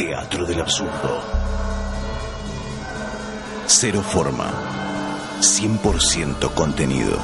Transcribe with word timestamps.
Teatro 0.00 0.46
del 0.46 0.58
absurdo. 0.58 1.20
Cero 3.66 4.00
forma. 4.00 4.50
100% 5.42 6.54
contenido. 6.54 7.18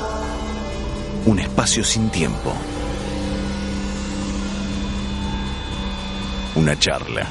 Un 1.24 1.38
espacio 1.38 1.82
sin 1.82 2.10
tiempo. 2.10 2.52
Una 6.56 6.78
charla. 6.78 7.26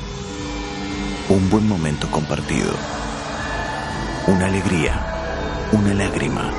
Un 1.30 1.48
buen 1.52 1.68
momento 1.68 2.10
compartido. 2.10 2.74
Una 4.26 4.48
alegría. 4.48 5.68
Una 5.74 5.94
lágrima. 5.94 6.52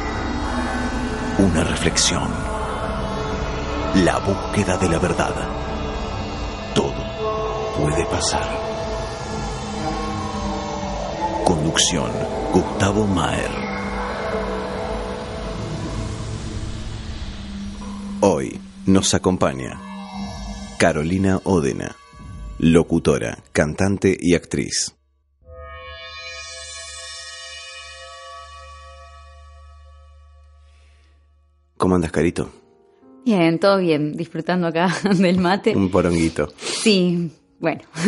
Una 1.39 1.65
reflexión. 1.65 2.31
La 4.05 4.19
búsqueda 4.19 4.77
de 4.77 4.89
la 4.89 4.99
verdad. 5.01 5.35
Todo 6.73 6.95
puede 7.77 8.07
pasar. 8.07 8.76
Conducción. 11.47 12.11
Gustavo 12.53 13.07
Maer. 13.07 13.53
Hoy 18.21 18.59
nos 18.87 19.15
acompaña 19.15 19.81
Carolina 20.77 21.41
Odena, 21.45 21.95
locutora, 22.59 23.39
cantante 23.53 24.17
y 24.21 24.35
actriz. 24.35 24.97
¿Cómo 31.77 31.95
andas, 31.95 32.11
Carito? 32.11 32.51
Bien, 33.25 33.61
todo 33.61 33.79
bien, 33.79 34.17
disfrutando 34.17 34.67
acá 34.67 34.93
del 35.17 35.39
mate. 35.39 35.77
Un 35.77 35.93
poronguito. 35.93 36.49
Sí, 36.59 37.31
bueno. 37.59 37.81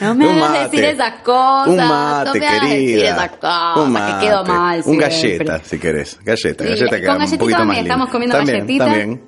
no 0.00 0.14
me 0.14 0.26
Un 0.26 0.32
hagas 0.38 0.50
mate. 0.50 0.62
decir 0.64 0.84
esas 0.84 1.22
cosas. 1.22 1.68
Un 1.68 1.76
mate, 1.76 2.24
no 2.28 2.34
me 2.34 2.46
hagas 2.46 2.60
querida. 2.60 2.74
decir 2.74 3.04
esas 3.04 3.30
cosas, 3.32 3.76
Un 3.76 3.94
que 3.94 4.26
quedo 4.26 4.38
mate. 4.44 4.52
mal. 4.52 4.78
Un 4.78 4.82
siempre. 4.84 5.06
galleta, 5.08 5.60
si 5.64 5.78
querés. 5.78 6.18
Galleta, 6.24 6.64
Sí, 6.64 6.70
galleta 6.70 6.90
con 6.90 7.00
que 7.00 7.08
un 7.10 7.18
galletita 7.18 7.38
poquito 7.38 7.58
también, 7.58 7.66
más 7.68 7.76
lindo. 7.76 7.88
estamos 7.92 8.10
comiendo 8.10 8.36
también, 8.36 8.58
galletita. 8.58 8.84
También. 8.84 9.22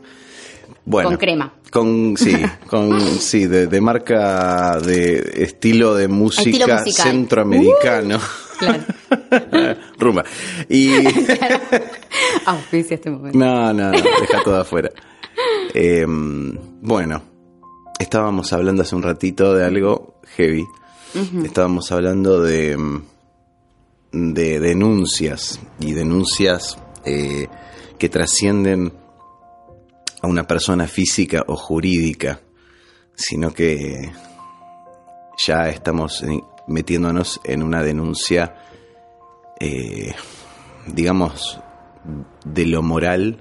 Bueno, 0.84 1.08
Con 1.10 1.18
crema. 1.18 1.52
Con, 1.70 2.16
sí, 2.16 2.36
con, 2.66 3.00
sí, 3.00 3.46
de, 3.46 3.66
de 3.66 3.80
marca 3.80 4.78
de 4.80 5.32
estilo 5.44 5.94
de 5.94 6.08
música 6.08 6.50
Estilo 6.50 6.66
musical. 6.78 7.06
Uh. 7.06 7.10
centroamericano. 7.10 8.18
Claro. 8.58 8.82
Rumba. 9.98 10.24
Y. 10.68 10.92
Auspicia 12.46 12.94
este 12.96 13.10
momento. 13.10 13.38
No, 13.38 13.72
no, 13.72 13.90
no, 13.90 13.92
deja 13.92 14.42
todo 14.44 14.60
afuera. 14.60 14.90
Eh, 15.74 16.04
bueno, 16.06 17.22
estábamos 18.00 18.52
hablando 18.54 18.82
hace 18.82 18.96
un 18.96 19.02
ratito 19.02 19.54
de 19.54 19.64
algo 19.64 20.14
heavy. 20.36 20.64
Estábamos 21.44 21.92
hablando 21.92 22.40
de, 22.40 22.76
de 24.12 24.60
denuncias 24.60 25.60
y 25.78 25.92
denuncias 25.92 26.78
eh, 27.04 27.46
que 27.98 28.08
trascienden 28.08 28.92
a 30.22 30.26
una 30.26 30.46
persona 30.46 30.86
física 30.86 31.44
o 31.46 31.56
jurídica, 31.56 32.40
sino 33.14 33.52
que 33.52 34.10
ya 35.46 35.68
estamos 35.68 36.24
metiéndonos 36.68 37.40
en 37.44 37.62
una 37.62 37.82
denuncia, 37.82 38.54
eh, 39.58 40.14
digamos, 40.86 41.60
de 42.44 42.66
lo 42.66 42.82
moral 42.82 43.40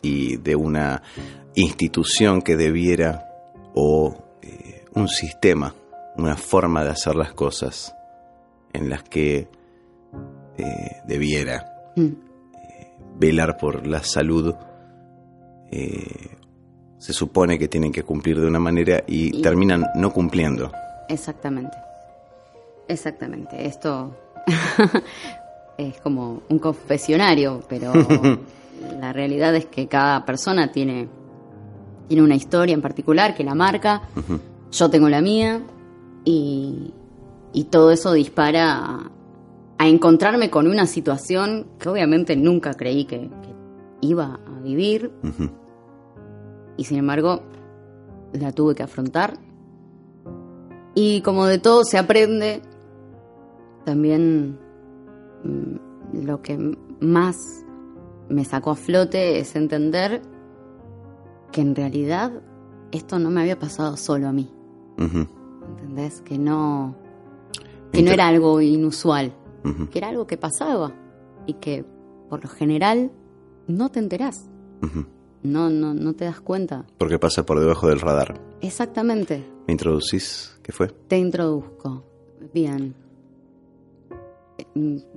y 0.00 0.36
de 0.36 0.54
una 0.54 1.02
institución 1.54 2.42
que 2.42 2.56
debiera 2.56 3.29
o 3.74 4.14
eh, 4.42 4.84
un 4.94 5.08
sistema, 5.08 5.74
una 6.16 6.36
forma 6.36 6.84
de 6.84 6.90
hacer 6.90 7.14
las 7.16 7.32
cosas 7.32 7.94
en 8.72 8.88
las 8.90 9.02
que 9.02 9.48
eh, 10.58 10.96
debiera 11.06 11.66
Mm. 11.96 12.08
velar 13.18 13.56
por 13.56 13.86
la 13.86 14.02
salud. 14.02 14.54
eh, 15.72 16.36
se 16.98 17.12
supone 17.14 17.58
que 17.58 17.68
tienen 17.68 17.92
que 17.92 18.02
cumplir 18.02 18.38
de 18.40 18.46
una 18.46 18.58
manera 18.58 19.02
y, 19.06 19.38
Y- 19.38 19.42
terminan 19.42 19.86
no 19.94 20.12
cumpliendo. 20.12 20.70
Exactamente. 21.08 21.76
Exactamente. 22.88 23.64
Esto 23.66 24.14
es 25.78 25.98
como 26.00 26.42
un 26.48 26.58
confesionario, 26.58 27.62
pero 27.68 27.92
la 29.00 29.12
realidad 29.12 29.54
es 29.56 29.66
que 29.66 29.86
cada 29.88 30.24
persona 30.26 30.70
tiene, 30.72 31.08
tiene 32.10 32.24
una 32.24 32.34
historia 32.34 32.74
en 32.74 32.82
particular 32.82 33.36
que 33.36 33.44
la 33.44 33.54
marca. 33.54 34.02
Yo 34.72 34.90
tengo 34.90 35.08
la 35.08 35.20
mía 35.20 35.62
y, 36.24 36.92
y 37.52 37.64
todo 37.66 37.92
eso 37.92 38.12
dispara 38.12 38.78
a, 38.78 39.10
a 39.78 39.86
encontrarme 39.86 40.50
con 40.50 40.66
una 40.66 40.86
situación 40.86 41.68
que 41.78 41.88
obviamente 41.88 42.34
nunca 42.34 42.74
creí 42.74 43.04
que, 43.04 43.20
que 43.20 43.54
iba 44.00 44.40
a 44.44 44.60
vivir 44.60 45.12
y 46.76 46.82
sin 46.82 46.98
embargo 46.98 47.44
la 48.32 48.50
tuve 48.50 48.74
que 48.74 48.82
afrontar. 48.82 49.38
Y 50.96 51.20
como 51.20 51.46
de 51.46 51.60
todo 51.60 51.84
se 51.84 51.96
aprende, 51.96 52.60
también 53.84 54.58
mm, 55.44 56.24
lo 56.26 56.42
que 56.42 56.58
más 56.98 57.36
me 58.28 58.44
sacó 58.44 58.72
a 58.72 58.74
flote 58.74 59.38
es 59.38 59.54
entender 59.54 60.22
que 61.52 61.60
en 61.60 61.74
realidad 61.74 62.32
esto 62.92 63.18
no 63.18 63.30
me 63.30 63.40
había 63.40 63.58
pasado 63.58 63.96
solo 63.96 64.28
a 64.28 64.32
mí, 64.32 64.50
Ujú. 64.98 65.26
¿entendés? 65.70 66.20
Que 66.22 66.38
no, 66.38 66.94
que 67.92 68.02
no 68.02 68.10
era 68.10 68.28
algo 68.28 68.60
inusual, 68.60 69.32
que 69.90 69.98
era 69.98 70.08
algo 70.08 70.26
que 70.26 70.36
pasaba 70.36 70.92
y 71.46 71.54
que 71.54 71.84
por 72.28 72.42
lo 72.42 72.48
general 72.50 73.10
no 73.66 73.88
te 73.90 73.98
enterás, 74.00 74.48
no, 75.42 75.70
no, 75.70 75.94
no 75.94 76.12
te 76.14 76.24
das 76.24 76.40
cuenta. 76.40 76.84
Porque 76.98 77.18
pasa 77.18 77.44
por 77.46 77.60
debajo 77.60 77.88
del 77.88 78.00
radar. 78.00 78.40
Exactamente. 78.60 79.44
¿Me 79.66 79.72
introducís? 79.72 80.58
¿Qué 80.62 80.72
fue? 80.72 80.88
Te 81.08 81.18
introduzco. 81.18 82.04
Bien. 82.52 82.94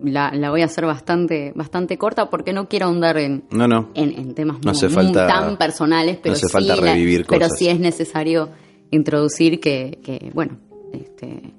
La, 0.03 0.31
la 0.33 0.49
voy 0.49 0.61
a 0.61 0.65
hacer 0.65 0.85
bastante, 0.85 1.51
bastante 1.55 1.97
corta 1.97 2.29
porque 2.29 2.53
no 2.53 2.67
quiero 2.67 2.87
ahondar 2.87 3.17
en, 3.17 3.43
No, 3.51 3.67
no. 3.67 3.89
en, 3.93 4.11
en 4.17 4.33
temas 4.33 4.57
No 4.63 4.71
muy, 4.73 4.89
falta- 4.89 5.27
tan 5.27 5.57
personales, 5.57 6.17
pero, 6.21 6.33
hace 6.33 6.47
sí 6.47 6.51
falta 6.51 6.75
la- 6.75 6.81
revivir 6.93 7.25
pero 7.27 7.47
sí 7.49 7.67
es 7.67 7.79
necesario 7.79 8.49
introducir 8.91 9.59
que, 9.59 9.99
que, 10.03 10.31
bueno, 10.33 10.57
este, 10.93 11.53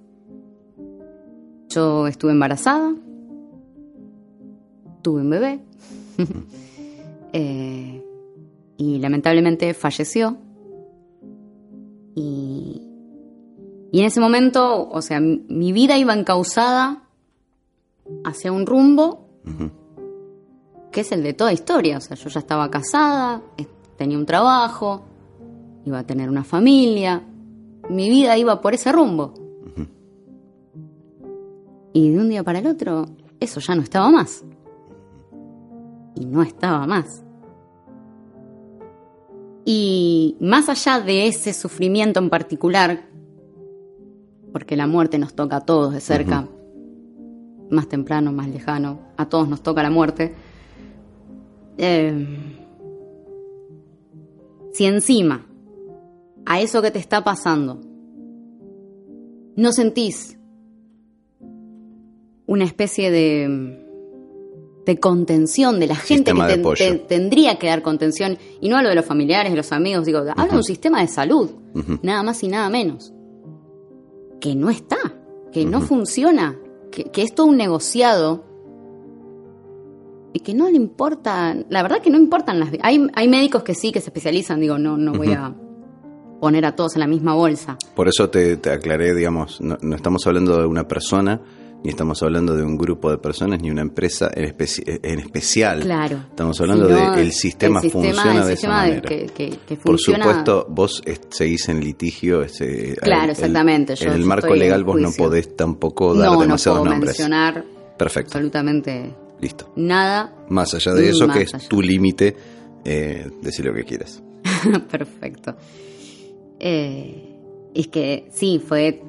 yo 1.69 2.07
estuve 2.07 2.33
embarazada, 2.33 2.95
tuve 5.03 5.23
un 5.23 5.31
bebé 5.31 5.61
eh, 7.33 8.03
y 8.77 8.99
lamentablemente 8.99 9.75
falleció. 9.75 10.37
Y, 12.17 12.81
y 13.93 14.01
en 14.01 14.07
ese 14.07 14.21
momento, 14.21 14.89
o 14.89 15.03
sea, 15.03 15.21
mi, 15.21 15.45
mi 15.49 15.73
vida 15.73 15.97
iba 15.99 16.15
encauzada 16.15 17.04
hacia 18.25 18.53
un 18.53 18.67
rumbo 18.67 19.29
que 20.95 21.01
es 21.01 21.11
el 21.13 21.23
de 21.23 21.35
toda 21.35 21.53
historia. 21.53 21.99
O 21.99 22.01
sea, 22.01 22.17
yo 22.17 22.29
ya 22.31 22.39
estaba 22.39 22.71
casada, 22.71 23.43
tenía 23.97 24.17
un 24.17 24.27
trabajo, 24.27 25.05
iba 25.85 25.99
a 25.99 26.07
tener 26.07 26.29
una 26.29 26.45
familia. 26.45 27.23
Mi 27.91 28.09
vida 28.09 28.39
iba 28.39 28.61
por 28.61 28.75
ese 28.75 28.93
rumbo. 28.93 29.35
Y 31.93 32.11
de 32.11 32.19
un 32.19 32.29
día 32.29 32.43
para 32.43 32.61
el 32.61 32.67
otro, 32.67 33.07
eso 33.41 33.61
ya 33.61 33.75
no 33.75 33.83
estaba 33.83 34.11
más. 34.11 34.45
Y 36.15 36.27
no 36.27 36.43
estaba 36.43 36.87
más. 36.87 37.25
Y 39.65 40.37
más 40.41 40.69
allá 40.69 41.01
de 41.01 41.27
ese 41.27 41.53
sufrimiento 41.53 42.21
en 42.21 42.31
particular, 42.31 43.09
porque 44.53 44.77
la 44.77 44.87
muerte 44.87 45.19
nos 45.19 45.35
toca 45.35 45.57
a 45.57 45.61
todos 45.63 45.93
de 45.93 46.01
cerca, 46.01 46.49
más 47.71 47.89
temprano, 47.89 48.33
más 48.33 48.49
lejano, 48.49 49.01
a 49.17 49.29
todos 49.29 49.49
nos 49.49 49.63
toca 49.63 49.83
la 49.83 49.91
muerte, 49.91 50.35
eh, 51.79 52.27
si 54.73 54.85
encima 54.87 55.47
a 56.47 56.61
eso 56.61 56.83
que 56.83 56.91
te 56.91 56.99
está 56.99 57.25
pasando 57.25 57.81
no 59.57 59.73
sentís 59.73 60.37
una 62.47 62.65
especie 62.65 63.11
de, 63.11 63.81
de 64.85 65.01
contención 65.01 65.81
de 65.81 65.87
la 65.87 65.95
gente 65.97 66.33
Sistema 66.33 66.47
que 66.49 66.59
te- 66.59 66.99
tendría 66.99 67.59
que 67.59 67.69
dar 67.69 67.83
contención, 67.83 68.37
y 68.61 68.69
no 68.69 68.77
hablo 68.77 68.91
de 68.91 68.97
los 68.97 69.05
familiares, 69.07 69.53
de 69.53 69.57
los 69.57 69.73
amigos, 69.73 70.05
digo, 70.05 70.19
hablo 70.37 70.51
de 70.53 70.57
un 70.59 70.65
sistema 70.65 71.01
de 71.01 71.07
salud, 71.09 71.51
nada 72.03 72.23
más 72.23 72.43
y 72.43 72.49
nada 72.49 72.69
menos, 72.69 73.13
que 74.41 74.55
no 74.55 74.69
está, 74.71 74.99
que 75.53 75.65
no 75.65 75.81
funciona, 75.81 76.57
que, 76.95 77.11
que 77.11 77.23
es 77.23 77.35
todo 77.35 77.47
un 77.47 77.57
negociado 77.57 78.45
y 80.33 80.41
que 80.41 80.55
no 80.55 80.69
le 80.69 80.77
importa, 80.77 81.57
la 81.69 81.83
verdad 81.83 82.01
que 82.01 82.11
no 82.11 82.17
importan 82.17 82.61
las... 82.61 82.71
Hay, 82.83 83.07
hay 83.15 83.29
médicos 83.29 83.65
que 83.65 83.75
sí, 83.75 83.91
que 83.93 84.01
se 84.01 84.07
especializan, 84.11 84.61
digo, 84.61 84.79
no, 84.79 84.97
no 84.97 85.13
voy 85.13 85.33
a 85.33 85.55
poner 86.41 86.65
a 86.65 86.77
todos 86.77 86.95
en 86.95 87.01
la 87.01 87.07
misma 87.07 87.35
bolsa. 87.35 87.79
Por 87.95 88.09
eso 88.09 88.31
te, 88.31 88.57
te 88.57 88.71
aclaré, 88.71 89.15
digamos, 89.15 89.61
no, 89.61 89.77
no 89.81 89.97
estamos 89.97 90.27
hablando 90.27 90.59
de 90.59 90.67
una 90.67 90.87
persona, 90.87 91.41
ni 91.85 91.91
estamos 91.91 92.23
hablando 92.23 92.57
de 92.57 92.65
un 92.65 92.77
grupo 92.79 93.11
de 93.11 93.19
personas, 93.19 93.61
ni 93.61 93.71
una 93.71 93.83
empresa 93.83 94.31
en, 94.35 94.47
especi- 94.57 94.83
en 95.03 95.19
especial. 95.21 95.81
Claro. 95.83 96.17
Estamos 96.31 96.59
hablando 96.61 96.89
Sino 96.89 97.13
del 97.15 97.31
sistema, 97.33 97.81
el 97.81 97.83
sistema- 97.91 98.03
funciona 98.15 98.41
el 98.43 98.47
de 98.49 98.57
sistema 98.57 98.75
esa 98.75 98.83
de- 98.87 98.89
manera. 99.03 99.09
que- 99.09 99.27
que- 99.51 99.59
que 99.69 99.77
Por 99.77 99.99
supuesto, 100.01 100.67
vos 100.71 101.03
seguís 101.29 101.69
en 101.69 101.81
litigio. 101.85 102.43
ese- 102.43 102.97
Claro, 103.03 103.25
el- 103.25 103.31
exactamente, 103.31 103.95
yo- 103.97 104.07
en 104.09 104.13
el 104.15 104.25
marco 104.25 104.55
legal 104.55 104.83
vos 104.83 104.99
no 104.99 105.11
podés 105.13 105.55
tampoco 105.55 106.15
dar 106.15 106.27
no, 106.31 106.35
no 106.37 106.41
demasiados 106.41 106.81
puedo 106.81 106.91
nombres. 106.91 107.11
mencionar 107.19 107.65
Perfecto, 107.99 108.31
absolutamente 108.39 109.15
listo. 109.41 109.71
nada. 109.77 110.35
Más 110.49 110.73
allá 110.75 110.95
de 110.95 111.11
eso, 111.11 111.29
que 111.29 111.43
es 111.43 111.55
allá. 111.55 111.69
tu 111.69 111.83
límite, 111.83 112.35
eh, 112.85 113.31
decir 113.43 113.65
lo 113.67 113.75
que 113.75 113.85
quieras. 113.85 114.23
Perfecto. 114.91 115.55
Eh, 116.59 117.37
es 117.75 117.89
que 117.89 118.29
sí, 118.33 118.63
fue 118.67 119.03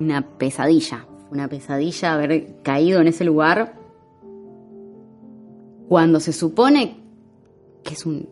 una 0.00 0.36
pesadilla. 0.36 1.06
Una 1.32 1.48
pesadilla 1.48 2.12
haber 2.12 2.60
caído 2.62 3.00
en 3.00 3.08
ese 3.08 3.24
lugar 3.24 3.74
cuando 5.88 6.20
se 6.20 6.32
supone 6.32 6.96
que 7.82 7.94
es 7.94 8.04
un. 8.06 8.28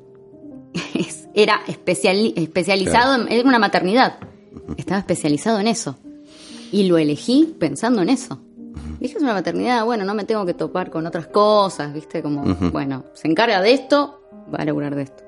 es- 0.94 1.29
era 1.32 1.61
especiali- 1.67 2.32
especializado 2.37 3.23
en, 3.23 3.32
en 3.32 3.47
una 3.47 3.58
maternidad. 3.58 4.19
Estaba 4.76 4.99
especializado 5.00 5.61
en 5.61 5.69
eso. 5.69 5.97
Y 6.73 6.85
lo 6.88 6.99
elegí 6.99 7.56
pensando 7.58 8.02
en 8.02 8.11
eso. 8.11 8.38
Dije, 9.00 9.17
es 9.17 9.23
una 9.23 9.32
maternidad, 9.32 9.85
bueno, 9.87 10.05
no 10.05 10.14
me 10.14 10.25
tengo 10.25 10.44
que 10.44 10.53
topar 10.55 10.91
con 10.91 11.06
otras 11.06 11.26
cosas, 11.29 11.93
¿viste? 11.94 12.20
Como, 12.23 12.43
bueno, 12.70 13.05
se 13.14 13.29
encarga 13.29 13.62
de 13.62 13.73
esto, 13.73 14.20
va 14.53 14.58
a 14.58 14.64
laburar 14.67 14.94
de 14.94 15.03
esto. 15.05 15.23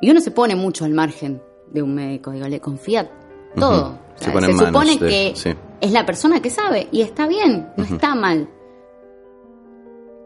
Y 0.00 0.10
uno 0.10 0.20
se 0.20 0.30
pone 0.30 0.54
mucho 0.54 0.84
al 0.84 0.92
margen 0.92 1.42
de 1.72 1.82
un 1.82 1.94
médico, 1.94 2.30
digo, 2.30 2.46
le 2.46 2.60
confía 2.60 3.10
todo. 3.56 3.98
O 4.14 4.18
Se 4.18 4.24
sea, 4.30 4.32
se 4.40 4.52
manos 4.52 4.66
supone 4.68 4.92
de- 4.92 5.08
que 5.08 5.32
sí. 5.34 5.50
Es 5.82 5.92
la 5.92 6.06
persona 6.06 6.40
que 6.40 6.48
sabe 6.48 6.88
y 6.92 7.02
está 7.02 7.26
bien, 7.26 7.68
no 7.76 7.84
está 7.84 8.14
mal. 8.14 8.48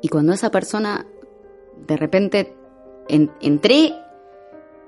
Y 0.03 0.09
cuando 0.09 0.33
esa 0.33 0.51
persona 0.51 1.07
de 1.87 1.97
repente 1.97 2.55
en- 3.09 3.31
entré, 3.41 3.93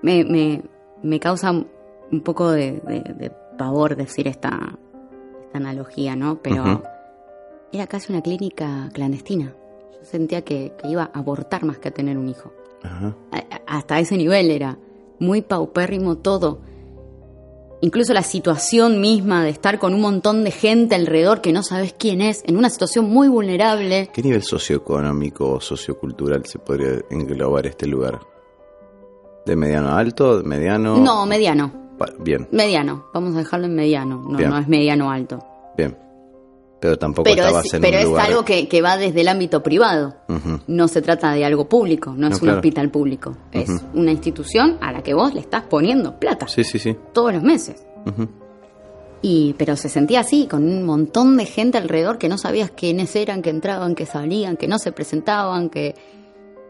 me, 0.02 0.24
me, 0.24 0.62
me 1.02 1.18
causa 1.20 1.50
un 1.52 2.20
poco 2.22 2.50
de, 2.50 2.80
de- 2.86 3.14
de 3.14 3.32
pavor 3.58 3.96
decir 3.96 4.28
esta, 4.28 4.78
esta 5.44 5.58
analogía, 5.58 6.14
¿no? 6.16 6.38
Pero 6.42 6.62
era 7.72 7.86
casi 7.86 8.12
una 8.12 8.22
clínica 8.22 8.88
clandestina. 8.92 9.54
Yo 9.98 10.04
sentía 10.04 10.42
que, 10.42 10.72
que 10.80 10.88
iba 10.88 11.10
a 11.12 11.18
abortar 11.18 11.64
más 11.64 11.78
que 11.78 11.88
a 11.88 11.92
tener 11.92 12.16
un 12.18 12.28
hijo. 12.28 12.52
A- 13.32 13.60
hasta 13.78 13.98
ese 13.98 14.16
nivel 14.16 14.50
era 14.50 14.78
muy 15.18 15.42
paupérrimo 15.42 16.18
todo. 16.18 16.60
Incluso 17.80 18.12
la 18.12 18.22
situación 18.22 19.00
misma 19.00 19.44
de 19.44 19.50
estar 19.50 19.78
con 19.78 19.94
un 19.94 20.00
montón 20.00 20.42
de 20.42 20.50
gente 20.50 20.94
alrededor 20.96 21.40
que 21.40 21.52
no 21.52 21.62
sabes 21.62 21.94
quién 21.96 22.20
es, 22.20 22.42
en 22.46 22.56
una 22.56 22.70
situación 22.70 23.08
muy 23.08 23.28
vulnerable. 23.28 24.10
¿Qué 24.12 24.22
nivel 24.22 24.42
socioeconómico 24.42 25.48
o 25.52 25.60
sociocultural 25.60 26.44
se 26.46 26.58
podría 26.58 27.00
englobar 27.10 27.66
este 27.66 27.86
lugar? 27.86 28.19
¿De 29.46 29.54
mediano 29.56 29.88
a 29.90 29.98
alto? 29.98 30.38
¿De 30.38 30.44
mediano? 30.48 30.96
No, 30.98 31.25
mediano. 31.25 31.72
Bien, 32.20 32.48
Mediano. 32.52 33.06
Vamos 33.12 33.34
a 33.34 33.38
dejarlo 33.38 33.66
en 33.66 33.75
mediano. 33.75 34.22
No, 34.28 34.36
Bien. 34.38 34.50
no 34.50 34.58
es 34.58 34.69
mediano 34.69 35.10
alto. 35.10 35.38
bien. 35.76 35.96
Pero 36.80 36.96
tampoco 36.96 37.25
Pero 37.25 37.42
estabas 37.42 37.66
es, 37.66 37.75
en 37.75 37.80
pero 37.80 37.96
un 37.96 38.02
es 38.02 38.08
lugar... 38.08 38.26
algo 38.26 38.44
que, 38.44 38.69
que 38.69 38.80
va 38.82 38.96
desde 38.96 39.20
el 39.22 39.28
ámbito 39.28 39.62
privado. 39.62 40.14
No 40.69 40.86
se 40.86 41.02
trata 41.02 41.32
de 41.32 41.44
algo 41.44 41.69
público, 41.69 42.14
no 42.16 42.28
es 42.28 42.40
un 42.40 42.50
hospital 42.50 42.90
público. 42.90 43.36
Es 43.52 43.69
una 43.94 44.12
institución 44.12 44.78
a 44.80 44.92
la 44.92 45.02
que 45.02 45.12
vos 45.14 45.34
le 45.34 45.40
estás 45.40 45.62
poniendo 45.64 46.19
plata 46.20 46.46
Sí, 46.46 46.62
sí, 46.62 46.78
sí. 46.78 46.96
todos 47.12 47.32
los 47.34 47.42
meses. 47.42 47.84
Y, 49.20 49.54
pero 49.58 49.75
se 49.75 49.88
sentía 49.88 50.20
así, 50.20 50.46
con 50.46 50.62
un 50.62 50.84
montón 50.84 51.36
de 51.36 51.44
gente 51.46 51.76
alrededor 51.78 52.19
que 52.19 52.28
no 52.28 52.38
sabías 52.38 52.70
quiénes 52.70 53.16
eran, 53.16 53.42
que 53.42 53.50
entraban, 53.50 53.96
que 53.96 54.06
salían, 54.06 54.56
que 54.56 54.69
no 54.69 54.78
se 54.78 54.92
presentaban, 54.92 55.70
que 55.70 55.96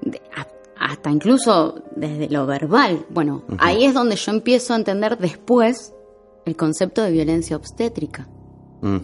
de- 0.00 0.22
hasta 0.80 1.10
incluso 1.10 1.82
desde 1.94 2.30
lo 2.30 2.46
verbal. 2.46 3.04
Bueno, 3.10 3.42
ahí 3.58 3.84
es 3.84 3.92
donde 3.92 4.16
yo 4.16 4.32
empiezo 4.32 4.72
a 4.72 4.76
entender 4.76 5.18
después 5.18 5.92
el 6.46 6.56
concepto 6.56 7.02
de 7.02 7.10
violencia 7.10 7.56
obstétrica, 7.56 8.26
Mm. 8.80 8.96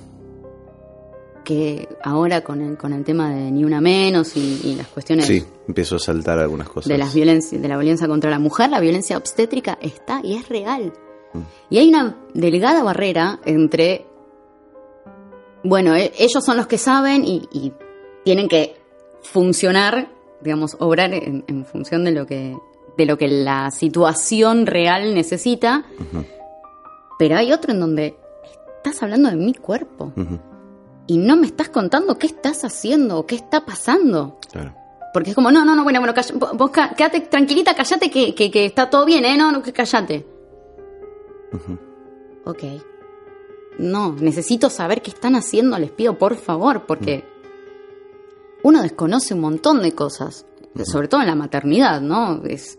Que 1.44 1.88
ahora 2.02 2.40
con 2.42 2.60
el, 2.60 2.76
con 2.76 2.92
el 2.92 3.04
tema 3.04 3.30
de 3.32 3.50
ni 3.50 3.64
una 3.64 3.80
menos 3.80 4.36
y, 4.36 4.60
y 4.64 4.74
las 4.74 4.88
cuestiones 4.88 5.26
Sí, 5.26 5.44
empiezo 5.68 5.96
a 5.96 5.98
saltar 6.00 6.38
algunas 6.38 6.68
cosas. 6.68 6.88
de 6.88 6.98
las 6.98 7.14
violencias, 7.14 7.60
de 7.62 7.68
la 7.68 7.76
violencia 7.76 8.08
contra 8.08 8.30
la 8.30 8.38
mujer, 8.38 8.70
la 8.70 8.80
violencia 8.80 9.16
obstétrica 9.16 9.78
está 9.80 10.20
y 10.24 10.34
es 10.36 10.48
real. 10.48 10.92
Mm. 11.34 11.40
Y 11.70 11.78
hay 11.78 11.88
una 11.88 12.16
delgada 12.34 12.82
barrera 12.82 13.38
entre, 13.44 14.06
bueno, 15.62 15.94
e- 15.94 16.12
ellos 16.18 16.44
son 16.44 16.56
los 16.56 16.66
que 16.66 16.78
saben 16.78 17.24
y, 17.24 17.48
y 17.52 17.72
tienen 18.24 18.48
que 18.48 18.76
funcionar, 19.22 20.10
digamos, 20.42 20.76
obrar 20.80 21.12
en, 21.14 21.44
en 21.46 21.64
función 21.64 22.04
de 22.04 22.10
lo 22.12 22.26
que 22.26 22.56
de 22.96 23.06
lo 23.06 23.18
que 23.18 23.26
la 23.26 23.72
situación 23.72 24.66
real 24.66 25.14
necesita. 25.14 25.84
Pero 27.18 27.36
hay 27.36 27.52
otro 27.52 27.72
en 27.72 27.80
donde 27.80 28.16
estás 28.76 29.02
hablando 29.02 29.30
de 29.30 29.36
mi 29.36 29.52
cuerpo 29.54 30.12
Ujú. 30.16 30.38
Y 31.06 31.18
no 31.18 31.36
me 31.36 31.46
estás 31.46 31.68
contando 31.68 32.18
qué 32.18 32.26
estás 32.26 32.64
haciendo 32.64 33.18
o 33.18 33.26
qué 33.26 33.34
está 33.36 33.64
pasando. 33.64 34.38
Claro. 34.50 34.74
Porque 35.12 35.30
es 35.30 35.34
como, 35.36 35.50
no, 35.52 35.64
no, 35.64 35.76
no, 35.76 35.84
bueno, 35.84 36.00
bueno, 36.00 36.12
calla- 36.14 36.34
vos 36.54 36.70
quédate 36.70 37.20
tranquilita, 37.20 37.74
callate 37.74 38.10
que, 38.10 38.34
que, 38.34 38.50
que 38.50 38.64
está 38.66 38.90
todo 38.90 39.04
bien, 39.04 39.24
¿eh? 39.24 39.36
No, 39.36 39.52
no, 39.52 39.62
que 39.62 39.72
callate. 39.72 40.26
Ujú. 41.52 41.78
Ok. 42.46 42.62
No, 43.78 44.12
necesito 44.18 44.70
saber 44.70 45.02
qué 45.02 45.10
están 45.10 45.34
haciendo, 45.36 45.78
les 45.78 45.90
pido 45.90 46.16
por 46.18 46.36
favor, 46.36 46.84
porque 46.86 47.24
uno 48.62 48.82
desconoce 48.82 49.34
un 49.34 49.40
montón 49.40 49.82
de 49.82 49.92
cosas, 49.92 50.46
sobre 50.84 51.08
todo 51.08 51.20
en 51.20 51.26
la 51.26 51.34
maternidad, 51.34 52.00
¿no? 52.00 52.42
Es, 52.44 52.78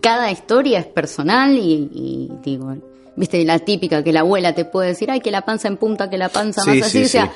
Cada 0.00 0.30
historia 0.30 0.78
es 0.80 0.86
personal 0.86 1.52
y, 1.56 1.90
y, 1.92 2.30
digo, 2.42 2.74
viste, 3.16 3.44
la 3.44 3.58
típica 3.58 4.02
que 4.02 4.12
la 4.12 4.20
abuela 4.20 4.54
te 4.54 4.64
puede 4.64 4.88
decir, 4.88 5.10
ay, 5.10 5.20
que 5.20 5.30
la 5.30 5.44
panza 5.44 5.68
en 5.68 5.76
punta, 5.76 6.08
que 6.08 6.16
la 6.18 6.28
panza 6.28 6.62
Sí, 6.62 6.68
más 6.80 6.90
sí, 6.90 6.98
así, 6.98 7.04
o 7.04 7.08
sea, 7.08 7.32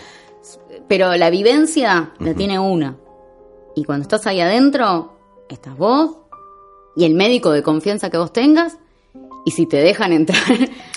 pero 0.89 1.15
la 1.17 1.31
vivencia 1.31 2.13
la 2.19 2.35
tiene 2.35 2.59
una. 2.59 2.97
Y 3.77 3.85
cuando 3.85 4.03
estás 4.03 4.27
ahí 4.27 4.41
adentro, 4.41 5.17
estás 5.49 5.77
vos 5.77 6.17
y 6.97 7.05
el 7.05 7.15
médico 7.15 7.51
de 7.53 7.63
confianza 7.63 8.11
que 8.11 8.19
vos 8.19 8.33
tengas. 8.33 8.79
Y 9.45 9.53
si 9.53 9.67
te 9.67 9.79
dejan 9.79 10.13
entrar 10.13 10.43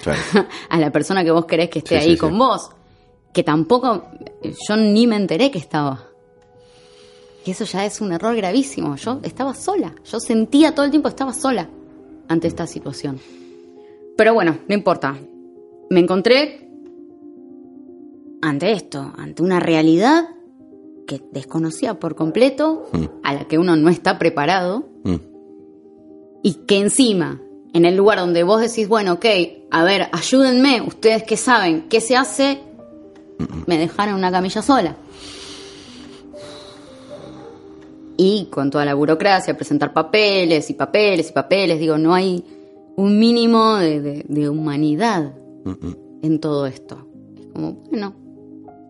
Claro. 0.02 0.20
a 0.70 0.80
la 0.80 0.92
persona 0.92 1.24
que 1.24 1.32
vos 1.32 1.46
querés 1.46 1.70
que 1.70 1.80
esté 1.80 2.00
Sí, 2.00 2.06
ahí 2.06 2.12
sí, 2.14 2.18
con 2.18 2.32
sí. 2.32 2.38
vos, 2.38 2.70
que 3.34 3.42
tampoco, 3.44 4.04
yo 4.68 4.76
ni 4.76 5.08
me 5.08 5.16
enteré 5.16 5.50
que 5.50 5.60
estaba. 5.60 6.08
Y 7.46 7.52
eso 7.52 7.64
ya 7.66 7.86
es 7.86 8.02
un 8.02 8.12
error 8.12 8.36
gravísimo. 8.36 8.96
Yo 8.98 9.20
estaba 9.24 9.54
sola. 9.54 9.94
Yo 10.06 10.20
sentía 10.20 10.74
todo 10.76 10.86
el 10.86 10.92
tiempo 10.92 11.08
que 11.10 11.14
estaba 11.14 11.34
sola 11.34 11.70
ante 12.28 12.48
esta 12.48 12.68
situación. 12.68 13.20
Pero 14.18 14.34
bueno, 14.34 14.58
no 14.68 14.74
importa. 14.76 15.16
Me 15.90 16.00
encontré 16.00 16.63
ante 18.44 18.72
esto, 18.74 19.12
ante 19.18 19.42
una 19.44 19.60
realidad 19.60 20.26
que 21.08 21.22
desconocía 21.32 22.00
por 22.00 22.16
completo, 22.16 22.88
Mm. 22.92 23.04
a 23.24 23.34
la 23.34 23.46
que 23.46 23.58
uno 23.58 23.76
no 23.76 23.90
está 23.90 24.18
preparado, 24.20 24.86
Mm. 25.04 25.16
y 26.44 26.54
que 26.66 26.78
encima, 26.80 27.42
en 27.74 27.86
el 27.86 27.96
lugar 27.96 28.20
donde 28.20 28.44
vos 28.44 28.62
decís, 28.62 28.88
bueno, 28.88 29.14
ok, 29.14 29.26
a 29.72 29.84
ver, 29.84 30.08
ayúdenme, 30.12 30.82
ustedes 30.82 31.24
que 31.24 31.38
saben 31.38 31.88
qué 31.90 32.00
se 32.02 32.16
hace, 32.16 32.60
me 33.66 33.78
dejaron 33.78 34.16
una 34.16 34.32
camilla 34.32 34.62
sola. 34.62 34.96
Y 38.16 38.46
con 38.52 38.70
toda 38.70 38.86
la 38.86 38.94
burocracia, 38.94 39.56
presentar 39.58 39.92
papeles 39.92 40.70
y 40.70 40.74
papeles 40.74 41.30
y 41.30 41.34
papeles, 41.34 41.80
digo, 41.80 41.98
no 41.98 42.14
hay 42.14 42.44
un 42.96 43.18
mínimo 43.20 43.76
de, 43.78 44.02
de- 44.02 44.26
de 44.28 44.50
humanidad 44.50 45.34
en 46.22 46.40
todo 46.40 46.68
esto. 46.68 47.08
Es 47.40 47.48
como, 47.48 47.72
bueno, 47.90 48.14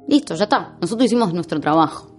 listo, 0.08 0.36
ya 0.36 0.44
está. 0.46 0.78
Nosotros 0.82 1.06
hicimos 1.06 1.34
nuestro 1.34 1.60
trabajo. 1.60 2.10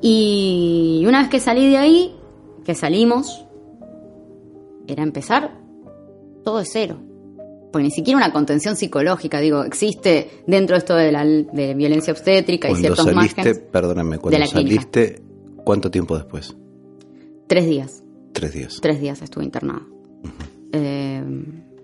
Y 0.00 1.04
una 1.06 1.20
vez 1.20 1.28
que 1.28 1.38
salí 1.40 1.70
de 1.70 1.76
ahí, 1.76 2.16
que 2.64 2.74
salimos, 2.74 3.44
era 4.86 5.02
empezar 5.02 5.58
todo 6.44 6.58
de 6.58 6.64
cero. 6.64 6.98
Porque 7.70 7.84
ni 7.84 7.90
siquiera 7.90 8.18
una 8.18 8.32
contención 8.32 8.76
psicológica, 8.76 9.40
digo, 9.40 9.62
existe 9.64 10.42
dentro 10.46 10.74
de 10.74 10.78
esto 10.78 10.94
de 10.94 11.12
la 11.12 11.24
de 11.24 11.74
violencia 11.74 12.12
obstétrica 12.12 12.68
y 12.68 12.74
ciertos 12.74 13.04
saliste, 13.04 13.36
márgenes. 13.42 13.58
perdóname, 13.70 14.18
cuando 14.18 14.38
la 14.38 14.46
clínica. 14.46 14.82
saliste, 14.82 15.22
¿cuánto 15.64 15.90
tiempo 15.90 16.16
después? 16.16 16.54
Tres 17.46 17.66
días. 17.66 18.02
Tres 18.32 18.52
días. 18.52 18.78
Tres 18.82 19.00
días 19.00 19.22
estuve 19.22 19.44
internado. 19.44 19.86
Eh, 20.72 21.22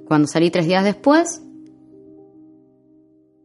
cuando 0.07 0.27
salí 0.27 0.51
tres 0.51 0.67
días 0.67 0.85
después, 0.85 1.43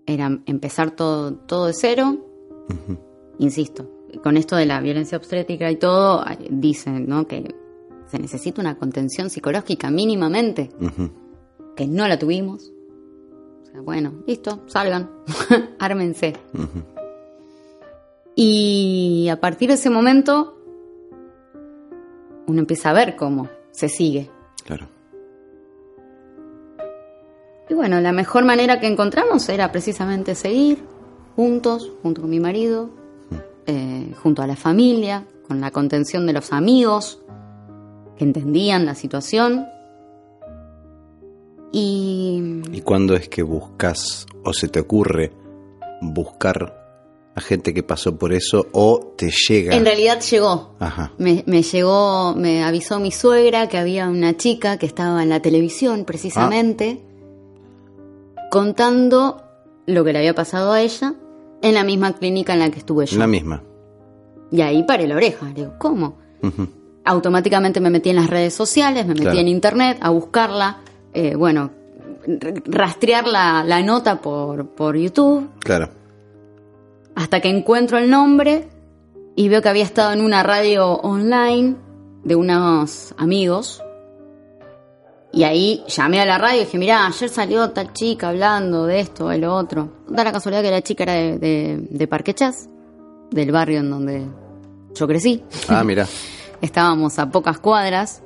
era 0.06 0.40
empezar 0.46 0.92
todo, 0.92 1.34
todo 1.34 1.68
de 1.68 1.74
cero. 1.74 2.18
Insisto, 3.40 3.90
con 4.24 4.38
esto 4.38 4.56
de 4.56 4.66
la 4.66 4.80
violencia 4.80 5.18
obstétrica 5.18 5.70
y 5.72 5.78
todo, 5.78 6.24
dicen 6.50 7.08
¿no? 7.08 7.28
que 7.28 7.54
se 8.08 8.20
necesita 8.20 8.62
una 8.62 8.78
contención 8.78 9.30
psicológica 9.30 9.90
mínimamente, 9.90 10.70
que 11.76 11.88
no 11.88 12.08
la 12.08 12.20
tuvimos. 12.20 12.72
O 13.64 13.66
sea, 13.66 13.82
bueno, 13.82 14.14
listo, 14.28 14.62
salgan, 14.68 15.10
ármense. 15.80 16.34
Y 18.36 19.28
a 19.32 19.40
partir 19.40 19.70
de 19.70 19.76
ese 19.76 19.90
momento, 19.90 20.58
uno 22.48 22.60
empieza 22.60 22.90
a 22.90 22.94
ver 22.94 23.16
cómo 23.16 23.50
se 23.72 23.90
sigue. 23.90 24.30
Y 27.70 27.74
bueno, 27.74 28.02
la 28.02 28.12
mejor 28.12 28.44
manera 28.44 28.80
que 28.80 28.88
encontramos 28.88 29.48
era 29.50 29.72
precisamente 29.72 30.36
seguir 30.36 30.84
juntos, 31.36 31.92
junto 32.02 32.22
con 32.22 32.30
mi 32.30 32.40
marido, 32.40 32.90
eh, 33.66 34.14
junto 34.22 34.42
a 34.42 34.48
la 34.48 34.56
familia, 34.56 35.26
con 35.48 35.62
la 35.62 35.72
contención 35.72 36.28
de 36.28 36.34
los 36.34 36.52
amigos 36.52 37.20
que 38.18 38.26
entendían 38.26 38.86
la 38.86 38.96
situación. 38.96 39.66
Y 41.72 42.62
¿Y 42.72 42.82
cuándo 42.82 43.16
es 43.16 43.30
que 43.30 43.42
buscas 43.42 44.26
o 44.44 44.54
se 44.54 44.68
te 44.68 44.80
ocurre 44.80 45.32
buscar 46.02 46.82
a 47.36 47.42
gente 47.42 47.74
que 47.74 47.82
pasó 47.82 48.16
por 48.16 48.32
eso 48.34 48.68
o 48.74 49.14
te 49.18 49.32
llega? 49.32 49.74
en 49.74 49.86
realidad 49.86 50.20
llegó. 50.22 50.76
Ajá. 50.80 51.14
Me, 51.18 51.44
me 51.48 51.64
llegó, 51.64 52.36
me 52.36 52.64
avisó 52.64 53.00
mi 53.00 53.12
suegra 53.12 53.70
que 53.70 53.78
había 53.78 54.08
una 54.10 54.38
chica 54.38 54.78
que 54.78 54.86
estaba 54.86 55.24
en 55.24 55.30
la 55.30 55.42
televisión 55.42 56.06
precisamente 56.06 57.02
contando 58.54 59.42
lo 59.88 60.04
que 60.04 60.14
le 60.14 60.20
había 60.20 60.36
pasado 60.36 60.72
a 60.74 60.80
ella 60.82 61.16
en 61.64 61.74
la 61.74 61.84
misma 61.84 62.14
clínica 62.14 62.54
en 62.54 62.60
la 62.60 62.70
que 62.70 62.78
estuve 62.78 63.08
yo. 63.08 63.18
La 63.18 63.26
misma. 63.26 63.64
Y 64.52 64.62
ahí 64.62 64.84
paré 64.84 65.08
la 65.08 65.16
oreja. 65.16 65.48
Le 65.48 65.54
digo, 65.56 65.74
¿cómo? 65.80 66.18
Automáticamente 67.04 67.80
me 67.80 67.90
metí 67.90 68.12
en 68.12 68.18
las 68.18 68.30
redes 68.30 68.54
sociales, 68.54 69.08
me 69.08 69.14
metí 69.16 69.24
Claro. 69.24 69.40
en 69.40 69.48
internet 69.48 69.98
a 70.02 70.12
buscarla. 70.12 70.78
eh, 71.16 71.36
bueno, 71.36 71.72
rastrear 72.66 73.28
la, 73.28 73.64
la 73.64 73.82
nota 73.82 74.22
por, 74.22 74.68
por 74.68 74.96
YouTube 74.98 75.50
Claro. 75.60 75.90
hasta 77.16 77.40
que 77.42 77.50
encuentro 77.50 77.98
el 77.98 78.10
nombre 78.10 78.68
y 79.36 79.48
veo 79.50 79.62
que 79.62 79.70
había 79.70 79.84
estado 79.84 80.12
en 80.14 80.22
una 80.22 80.42
radio 80.44 80.94
online 80.94 81.76
de 82.24 82.36
unos 82.36 83.14
amigos. 83.18 83.83
Y 85.36 85.44
ahí 85.46 85.84
llamé 85.88 86.22
a 86.22 86.26
la 86.26 86.38
radio 86.38 86.62
y 86.62 86.66
dije, 86.66 86.78
mirá, 86.78 87.08
ayer 87.08 87.28
salió 87.28 87.72
tal 87.72 87.92
chica 87.92 88.30
hablando 88.30 88.86
de 88.86 89.00
esto, 89.00 89.30
de 89.30 89.40
lo 89.40 89.56
otro. 89.56 89.90
Da 90.08 90.24
la 90.24 90.32
casualidad 90.32 90.62
que 90.62 90.70
la 90.72 90.82
chica 90.84 91.04
era 91.04 91.14
de, 91.14 91.40
de, 91.40 91.88
de 91.90 92.08
Parque 92.08 92.36
Chas, 92.36 92.70
del 93.32 93.52
barrio 93.52 93.80
en 93.80 93.90
donde 93.90 94.28
yo 94.94 95.08
crecí. 95.08 95.44
Ah, 95.68 95.84
mira. 95.84 96.08
Estábamos 96.62 97.18
a 97.18 97.30
pocas 97.32 97.58
cuadras. 97.58 98.22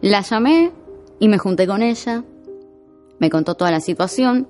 La 0.00 0.22
llamé 0.22 0.72
y 1.18 1.28
me 1.28 1.36
junté 1.36 1.66
con 1.66 1.82
ella. 1.82 2.24
Me 3.18 3.28
contó 3.28 3.54
toda 3.54 3.70
la 3.70 3.80
situación. 3.80 4.48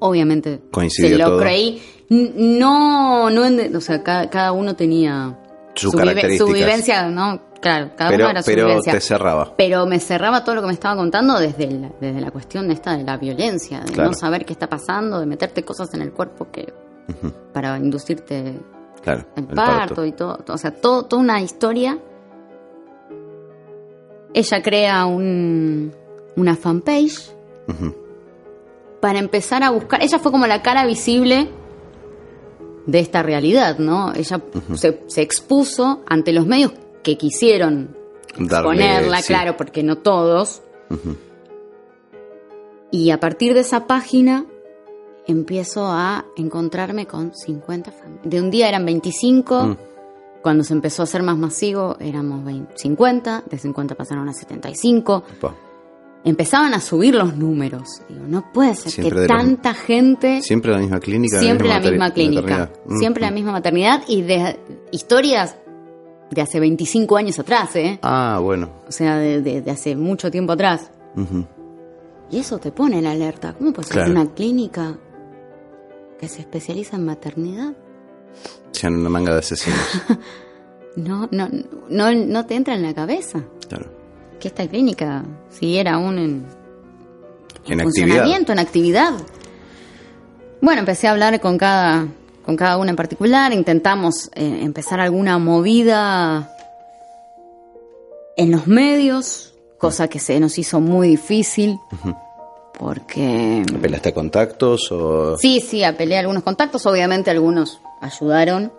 Obviamente 0.00 0.60
Coincidió 0.70 1.10
se 1.10 1.16
lo 1.18 1.24
todo. 1.30 1.40
creí. 1.40 1.82
No, 2.10 3.30
no, 3.30 3.42
o 3.76 3.80
sea, 3.80 4.02
cada, 4.02 4.28
cada 4.28 4.52
uno 4.52 4.76
tenía 4.76 5.38
vive- 5.74 5.96
características. 5.96 6.46
su 6.46 6.52
vivencia, 6.52 7.08
¿no? 7.08 7.40
Claro, 7.60 7.90
cada 7.96 8.10
Pero, 8.10 8.24
uno 8.24 8.30
era 8.30 8.42
su 8.42 8.46
pero 8.50 8.66
vivencia. 8.66 8.92
te 8.94 9.00
cerraba. 9.00 9.54
Pero 9.56 9.84
me 9.86 10.00
cerraba 10.00 10.42
todo 10.44 10.54
lo 10.54 10.60
que 10.62 10.68
me 10.68 10.72
estaba 10.72 10.96
contando 10.96 11.38
desde 11.38 11.70
la, 11.70 11.90
desde 12.00 12.20
la 12.20 12.30
cuestión 12.30 12.70
esta 12.70 12.96
de 12.96 13.04
la 13.04 13.16
violencia, 13.18 13.80
de 13.80 13.92
Claro. 13.92 14.10
no 14.10 14.14
saber 14.16 14.44
qué 14.46 14.52
está 14.54 14.66
pasando, 14.68 15.20
de 15.20 15.26
meterte 15.26 15.62
cosas 15.62 15.92
en 15.94 16.00
el 16.02 16.12
cuerpo 16.12 16.48
que 16.50 16.72
para 17.52 17.76
inducirte 17.76 18.58
Claro. 19.02 19.26
el, 19.36 19.44
el 19.44 19.54
parto, 19.54 20.04
y 20.06 20.12
todo, 20.12 20.38
o 20.48 20.56
sea, 20.58 20.70
todo, 20.70 21.04
toda 21.04 21.20
una 21.22 21.40
historia. 21.42 21.98
Ella 24.32 24.62
crea 24.62 25.06
un, 25.06 25.92
una 26.36 26.54
fanpage 26.56 27.32
para 29.00 29.18
empezar 29.18 29.62
a 29.64 29.70
buscar. 29.70 30.02
Ella 30.02 30.18
fue 30.18 30.30
como 30.30 30.46
la 30.46 30.62
cara 30.62 30.86
visible 30.86 31.48
de 32.86 33.00
esta 33.00 33.22
realidad, 33.22 33.78
¿no? 33.78 34.12
Ella 34.14 34.40
se, 34.74 35.02
se 35.06 35.22
expuso 35.22 36.02
ante 36.06 36.32
los 36.32 36.46
medios 36.46 36.72
que 37.02 37.16
quisieron 37.16 37.96
Darle, 38.38 38.68
ponerla, 38.68 39.20
sí. 39.22 39.28
claro, 39.28 39.56
porque 39.56 39.82
no 39.82 39.98
todos. 39.98 40.62
Y 42.90 43.10
a 43.10 43.20
partir 43.20 43.54
de 43.54 43.60
esa 43.60 43.86
página 43.86 44.46
empiezo 45.26 45.86
a 45.86 46.24
encontrarme 46.36 47.06
con 47.06 47.32
50 47.34 47.92
familias. 47.92 48.22
De 48.24 48.40
un 48.40 48.50
día 48.50 48.68
eran 48.68 48.84
25, 48.84 49.64
Mm. 49.64 49.76
cuando 50.42 50.64
se 50.64 50.72
empezó 50.72 51.02
a 51.02 51.04
hacer 51.04 51.22
más 51.22 51.36
masivo 51.36 51.96
éramos 52.00 52.44
20 52.44 52.72
50, 52.76 53.44
de 53.48 53.58
50 53.58 53.94
pasaron 53.94 54.28
a 54.28 54.32
75. 54.32 55.22
Pa. 55.40 55.54
Empezaban 56.24 56.74
a 56.74 56.80
subir 56.80 57.14
los 57.14 57.36
números. 57.36 58.02
Digo, 58.08 58.24
no 58.26 58.52
puede 58.52 58.74
ser 58.74 58.92
Siempre 58.92 59.14
que 59.14 59.20
los- 59.20 59.26
tanta 59.28 59.72
gente... 59.72 60.42
Siempre 60.42 60.72
la 60.72 60.78
misma 60.78 61.00
clínica. 61.00 61.38
Siempre 61.40 61.68
la 61.68 61.80
misma 61.80 62.10
clínica, 62.12 62.42
maternidad. 62.42 62.70
Mm, 62.86 62.98
siempre 62.98 63.20
la 63.22 63.30
misma 63.30 63.52
maternidad 63.52 64.02
y 64.06 64.22
de 64.22 64.58
historias 64.90 65.56
de 66.30 66.40
hace 66.40 66.60
25 66.60 67.16
años 67.16 67.38
atrás, 67.38 67.74
¿eh? 67.76 67.98
Ah, 68.02 68.38
bueno. 68.42 68.70
O 68.88 68.92
sea, 68.92 69.16
de, 69.18 69.40
de- 69.42 69.62
de 69.62 69.70
hace 69.70 69.96
mucho 69.96 70.30
tiempo 70.30 70.52
atrás. 70.52 70.90
Y 72.30 72.38
eso 72.38 72.58
te 72.58 72.70
pone 72.70 72.98
en 72.98 73.06
alerta. 73.06 73.54
¿Cómo 73.54 73.72
puede 73.72 73.88
ser 73.88 73.96
Claro. 73.96 74.12
una 74.12 74.26
clínica 74.32 74.96
que 76.18 76.28
se 76.28 76.40
especializa 76.40 76.96
en 76.96 77.04
maternidad? 77.04 77.72
Sean 78.72 78.94
una 78.96 79.08
manga 79.10 79.32
de 79.32 79.38
asesinos. 79.40 79.80
No, 80.96 81.28
no, 81.30 81.48
no, 81.88 82.12
no 82.12 82.46
te 82.46 82.56
entra 82.56 82.74
en 82.74 82.82
la 82.82 82.92
cabeza 82.92 83.44
claro. 83.68 83.86
que 84.40 84.48
esta 84.48 84.66
clínica 84.66 85.22
siguiera 85.48 85.94
aún 85.94 86.18
en, 86.18 86.46
En 87.64 87.80
actividad. 87.80 87.84
funcionamiento, 87.84 88.52
en 88.52 88.58
actividad. 88.58 89.12
Bueno, 90.60 90.80
empecé 90.80 91.06
a 91.06 91.12
hablar 91.12 91.40
con 91.40 91.58
cada, 91.58 92.08
con 92.44 92.56
cada 92.56 92.76
una 92.78 92.90
en 92.90 92.96
particular. 92.96 93.52
Intentamos 93.52 94.30
eh, 94.34 94.60
empezar 94.62 95.00
alguna 95.00 95.38
movida 95.38 96.54
en 98.36 98.50
los 98.50 98.66
medios, 98.66 99.54
cosa 99.78 100.08
que 100.08 100.18
se 100.18 100.40
nos 100.40 100.58
hizo 100.58 100.80
muy 100.80 101.08
difícil. 101.08 101.78
Porque 102.78 103.62
¿Apelaste 103.76 104.08
a 104.10 104.14
contactos 104.14 104.90
o...? 104.90 105.36
Sí, 105.36 105.60
sí, 105.60 105.84
apelé 105.84 106.16
a 106.16 106.20
algunos 106.20 106.42
contactos, 106.42 106.86
obviamente 106.86 107.30
algunos 107.30 107.80
ayudaron, 108.00 108.72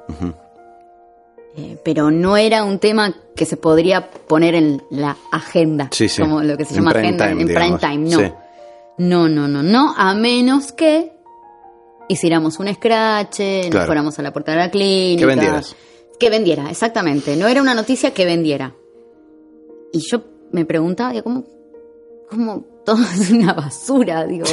eh, 1.56 1.77
pero 1.86 2.10
no 2.10 2.36
era 2.38 2.63
un 2.63 2.80
tema 2.80 3.13
que 3.36 3.46
se 3.46 3.58
podría 3.58 4.10
poner 4.10 4.56
en 4.56 4.82
la 4.89 5.15
agenda, 5.32 5.89
Sí, 5.91 6.10
sí. 6.10 6.20
como 6.22 6.41
lo 6.41 6.58
que 6.58 6.65
se 6.65 6.72
En 6.74 6.77
llama 6.80 6.91
agenda 6.91 7.27
time, 7.30 7.41
en 7.44 7.48
prime 7.50 7.77
time, 7.77 8.10
no. 8.10 8.20
Sí. 8.20 8.34
No, 8.98 9.30
no, 9.30 9.48
no, 9.48 9.62
no, 9.62 9.94
a 9.96 10.15
menos 10.15 10.72
que 10.72 11.13
hiciéramos 12.12 12.60
un 12.60 12.74
scratch, 12.74 13.39
nos 13.72 13.86
fuéramos 13.86 14.18
a 14.20 14.22
la 14.22 14.34
puerta 14.34 14.51
de 14.51 14.58
la 14.58 14.72
clínica. 14.72 15.22
Que 15.22 15.25
vendieras. 15.25 15.75
Que 16.20 16.30
vendiera, 16.30 16.70
exactamente. 16.70 17.36
No 17.36 17.48
era 17.48 17.62
una 17.62 17.74
noticia 17.74 18.13
que 18.13 18.25
vendiera. 18.25 18.75
Y 19.94 20.00
yo 20.00 20.24
me 20.51 20.65
preguntaba, 20.65 21.13
digo, 21.13 21.24
¿cómo, 21.24 21.44
cómo 22.30 22.65
todo 22.86 23.01
es 23.03 23.32
una 23.32 23.53
basura? 23.53 24.25
Digo, 24.25 24.46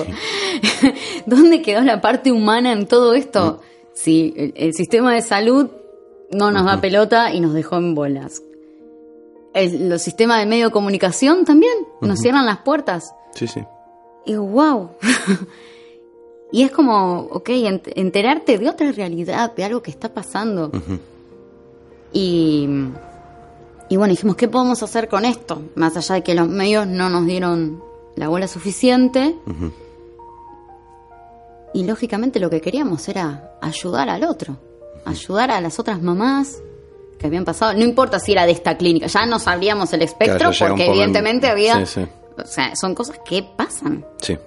¿dónde 1.27 1.63
quedó 1.63 1.83
la 1.83 2.01
parte 2.01 2.33
humana 2.33 2.73
en 2.73 2.87
todo 2.87 3.15
esto? 3.15 3.61
Si 3.93 4.33
el, 4.37 4.55
el 4.57 4.75
sistema 4.75 5.15
de 5.15 5.23
salud 5.23 5.69
no 6.31 6.51
nos 6.51 6.65
da 6.65 6.81
pelota 6.81 7.33
y 7.33 7.41
nos 7.41 7.55
dejó 7.55 7.77
en 7.77 7.95
bolas. 7.95 8.43
El, 9.55 9.89
los 9.89 10.03
sistemas 10.03 10.39
de 10.39 10.47
medio 10.47 10.67
de 10.67 10.73
comunicación 10.73 11.45
también 11.45 11.73
nos 12.01 12.21
cierran 12.21 12.47
las 12.47 12.59
puertas. 12.59 13.13
Sí, 13.35 13.47
sí. 13.49 13.61
Y 14.27 14.33
digo, 14.33 14.45
wow. 14.45 14.91
y 16.53 16.63
es 16.63 16.71
como, 16.71 17.21
ok, 17.31 17.49
ent- 17.51 17.93
enterarte 17.95 18.59
de 18.59 18.69
otra 18.69 18.91
realidad, 18.93 19.55
de 19.55 19.65
algo 19.65 19.83
que 19.83 19.91
está 19.91 20.13
pasando. 20.15 20.71
Y, 22.13 22.67
y 23.91 23.97
bueno, 23.97 24.13
dijimos, 24.13 24.37
¿qué 24.37 24.49
podemos 24.49 24.83
hacer 24.83 25.09
con 25.09 25.25
esto? 25.25 25.61
Más 25.75 25.97
allá 25.97 26.15
de 26.17 26.23
que 26.23 26.35
los 26.35 26.49
medios 26.49 26.87
no 26.87 27.11
nos 27.11 27.27
dieron 27.27 27.83
la 28.17 28.29
bola 28.29 28.49
suficiente. 28.49 29.37
Y 31.75 31.85
lógicamente 31.85 32.41
lo 32.41 32.49
que 32.51 32.61
queríamos 32.61 33.09
era 33.09 33.53
ayudar 33.61 34.09
al 34.09 34.25
otro, 34.25 34.57
ayudar 35.05 35.51
a 35.51 35.61
las 35.61 35.79
otras 35.79 36.01
mamás 36.03 36.59
que 37.19 37.27
habían 37.27 37.45
pasado. 37.45 37.75
No 37.75 37.85
importa 37.85 38.19
si 38.19 38.33
era 38.33 38.47
de 38.47 38.53
esta 38.53 38.77
clínica, 38.79 39.07
ya 39.07 39.27
no 39.27 39.39
sabríamos 39.39 39.93
el 39.93 40.03
espectro 40.03 40.51
Claro, 40.51 40.69
porque 40.71 40.87
en- 40.87 40.91
evidentemente 40.93 41.49
había... 41.49 41.85
Sí, 41.85 42.01
sí. 42.01 42.09
O 42.43 42.47
sea, 42.47 42.75
son 42.77 42.95
cosas 42.95 43.19
que 43.25 43.43
pasan. 43.43 44.05
Sí. 44.23 44.39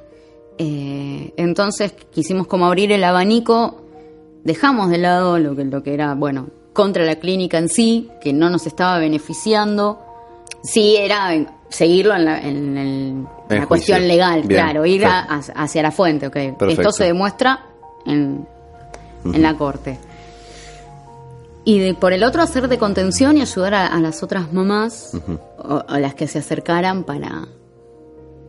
Eh, 0.63 1.33
entonces 1.37 1.91
quisimos 2.11 2.45
como 2.45 2.67
abrir 2.67 2.91
el 2.91 3.03
abanico, 3.03 3.81
dejamos 4.43 4.91
de 4.91 4.99
lado 4.99 5.39
lo 5.39 5.55
que, 5.55 5.65
lo 5.65 5.81
que 5.81 5.95
era, 5.95 6.13
bueno, 6.13 6.49
contra 6.71 7.03
la 7.03 7.15
clínica 7.15 7.57
en 7.57 7.67
sí, 7.67 8.09
que 8.21 8.31
no 8.31 8.51
nos 8.51 8.67
estaba 8.67 8.99
beneficiando. 8.99 9.99
Sí, 10.61 10.97
era 10.97 11.31
seguirlo 11.69 12.13
en 12.15 12.25
la, 12.25 12.39
en 12.39 12.77
el- 12.77 12.87
En 13.07 13.23
la 13.23 13.65
juicio. 13.65 13.67
cuestión 13.67 14.07
legal, 14.07 14.41
Bien, 14.43 14.61
claro, 14.61 14.85
ir 14.85 15.03
a- 15.03 15.21
hacia- 15.55 15.81
la 15.81 15.89
fuente, 15.91 16.27
ok. 16.27 16.33
Perfecto. 16.33 16.67
Esto 16.67 16.91
se 16.91 17.05
demuestra 17.05 17.65
en, 18.05 18.47
en 19.25 19.41
la 19.41 19.55
corte. 19.57 19.97
Y 21.65 21.79
de, 21.79 21.93
por 21.95 22.13
el 22.13 22.23
otro 22.23 22.43
hacer 22.43 22.67
de 22.67 22.77
contención 22.77 23.37
y 23.37 23.41
ayudar 23.41 23.73
a, 23.73 23.87
a 23.87 23.99
las 23.99 24.21
otras 24.21 24.53
mamás 24.53 25.17
o 25.57 25.83
a 25.87 25.99
las 25.99 26.13
que 26.13 26.27
se 26.27 26.37
acercaran 26.39 27.03
para, 27.03 27.47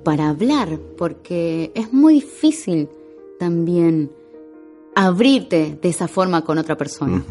para 0.04 0.28
hablar, 0.28 0.78
porque 0.96 1.70
es 1.74 1.92
muy 1.92 2.14
difícil 2.14 2.88
también 3.38 4.10
abrirte 4.94 5.78
de 5.80 5.88
esa 5.88 6.08
forma 6.08 6.44
con 6.44 6.58
otra 6.58 6.76
persona. 6.76 7.24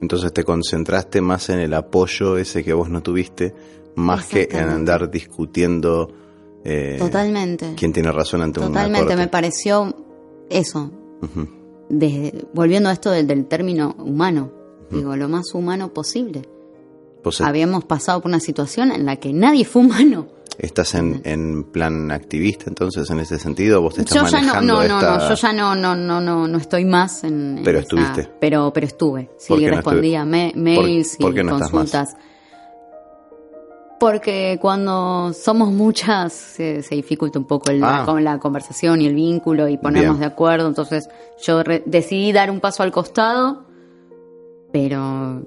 Entonces 0.00 0.32
te 0.32 0.44
concentraste 0.44 1.20
más 1.20 1.48
en 1.48 1.58
el 1.58 1.74
apoyo 1.74 2.36
ese 2.38 2.62
que 2.62 2.72
vos 2.72 2.88
no 2.88 3.02
tuviste, 3.02 3.54
más 3.96 4.26
que 4.26 4.48
en 4.50 4.68
andar 4.68 5.10
discutiendo 5.10 6.12
eh, 6.64 6.96
Totalmente. 6.98 7.74
quién 7.76 7.92
tiene 7.92 8.12
razón 8.12 8.42
ante 8.42 8.60
una 8.60 8.68
Totalmente, 8.68 9.16
me 9.16 9.28
pareció 9.28 9.94
eso, 10.50 10.90
desde- 11.88 12.46
volviendo 12.52 12.88
a 12.88 12.92
esto 12.92 13.10
del, 13.10 13.26
del 13.26 13.46
término 13.46 13.94
humano, 13.98 14.52
digo, 14.90 15.16
lo 15.16 15.28
más 15.28 15.54
humano 15.54 15.92
posible. 15.92 16.42
Habíamos 17.40 17.84
pasado 17.84 18.20
por 18.22 18.30
una 18.30 18.40
situación 18.40 18.90
en 18.92 19.04
la 19.04 19.16
que 19.16 19.32
nadie 19.32 19.64
fue 19.64 19.82
humano. 19.82 20.28
Estás 20.58 20.94
en, 20.96 21.22
en 21.24 21.64
plan 21.64 22.10
activista, 22.10 22.64
entonces, 22.66 23.08
en 23.10 23.20
ese 23.20 23.38
sentido, 23.38 23.80
vos 23.80 23.94
te 23.94 24.00
estás 24.02 24.14
Yo 24.16 24.24
ya 24.26 24.40
no, 24.40 24.46
manejando 24.46 24.74
no, 24.74 24.78
no, 24.88 24.98
esta... 24.98 25.16
no, 25.18 25.28
yo 25.28 25.34
ya 25.34 25.52
no, 25.52 25.74
no, 25.74 25.96
no, 25.96 26.20
no, 26.20 26.48
no 26.48 26.58
estoy 26.58 26.84
más 26.84 27.22
en. 27.24 27.60
Pero 27.64 27.78
esa- 27.78 27.82
estuviste. 27.84 28.28
pero, 28.40 28.72
pero 28.72 28.86
estuve. 28.86 29.30
Sí, 29.38 29.48
¿Por 29.54 29.60
no 29.62 29.68
respondía 29.68 30.24
me- 30.24 30.52
mails 30.56 31.16
¿Por- 31.16 31.26
por 31.26 31.32
y 31.32 31.34
qué 31.36 31.44
no 31.44 31.58
consultas. 31.58 32.16
Porque 34.00 34.58
cuando 34.60 35.32
somos 35.32 35.72
muchas 35.72 36.32
se, 36.32 36.82
se 36.82 36.94
dificulta 36.94 37.38
un 37.40 37.46
poco 37.46 37.70
el- 37.72 37.82
Ah. 37.82 37.98
la, 38.00 38.04
con 38.04 38.22
la 38.22 38.38
conversación 38.38 39.00
y 39.00 39.06
el 39.06 39.14
vínculo 39.14 39.66
y 39.68 39.76
ponernos 39.76 40.18
Bien. 40.18 40.20
de 40.20 40.26
acuerdo. 40.26 40.68
Entonces 40.68 41.08
yo 41.44 41.64
re- 41.64 41.82
decidí 41.84 42.30
dar 42.30 42.48
un 42.50 42.60
paso 42.60 42.84
al 42.84 42.92
costado, 42.92 43.64
pero 44.72 45.42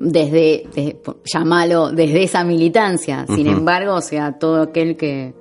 desde, 0.00 0.64
de- 0.74 1.00
llamalo 1.32 1.92
desde 1.92 2.22
esa 2.24 2.42
militancia. 2.42 3.26
Sin 3.34 3.46
embargo, 3.46 3.94
o 3.94 4.00
sea, 4.00 4.38
todo 4.38 4.62
aquel 4.62 4.96
que, 4.96 5.34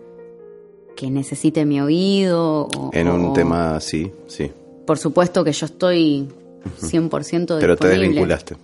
que 0.96 1.10
necesite 1.10 1.66
mi 1.66 1.80
oído. 1.82 2.68
O, 2.78 2.90
En 2.94 3.08
un 3.10 3.28
o- 3.28 3.34
tema 3.34 3.78
así, 3.78 4.12
sí. 4.28 4.52
Por 4.86 4.98
supuesto 4.98 5.44
que 5.44 5.52
yo 5.54 5.66
estoy 5.66 6.28
100% 6.82 7.58
Pero 7.60 7.76
te 7.78 7.88
disponible. 7.88 8.00
desvinculaste. 8.00 8.58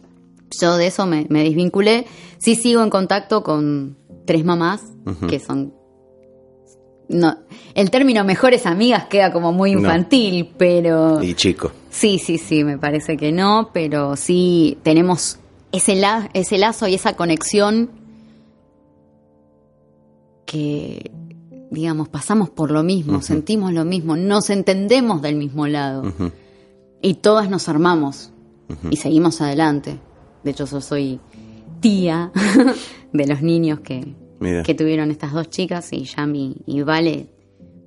Yo 0.59 0.77
de 0.77 0.87
eso 0.87 1.05
me, 1.05 1.25
me 1.29 1.43
desvinculé. 1.43 2.05
Sí 2.37 2.55
sigo 2.55 2.83
en 2.83 2.89
contacto 2.89 3.41
con 3.43 3.95
tres 4.25 4.43
mamás 4.45 4.81
que 5.29 5.39
son... 5.39 5.73
No, 7.07 7.37
el 7.75 7.91
término 7.91 8.23
mejores 8.23 8.65
amigas 8.65 9.05
queda 9.05 9.31
como 9.31 9.51
muy 9.53 9.73
No. 9.73 9.81
infantil, 9.81 10.49
pero... 10.57 11.21
Y 11.21 11.35
chico. 11.35 11.71
Sí, 11.91 12.17
sí, 12.17 12.39
sí, 12.39 12.63
me 12.63 12.79
parece 12.79 13.15
que 13.15 13.31
no, 13.31 13.69
pero 13.71 14.15
sí 14.15 14.79
tenemos 14.81 15.37
ese, 15.77 15.95
la- 15.95 16.29
ese 16.33 16.57
lazo 16.57 16.87
y 16.87 16.95
esa 16.95 17.15
conexión 17.15 17.89
que, 20.45 21.11
digamos, 21.71 22.09
pasamos 22.09 22.49
por 22.49 22.71
lo 22.71 22.83
mismo, 22.83 23.21
sentimos 23.21 23.73
lo 23.73 23.85
mismo, 23.85 24.15
nos 24.15 24.49
entendemos 24.49 25.21
del 25.21 25.35
mismo 25.35 25.67
lado 25.67 26.03
y 27.01 27.15
todas 27.15 27.49
nos 27.49 27.67
armamos 27.69 28.31
y 28.89 28.97
seguimos 28.97 29.41
adelante. 29.41 29.99
De 30.43 30.51
hecho, 30.51 30.65
yo 30.65 30.81
soy 30.81 31.19
tía 31.79 32.31
de 33.13 33.27
los 33.27 33.41
niños 33.41 33.79
que, 33.79 34.15
Mira. 34.39 34.63
que 34.63 34.73
tuvieron 34.75 35.11
estas 35.11 35.33
dos 35.33 35.49
chicas 35.49 35.91
y 35.93 36.03
Yami 36.03 36.57
y 36.65 36.81
Vale 36.83 37.27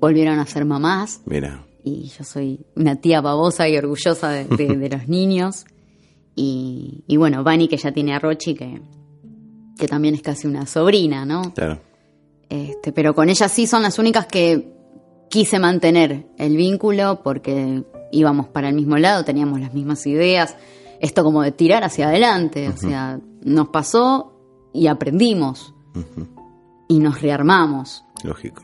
volvieron 0.01 0.39
a 0.39 0.47
ser 0.47 0.65
mamás 0.65 1.21
Mira. 1.27 1.65
y 1.85 2.09
yo 2.17 2.25
soy 2.25 2.61
una 2.77 2.97
tía 2.97 3.21
babosa 3.21 3.69
y 3.69 3.77
orgullosa 3.77 4.31
de, 4.31 4.45
de- 4.45 4.77
de 4.77 4.89
los 4.89 5.09
niños. 5.09 5.65
Y, 6.41 7.03
y 7.09 7.17
bueno, 7.17 7.43
Vani 7.43 7.67
que 7.67 7.77
ya 7.77 7.91
tiene 7.91 8.15
a 8.15 8.21
Rochi, 8.21 8.55
que, 8.55 8.81
que 9.77 9.89
también 9.89 10.15
es 10.15 10.23
casi 10.23 10.47
una 10.47 10.67
sobrina, 10.67 11.25
¿no? 11.25 11.53
Claro. 11.53 11.81
Este, 12.49 12.93
pero 12.93 13.13
con 13.13 13.29
ellas 13.29 13.51
sí 13.51 13.67
son 13.67 13.83
las 13.83 13.99
únicas 13.99 14.27
que 14.27 14.73
quise 15.29 15.59
mantener 15.59 16.29
el 16.39 16.57
vínculo 16.57 17.23
porque 17.25 17.83
íbamos 18.13 18.47
para 18.47 18.69
el 18.69 18.77
mismo 18.77 18.97
lado, 18.99 19.25
teníamos 19.25 19.59
las 19.59 19.75
mismas 19.75 20.07
ideas. 20.07 20.55
Esto 21.01 21.25
como 21.25 21.43
de 21.43 21.51
tirar 21.51 21.83
hacia 21.83 22.07
adelante, 22.07 22.69
o 22.69 22.77
sea, 22.77 23.19
nos 23.43 23.71
pasó 23.71 24.33
y 24.73 24.87
aprendimos 24.87 25.75
y 26.87 27.01
nos 27.01 27.21
rearmamos 27.21 28.05
Lógico. 28.23 28.63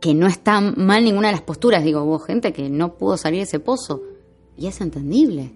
que 0.00 0.14
no 0.14 0.28
está 0.28 0.60
mal 0.60 1.04
ninguna 1.04 1.28
de 1.28 1.32
las 1.32 1.42
posturas. 1.42 1.82
Digo, 1.82 2.04
hubo 2.04 2.20
gente 2.20 2.52
que 2.52 2.70
no 2.70 2.94
pudo 2.94 3.16
salir 3.16 3.40
de 3.40 3.44
ese 3.44 3.58
pozo. 3.58 4.02
Y 4.58 4.66
es 4.66 4.80
entendible. 4.80 5.52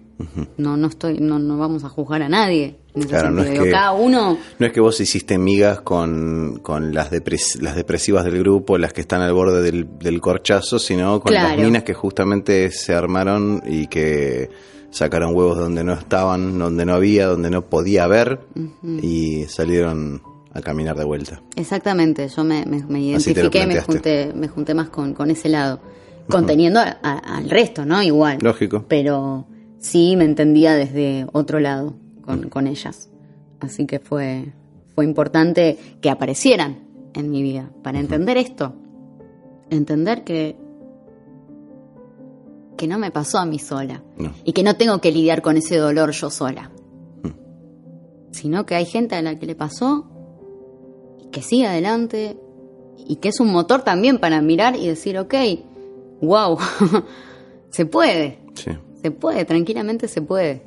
No, 0.57 0.77
no 0.77 0.87
estoy, 0.87 1.17
no, 1.19 1.39
no 1.39 1.57
vamos 1.57 1.83
a 1.83 1.89
juzgar 1.89 2.21
a 2.21 2.29
nadie. 2.29 2.75
En 2.93 2.99
ese 3.01 3.09
Claro, 3.09 3.31
no 3.31 3.41
es 3.41 3.59
que- 3.59 3.71
cada 3.71 3.91
uno. 3.93 4.37
No 4.59 4.65
es 4.67 4.71
que 4.71 4.79
vos 4.79 4.99
hiciste 5.01 5.39
migas 5.39 5.81
con, 5.81 6.59
con 6.61 6.93
las, 6.93 7.09
depres- 7.11 7.59
las 7.59 7.75
depresivas 7.75 8.23
del 8.25 8.37
grupo, 8.37 8.77
las 8.77 8.93
que 8.93 9.01
están 9.01 9.21
al 9.21 9.33
borde 9.33 9.63
del, 9.63 9.97
del 9.97 10.21
corchazo, 10.21 10.77
sino 10.77 11.19
con 11.21 11.33
las 11.33 11.57
minas 11.65 11.83
que 11.83 11.95
justamente 11.95 12.69
se 12.69 12.93
armaron 12.93 13.63
y 13.65 13.87
que 13.87 14.51
sacaron 14.91 15.35
huevos 15.35 15.57
donde 15.57 15.83
no 15.83 15.93
estaban, 15.93 16.59
donde 16.59 16.85
no 16.85 16.93
había, 16.93 17.25
donde 17.25 17.49
no 17.49 17.65
podía 17.67 18.03
haber 18.03 18.41
y 19.01 19.45
salieron 19.45 20.21
a 20.53 20.61
caminar 20.61 20.97
de 20.97 21.05
vuelta. 21.05 21.41
Exactamente, 21.55 22.27
yo 22.27 22.43
me, 22.43 22.63
me- 22.67 22.83
me 22.83 22.99
identifiqué, 23.01 23.65
me 23.65 23.81
junté, 23.81 24.33
me 24.35 24.47
junté 24.49 24.73
más 24.75 24.89
con, 24.89 25.13
con 25.15 25.31
ese 25.31 25.49
lado. 25.49 25.79
Conteniendo 26.31 26.79
a- 26.79 26.97
a- 27.01 27.37
al 27.37 27.49
resto, 27.49 27.85
¿no? 27.85 28.01
Igual. 28.01 28.39
Lógico. 28.41 28.85
Pero 28.87 29.45
sí 29.77 30.15
me 30.15 30.25
entendía 30.25 30.73
desde 30.75 31.27
otro 31.33 31.59
lado 31.59 31.93
con, 32.21 32.49
con 32.49 32.67
ellas. 32.67 33.09
Así 33.59 33.85
que 33.85 33.99
fue, 33.99 34.53
fue 34.95 35.05
importante 35.05 35.77
que 36.01 36.09
aparecieran 36.09 36.79
en 37.13 37.29
mi 37.29 37.41
vida 37.43 37.69
para 37.83 37.99
entender 37.99 38.37
esto. 38.37 38.73
Entender 39.69 40.23
que, 40.23 40.55
que 42.77 42.87
no 42.87 42.97
me 42.97 43.11
pasó 43.11 43.37
a 43.39 43.45
mí 43.45 43.59
sola. 43.59 44.01
No. 44.17 44.33
Y 44.43 44.53
que 44.53 44.63
no 44.63 44.75
tengo 44.75 44.99
que 44.99 45.11
lidiar 45.11 45.41
con 45.41 45.57
ese 45.57 45.77
dolor 45.77 46.11
yo 46.11 46.29
sola. 46.29 46.71
Sino 48.31 48.65
que 48.65 48.75
hay 48.75 48.85
gente 48.85 49.15
a 49.15 49.21
la 49.21 49.37
que 49.37 49.45
le 49.45 49.55
pasó 49.55 50.07
y 51.21 51.27
que 51.29 51.41
sigue 51.41 51.67
adelante 51.67 52.37
y 52.97 53.17
que 53.17 53.29
es 53.29 53.39
un 53.39 53.51
motor 53.51 53.81
también 53.83 54.19
para 54.19 54.41
mirar 54.41 54.75
y 54.75 54.87
decir, 54.87 55.17
ok, 55.19 55.33
wow, 56.21 56.57
se 57.69 57.85
puede. 57.85 58.39
Sí. 58.53 58.71
Se 59.01 59.11
puede, 59.11 59.45
tranquilamente 59.45 60.07
se 60.07 60.21
puede. 60.21 60.63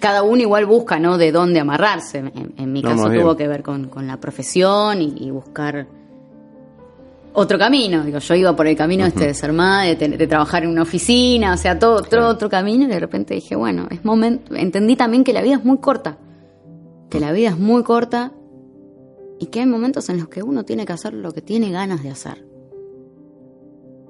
Cada 0.00 0.22
uno 0.22 0.42
igual 0.42 0.66
busca, 0.66 0.98
¿no? 0.98 1.16
De 1.18 1.32
dónde 1.32 1.60
amarrarse. 1.60 2.18
En, 2.18 2.54
en 2.56 2.72
mi 2.72 2.82
No, 2.82 2.90
caso 2.90 3.10
tuvo 3.10 3.36
que 3.36 3.48
ver 3.48 3.62
con, 3.62 3.88
con 3.88 4.06
la 4.06 4.18
profesión 4.18 5.00
y, 5.00 5.14
y 5.16 5.30
buscar 5.30 5.86
otro 7.32 7.58
camino. 7.58 8.04
Digo, 8.04 8.18
yo 8.18 8.34
iba 8.34 8.54
por 8.54 8.66
el 8.66 8.76
camino 8.76 9.06
este 9.06 9.26
de 9.26 9.34
ser 9.34 9.52
madre, 9.52 9.96
de, 9.96 10.08
de 10.16 10.26
trabajar 10.26 10.64
en 10.64 10.70
una 10.70 10.82
oficina, 10.82 11.54
o 11.54 11.56
sea, 11.56 11.78
todo 11.78 11.96
otro, 11.96 12.28
otro 12.28 12.48
camino. 12.48 12.84
Y 12.84 12.88
de 12.88 13.00
repente 13.00 13.34
dije, 13.34 13.56
bueno, 13.56 13.86
es 13.90 14.04
momento. 14.04 14.54
Entendí 14.54 14.96
también 14.96 15.24
que 15.24 15.32
la 15.32 15.42
vida 15.42 15.56
es 15.56 15.64
muy 15.64 15.78
corta. 15.78 16.18
Que 17.08 17.20
la 17.20 17.32
vida 17.32 17.50
es 17.50 17.58
muy 17.58 17.82
corta 17.82 18.32
y 19.38 19.46
que 19.46 19.60
hay 19.60 19.66
momentos 19.66 20.08
en 20.08 20.18
los 20.18 20.28
que 20.28 20.42
uno 20.42 20.64
tiene 20.64 20.84
que 20.86 20.92
hacer 20.92 21.14
lo 21.14 21.32
que 21.32 21.42
tiene 21.42 21.70
ganas 21.70 22.02
de 22.02 22.10
hacer 22.10 22.45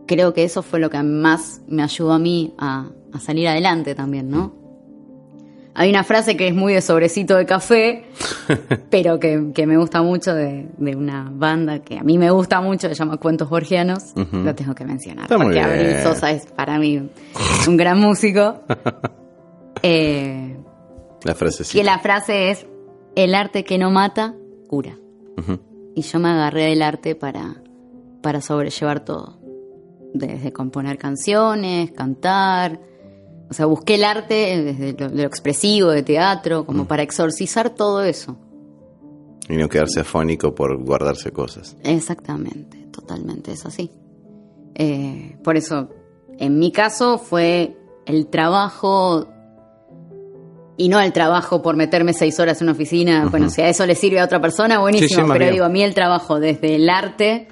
creo 0.06 0.32
que 0.32 0.44
eso 0.44 0.62
fue 0.62 0.78
lo 0.80 0.90
que 0.90 1.02
más 1.02 1.60
me 1.68 1.82
ayudó 1.82 2.12
a 2.12 2.18
mí 2.18 2.54
a, 2.58 2.86
a 3.12 3.20
salir 3.20 3.48
adelante 3.48 3.94
también, 3.94 4.30
¿no? 4.30 4.54
Hay 5.78 5.90
una 5.90 6.04
frase 6.04 6.38
que 6.38 6.48
es 6.48 6.54
muy 6.54 6.72
de 6.72 6.80
sobrecito 6.80 7.36
de 7.36 7.44
café, 7.44 8.06
pero 8.90 9.20
que, 9.20 9.52
que 9.54 9.66
me 9.66 9.76
gusta 9.76 10.00
mucho 10.00 10.34
de, 10.34 10.68
de 10.78 10.96
una 10.96 11.30
banda 11.30 11.80
que 11.80 11.98
a 11.98 12.02
mí 12.02 12.16
me 12.16 12.30
gusta 12.30 12.62
mucho, 12.62 12.88
se 12.88 12.94
llama 12.94 13.18
Cuentos 13.18 13.50
Borgianos, 13.50 14.14
Ujú. 14.16 14.38
lo 14.38 14.54
tengo 14.54 14.74
que 14.74 14.86
mencionar, 14.86 15.24
Está 15.24 15.36
porque 15.36 15.60
Abril. 15.60 15.96
Sosa 16.02 16.30
es 16.30 16.46
para 16.46 16.78
mí 16.78 17.10
un 17.68 17.76
gran 17.76 18.00
músico. 18.00 18.60
Eh, 19.82 20.56
La 21.24 21.34
frase 21.34 21.62
sí. 21.62 21.76
que 21.78 21.84
la 21.84 21.98
frase 21.98 22.50
es, 22.50 22.66
el 23.14 23.34
arte 23.34 23.62
que 23.62 23.76
no 23.78 23.90
mata, 23.90 24.34
cura. 24.68 24.96
Y 25.94 26.00
yo 26.02 26.18
me 26.18 26.28
agarré 26.30 26.64
del 26.70 26.80
arte 26.82 27.14
para, 27.14 27.56
para 28.22 28.40
sobrellevar 28.40 29.00
todo. 29.04 29.38
Desde 30.14 30.52
componer 30.52 30.98
canciones, 30.98 31.92
cantar. 31.92 32.80
O 33.50 33.54
sea, 33.54 33.66
busqué 33.66 33.94
el 33.96 34.04
arte 34.04 34.62
desde 34.62 34.92
lo, 34.98 35.08
de 35.10 35.22
lo 35.22 35.28
expresivo, 35.28 35.90
de 35.90 36.02
teatro, 36.02 36.64
como 36.66 36.84
Mm. 36.84 36.86
para 36.86 37.02
exorcizar 37.02 37.70
todo 37.70 38.02
eso. 38.02 38.36
Y 39.48 39.56
no 39.56 39.68
quedarse 39.68 40.00
afónico 40.00 40.54
por 40.54 40.82
guardarse 40.82 41.30
cosas. 41.30 41.76
Exactamente, 41.84 42.86
totalmente, 42.90 43.52
es 43.52 43.64
así. 43.66 43.90
Eh, 44.74 45.36
por 45.44 45.56
eso, 45.56 45.90
en 46.38 46.58
mi 46.58 46.72
caso 46.72 47.18
fue 47.18 47.76
el 48.06 48.26
trabajo, 48.26 49.28
y 50.76 50.88
no 50.88 51.00
el 51.00 51.12
trabajo 51.12 51.62
por 51.62 51.76
meterme 51.76 52.12
seis 52.12 52.38
horas 52.40 52.60
en 52.60 52.66
una 52.66 52.72
oficina, 52.72 53.28
bueno, 53.30 53.48
si 53.48 53.62
a 53.62 53.68
eso 53.68 53.86
le 53.86 53.94
sirve 53.94 54.18
a 54.20 54.24
otra 54.24 54.40
persona, 54.40 54.78
buenísimo, 54.80 55.08
Sí, 55.08 55.14
sí, 55.14 55.22
más 55.22 55.38
pero 55.38 55.50
digo, 55.52 55.64
a 55.64 55.68
mí 55.68 55.82
el 55.82 55.94
trabajo 55.94 56.38
desde 56.40 56.74
el 56.74 56.90
arte 56.90 57.48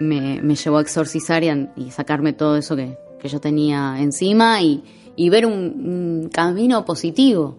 me, 0.00 0.40
me 0.42 0.54
llevó 0.56 0.78
a 0.78 0.82
exorcizar 0.82 1.42
y, 1.44 1.48
a- 1.48 1.72
y 1.76 1.90
sacarme 1.90 2.32
todo 2.32 2.56
eso 2.56 2.74
que, 2.76 2.96
que 3.20 3.28
yo 3.28 3.40
tenía 3.40 3.96
encima 3.98 4.60
y, 4.62 4.82
y 5.16 5.28
ver 5.30 5.46
un, 5.46 5.52
un 5.52 6.28
camino 6.32 6.84
positivo. 6.84 7.58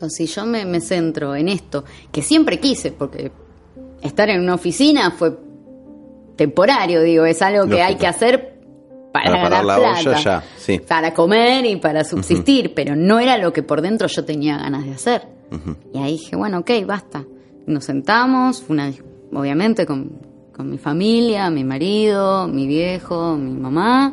O 0.00 0.08
si 0.08 0.26
yo 0.26 0.46
me, 0.46 0.64
me 0.64 0.80
centro 0.80 1.34
en 1.36 1.48
esto, 1.48 1.84
que 2.10 2.22
siempre 2.22 2.58
quise, 2.58 2.90
porque 2.92 3.30
estar 4.02 4.30
en 4.30 4.40
una 4.40 4.54
oficina 4.54 5.10
fue 5.10 5.36
temporario, 6.36 7.02
digo, 7.02 7.24
es 7.26 7.42
algo 7.42 7.64
que 7.64 7.70
Lógico. 7.72 7.86
hay 7.86 7.94
que 7.96 8.06
hacer 8.06 8.60
para, 9.12 9.30
ganar 9.30 9.64
la 9.64 9.76
plata, 9.76 10.00
olla 10.00 10.18
ya, 10.22 10.44
sí. 10.56 10.78
para 10.78 11.12
comer 11.12 11.66
y 11.66 11.76
para 11.76 12.04
subsistir, 12.04 12.72
pero 12.74 12.96
no 12.96 13.18
era 13.18 13.36
lo 13.36 13.52
que 13.52 13.62
por 13.62 13.82
dentro 13.82 14.06
yo 14.08 14.24
tenía 14.24 14.56
ganas 14.56 14.84
de 14.86 14.92
hacer. 14.92 15.22
Y 15.92 15.98
ahí 15.98 16.12
dije, 16.12 16.36
bueno, 16.36 16.60
ok, 16.60 16.70
basta. 16.86 17.24
Nos 17.66 17.84
sentamos, 17.84 18.64
una, 18.68 18.90
obviamente 19.34 19.84
con, 19.84 20.12
con 20.60 20.68
mi 20.70 20.76
familia, 20.78 21.48
mi 21.48 21.64
marido, 21.64 22.46
mi 22.46 22.66
viejo, 22.66 23.34
mi 23.36 23.54
mamá. 23.58 24.12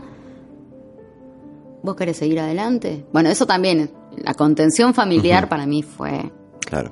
¿Vos 1.83 1.95
querés 1.97 2.15
seguir 2.17 2.39
adelante? 2.39 3.05
Bueno, 3.11 3.27
eso 3.29 3.45
también, 3.45 3.91
la 4.17 4.33
contención 4.33 4.93
familiar 4.93 5.49
para 5.49 5.65
mí 5.65 5.83
fue 5.83 6.31
Claro. 6.61 6.91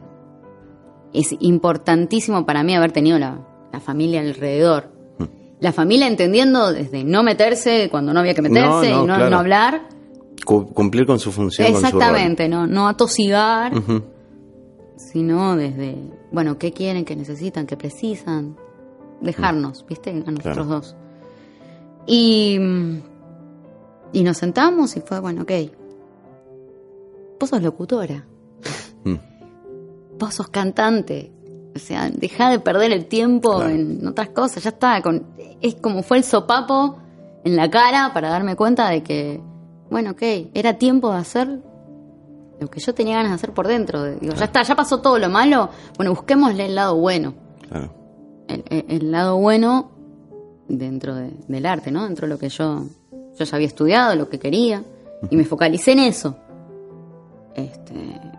es 1.13 1.33
importantísimo 1.39 2.45
para 2.45 2.63
mí 2.63 2.75
haber 2.75 2.91
tenido 2.91 3.17
la, 3.17 3.39
la 3.71 3.79
familia 3.79 4.19
alrededor. 4.19 4.91
La 5.61 5.71
familia 5.71 6.07
entendiendo 6.07 6.73
desde 6.73 7.05
no 7.05 7.23
meterse 7.23 7.87
cuando 7.89 8.13
no 8.13 8.19
había 8.19 8.33
que 8.33 8.41
meterse 8.41 8.67
No, 8.67 8.81
no, 8.81 9.03
y 9.03 9.07
no, 9.07 9.15
claro. 9.15 9.29
no 9.29 9.37
hablar. 9.39 9.81
Cu- 10.45 10.67
cumplir 10.73 11.05
con 11.05 11.17
su 11.17 11.31
función, 11.31 11.71
con 11.71 11.75
su 11.81 11.81
rol. 11.91 11.93
Exactamente, 12.01 12.49
no, 12.49 12.67
no 12.67 12.89
atosigar, 12.89 13.71
sino 14.97 15.55
desde, 15.55 15.95
bueno, 16.33 16.57
¿qué 16.57 16.73
quieren, 16.73 17.05
qué 17.05 17.15
necesitan, 17.15 17.65
qué 17.65 17.77
precisan? 17.77 18.57
Dejarnos, 19.25 19.85
¿viste? 19.87 20.11
A 20.11 20.13
nosotros 20.31 20.41
Claro. 20.53 20.65
dos. 20.65 20.95
Y, 22.07 22.57
y 24.13 24.23
nos 24.23 24.37
sentamos 24.37 24.95
y 24.95 25.01
fue, 25.01 25.19
bueno, 25.19 25.41
ok. 25.43 25.51
Vos 27.39 27.49
sos 27.49 27.61
locutora. 27.61 28.25
Mm. 29.03 29.15
vos 30.17 30.33
sos 30.33 30.47
cantante. 30.47 31.31
O 31.75 31.79
sea, 31.79 32.09
deja 32.09 32.49
de 32.49 32.59
perder 32.59 32.91
el 32.93 33.05
tiempo 33.07 33.57
Claro. 33.57 33.69
en 33.69 34.07
otras 34.07 34.29
cosas, 34.29 34.63
ya 34.63 34.69
está. 34.69 35.01
Con, 35.01 35.25
es 35.61 35.75
como 35.75 36.03
fue 36.03 36.17
el 36.17 36.23
sopapo 36.23 36.97
en 37.43 37.55
la 37.55 37.69
cara 37.69 38.11
para 38.13 38.29
darme 38.29 38.55
cuenta 38.55 38.89
de 38.89 39.03
que, 39.03 39.41
bueno, 39.89 40.11
ok, 40.11 40.21
era 40.53 40.77
tiempo 40.77 41.11
de 41.11 41.17
hacer 41.17 41.59
lo 42.59 42.67
que 42.69 42.79
yo 42.79 42.93
tenía 42.95 43.17
ganas 43.17 43.31
de 43.31 43.35
hacer 43.35 43.53
por 43.53 43.67
dentro. 43.67 44.05
Digo, 44.15 44.33
ya 44.35 44.45
está, 44.45 44.63
ya 44.63 44.75
pasó 44.75 45.01
todo 45.01 45.19
lo 45.19 45.29
malo, 45.29 45.69
bueno, 45.97 46.11
busquémosle 46.13 46.67
el 46.67 46.75
lado 46.75 46.95
bueno. 46.95 47.33
Claro. 47.67 47.91
El, 48.47 49.11
lado 49.11 49.37
bueno 49.37 49.91
dentro 50.67 51.15
de- 51.15 51.31
del 51.47 51.65
arte, 51.65 51.91
¿no? 51.91 52.03
Dentro 52.05 52.27
de 52.27 52.33
lo 52.33 52.39
que 52.39 52.49
yo, 52.49 52.85
yo 53.37 53.45
ya 53.45 53.55
había 53.55 53.67
estudiado, 53.67 54.15
lo 54.15 54.29
que 54.29 54.39
quería, 54.39 54.83
y 55.29 55.35
me 55.35 55.45
focalicé 55.45 55.93
en 55.93 55.99
eso. 55.99 56.37
Este, 57.55 57.93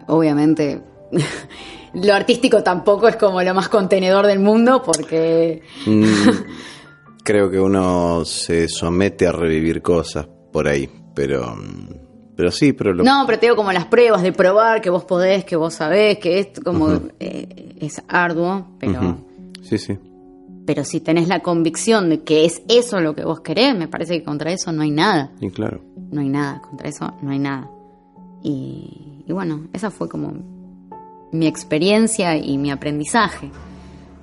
obviamente, 0.08 0.80
lo 1.94 2.14
artístico 2.14 2.62
tampoco 2.62 3.08
es 3.08 3.16
como 3.16 3.42
lo 3.42 3.54
más 3.54 3.68
contenedor 3.68 4.26
del 4.26 4.38
mundo, 4.40 4.82
porque 4.84 5.62
Mm, 5.86 6.04
creo 7.24 7.50
que 7.50 7.58
uno 7.58 8.24
se 8.24 8.68
somete 8.68 9.26
a 9.26 9.32
revivir 9.32 9.82
cosas 9.82 10.26
por 10.52 10.68
ahí, 10.68 10.88
pero 11.14 11.56
pero 12.36 12.50
sí, 12.50 12.74
pero 12.74 12.92
lo, 12.92 13.02
no, 13.02 13.22
pero 13.24 13.38
te 13.38 13.46
digo 13.46 13.56
como 13.56 13.72
las 13.72 13.86
pruebas 13.86 14.22
de 14.22 14.30
probar 14.32 14.82
que 14.82 14.90
vos 14.90 15.04
podés, 15.04 15.44
que 15.46 15.56
vos 15.56 15.72
sabés, 15.72 16.18
que 16.18 16.38
es 16.38 16.48
como 16.62 16.90
eh, 17.18 17.74
es 17.80 18.02
arduo, 18.08 18.66
pero. 18.78 19.16
Sí, 19.68 19.78
sí, 19.78 19.98
pero 20.66 20.84
si 20.84 21.00
tenés 21.00 21.28
la 21.28 21.40
convicción 21.40 22.08
de 22.10 22.22
que 22.22 22.44
es 22.44 22.62
eso 22.68 23.00
lo 23.00 23.14
que 23.14 23.24
vos 23.24 23.40
querés, 23.40 23.76
me 23.76 23.88
parece 23.88 24.18
que 24.18 24.24
contra 24.24 24.50
eso 24.52 24.72
no 24.72 24.82
hay 24.82 24.90
nada. 24.90 25.30
y 25.40 25.50
claro. 25.50 25.80
no 26.10 26.20
hay 26.20 26.28
nada, 26.28 26.60
contra 26.60 26.88
eso 26.88 27.14
no 27.22 27.30
hay 27.30 27.38
nada. 27.38 27.70
Y, 28.42 29.24
y 29.26 29.32
bueno, 29.32 29.68
esa 29.72 29.90
fue 29.90 30.08
como 30.08 30.32
mi 31.32 31.46
experiencia 31.46 32.36
y 32.36 32.58
mi 32.58 32.70
aprendizaje. 32.70 33.50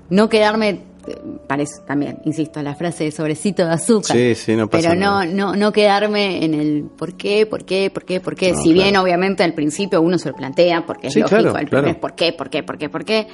No 0.10 0.30
quedarme, 0.30 0.70
eh, 1.08 1.16
parece 1.48 1.82
también, 1.88 2.20
insisto, 2.26 2.62
la 2.62 2.76
frase 2.76 3.06
de 3.06 3.12
sobrecito 3.12 3.66
de 3.66 3.72
azúcar. 3.74 4.16
Sí, 4.16 4.36
sí, 4.36 4.56
no 4.56 4.70
pasa 4.70 4.90
Pero 4.90 5.00
no, 5.00 5.12
nada. 5.24 5.26
no, 5.26 5.56
no 5.56 5.72
quedarme 5.72 6.44
en 6.46 6.54
el 6.54 6.84
por 6.84 7.16
qué, 7.16 7.46
por 7.46 7.66
qué, 7.66 7.90
por 7.90 8.06
qué, 8.06 8.20
por 8.20 8.36
qué. 8.36 8.52
No, 8.54 8.62
si 8.62 8.74
bien 8.74 8.90
claro. 8.90 9.04
obviamente 9.04 9.44
al 9.44 9.54
principio 9.54 10.02
uno 10.02 10.18
se 10.18 10.30
lo 10.30 10.36
plantea, 10.36 10.86
porque 10.86 11.08
es 11.08 11.14
Sí, 11.14 11.20
lógico, 11.22 11.42
claro, 11.42 11.58
el 11.58 11.70
claro. 11.70 11.88
es 11.88 11.96
por 11.96 12.16
qué, 12.16 12.34
por 12.34 12.50
qué, 12.50 12.64
por 12.64 12.78
qué, 12.78 12.90
por 12.90 13.06
qué. 13.06 13.28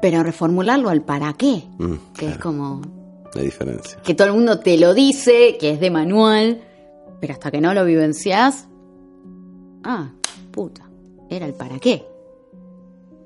Pero 0.00 0.22
reformularlo 0.22 0.88
al 0.88 1.02
para 1.02 1.32
qué, 1.34 1.64
Mm, 1.78 1.94
que 2.16 2.28
es 2.30 2.38
como 2.38 2.80
la 3.34 3.42
diferencia. 3.42 4.00
que 4.02 4.14
todo 4.14 4.28
el 4.28 4.34
mundo 4.34 4.58
te 4.60 4.78
lo 4.78 4.94
dice, 4.94 5.56
que 5.58 5.70
es 5.72 5.80
de 5.80 5.90
manual, 5.90 6.62
pero 7.20 7.34
hasta 7.34 7.50
que 7.50 7.60
no 7.60 7.74
lo 7.74 7.84
vivencias, 7.84 8.66
ah, 9.84 10.10
puta, 10.50 10.88
era 11.28 11.46
el 11.46 11.52
para 11.54 11.78
qué. 11.78 12.06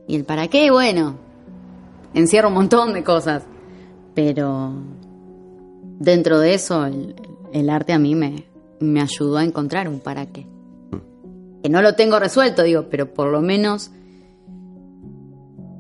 Y 0.08 0.16
el 0.16 0.24
para 0.24 0.48
qué, 0.48 0.70
bueno, 0.70 1.14
encierra 2.12 2.48
un 2.48 2.54
montón 2.54 2.92
de 2.92 3.02
cosas, 3.04 3.44
pero 4.14 4.72
dentro 5.98 6.38
de 6.40 6.54
eso 6.54 6.84
el, 6.86 7.14
el 7.52 7.70
arte 7.70 7.92
a 7.92 7.98
mí 7.98 8.14
me, 8.14 8.44
me 8.80 9.00
ayudó 9.00 9.36
a 9.38 9.44
encontrar 9.44 9.88
un 9.88 10.00
para 10.00 10.26
qué. 10.26 10.46
Que 11.62 11.70
no 11.70 11.80
lo 11.80 11.94
tengo 11.94 12.18
resuelto, 12.18 12.62
digo, 12.62 12.88
pero 12.90 13.14
por 13.14 13.28
lo 13.28 13.40
menos 13.40 13.90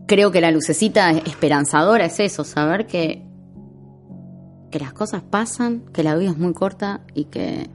creo 0.06 0.30
que 0.30 0.40
la 0.40 0.50
lucecita 0.50 1.10
esperanzadora 1.10 2.04
es 2.06 2.20
eso, 2.20 2.44
saber 2.44 2.86
que 2.86 3.22
que 4.70 4.80
las 4.80 4.92
cosas 4.92 5.22
pasan, 5.22 5.82
que 5.92 6.02
la 6.02 6.16
vida 6.16 6.30
es 6.32 6.36
muy 6.38 6.52
corta 6.52 7.02
y 7.14 7.26
que, 7.26 7.70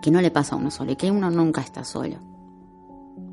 que 0.00 0.12
no 0.12 0.20
le 0.20 0.30
pasa 0.30 0.54
a 0.54 0.58
uno 0.58 0.70
solo 0.70 0.92
y 0.92 0.96
que 0.96 1.10
uno 1.10 1.28
nunca 1.28 1.60
está 1.60 1.82
solo. 1.82 2.14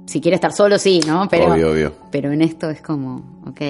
Si 0.07 0.19
quiere 0.19 0.33
estar 0.35 0.51
solo, 0.51 0.79
sí, 0.79 0.99
¿no? 1.05 1.27
Pero, 1.29 1.53
obvio, 1.53 1.71
obvio. 1.71 1.93
pero 2.11 2.31
en 2.31 2.41
esto 2.41 2.71
es 2.71 2.81
como, 2.81 3.41
ok, 3.47 3.61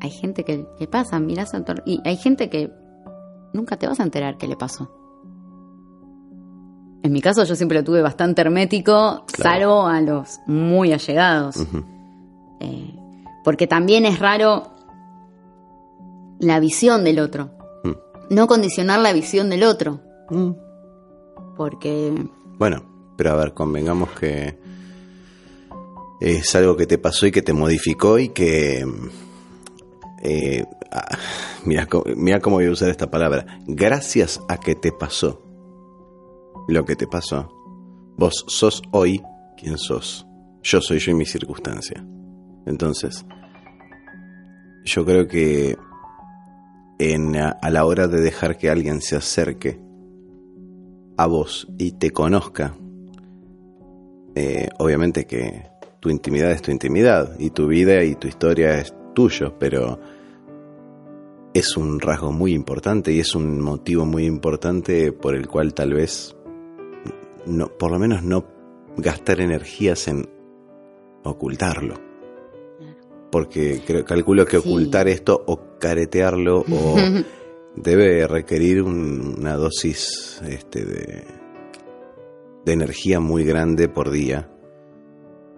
hay 0.00 0.10
gente 0.10 0.44
que, 0.44 0.64
que 0.78 0.86
pasa, 0.86 1.18
mirás 1.18 1.52
a 1.54 1.64
tu- 1.64 1.82
y 1.84 2.00
hay 2.04 2.16
gente 2.16 2.48
que 2.50 2.72
nunca 3.52 3.76
te 3.76 3.88
vas 3.88 3.98
a 3.98 4.04
enterar 4.04 4.36
qué 4.38 4.46
le 4.46 4.54
pasó. 4.56 4.88
En 7.02 7.12
mi 7.12 7.20
caso 7.20 7.42
yo 7.42 7.56
siempre 7.56 7.78
lo 7.78 7.84
tuve 7.84 8.00
bastante 8.00 8.42
hermético, 8.42 9.24
salvo 9.36 9.86
a 9.88 10.00
los 10.00 10.38
muy 10.46 10.92
allegados. 10.92 11.56
Ujú. 11.56 11.82
Eh, 12.60 12.94
porque 13.44 13.66
también 13.66 14.04
es 14.06 14.18
raro 14.18 14.70
la 16.38 16.60
visión 16.60 17.04
del 17.04 17.18
otro. 17.18 17.50
Mm. 17.84 18.34
No 18.34 18.46
condicionar 18.46 19.00
la 19.00 19.12
visión 19.12 19.50
del 19.50 19.64
otro. 19.64 20.00
Mm. 20.30 20.50
Porque 21.56 22.12
Bueno, 22.58 23.14
pero 23.16 23.32
a 23.32 23.36
ver, 23.36 23.52
convengamos 23.52 24.10
que 24.10 24.58
es 26.20 26.54
algo 26.54 26.76
que 26.76 26.86
te 26.86 26.98
pasó 26.98 27.26
y 27.26 27.32
que 27.32 27.42
te 27.42 27.52
modificó 27.52 28.18
y 28.18 28.28
que... 28.28 28.86
Eh, 30.22 30.64
ah, 30.92 31.18
mira, 31.64 31.88
mira 32.16 32.40
cómo 32.40 32.56
voy 32.56 32.66
a 32.66 32.70
usar 32.70 32.90
esta 32.90 33.10
palabra. 33.10 33.60
Gracias 33.66 34.40
a 34.48 34.58
que 34.58 34.74
te 34.74 34.92
pasó 34.92 35.50
lo 36.70 36.84
que 36.84 36.96
te 36.96 37.06
pasó, 37.06 37.48
vos 38.16 38.44
sos 38.46 38.82
hoy 38.92 39.22
quien 39.56 39.76
sos. 39.76 40.26
Yo 40.62 40.80
soy 40.80 40.98
yo 40.98 41.12
y 41.12 41.14
mi 41.14 41.26
circunstancia. 41.26 42.04
Entonces, 42.66 43.24
yo 44.84 45.04
creo 45.04 45.26
que 45.26 45.76
en, 46.98 47.36
a, 47.36 47.58
la 47.70 47.84
hora 47.84 48.08
de 48.08 48.20
dejar 48.20 48.58
que 48.58 48.70
alguien 48.70 49.00
se 49.00 49.16
acerque 49.16 49.80
a 51.16 51.26
vos 51.26 51.68
y 51.78 51.92
te 51.92 52.10
conozca, 52.10 52.76
eh, 54.34 54.68
obviamente 54.78 55.26
que 55.26 55.64
tu 56.00 56.10
intimidad 56.10 56.50
es 56.50 56.62
tu 56.62 56.70
intimidad 56.70 57.38
y 57.38 57.50
tu 57.50 57.66
vida 57.66 58.02
y 58.04 58.14
tu 58.14 58.28
historia 58.28 58.78
es 58.78 58.94
tuyo, 59.14 59.58
pero 59.58 59.98
es 61.52 61.76
un 61.76 62.00
rasgo 62.00 62.32
muy 62.32 62.52
importante 62.52 63.12
y 63.12 63.20
es 63.20 63.34
un 63.34 63.60
motivo 63.60 64.04
muy 64.04 64.24
importante 64.24 65.12
por 65.12 65.34
el 65.34 65.48
cual 65.48 65.74
tal 65.74 65.94
vez, 65.94 66.36
no, 67.46 67.68
por 67.68 67.90
lo 67.90 67.98
menos 67.98 68.22
no 68.22 68.46
gastar 68.96 69.40
energías 69.40 70.08
en 70.08 70.28
ocultarlo. 71.24 72.09
Porque 73.30 73.80
creo, 73.86 74.04
calculo 74.04 74.44
que 74.44 74.58
Sí. 74.60 74.68
ocultar 74.68 75.06
esto 75.08 75.42
o 75.46 75.78
caretearlo 75.78 76.60
o 76.70 76.96
debe 77.76 78.26
requerir 78.26 78.82
un- 78.82 79.36
una 79.38 79.54
dosis 79.54 80.40
este, 80.48 80.84
de, 80.84 81.24
de 82.64 82.72
energía 82.72 83.20
muy 83.20 83.44
grande 83.44 83.88
por 83.88 84.10
día 84.10 84.48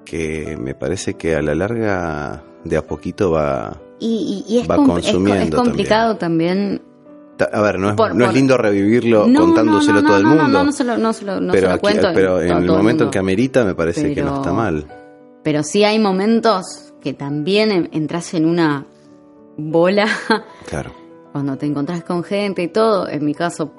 que 0.04 0.56
me 0.60 0.74
parece 0.74 1.14
que 1.14 1.34
a 1.36 1.42
la 1.42 1.54
larga 1.54 2.44
de 2.64 2.76
a 2.76 2.86
poquito 2.86 3.30
va... 3.30 3.80
y, 3.98 4.44
y- 4.48 4.54
y 4.54 4.58
es, 4.60 4.68
Va 4.70 4.74
es 4.74 4.80
es 4.82 4.86
consumiendo 4.88 5.56
complicado 5.56 6.16
también. 6.16 6.82
ta- 7.36 7.48
A 7.52 7.62
ver, 7.62 7.78
no 7.78 7.90
es, 7.90 7.94
Por- 7.96 8.14
no 8.14 8.24
es 8.26 8.34
lindo 8.34 8.56
revivirlo 8.58 9.26
No, 9.26 9.40
contándoselo 9.40 10.02
no, 10.02 10.08
todo 10.08 10.16
el 10.18 10.24
mundo. 10.26 10.42
No, 10.44 10.48
no, 10.48 10.64
no 10.64 10.72
se 10.72 10.84
lo, 10.84 10.98
no 10.98 11.12
se 11.12 11.24
lo, 11.24 11.38
se 11.40 11.48
pero 11.52 11.68
lo 11.68 11.72
aquí- 11.74 11.80
cuento. 11.80 12.08
pero 12.14 12.40
en 12.42 12.48
todo 12.48 12.58
el 12.58 12.64
el 12.64 12.70
momento 12.70 13.04
en 13.04 13.10
que 13.10 13.18
amerita 13.18 13.64
me 13.64 13.74
parece 13.74 14.12
que 14.14 14.22
no 14.22 14.36
está 14.36 14.52
mal. 14.52 14.86
Pero 15.42 15.62
sí 15.62 15.82
hay 15.84 15.98
momentos 15.98 16.91
que 17.02 17.12
también 17.12 17.70
en- 17.72 17.88
entras 17.92 18.32
en 18.34 18.46
una 18.46 18.86
bola 19.56 20.06
Claro. 20.66 20.92
cuando 21.32 21.56
te 21.58 21.66
encontrás 21.66 22.04
con 22.04 22.22
gente 22.24 22.62
y 22.62 22.68
todo. 22.68 23.08
En 23.08 23.24
mi 23.24 23.34
caso, 23.34 23.72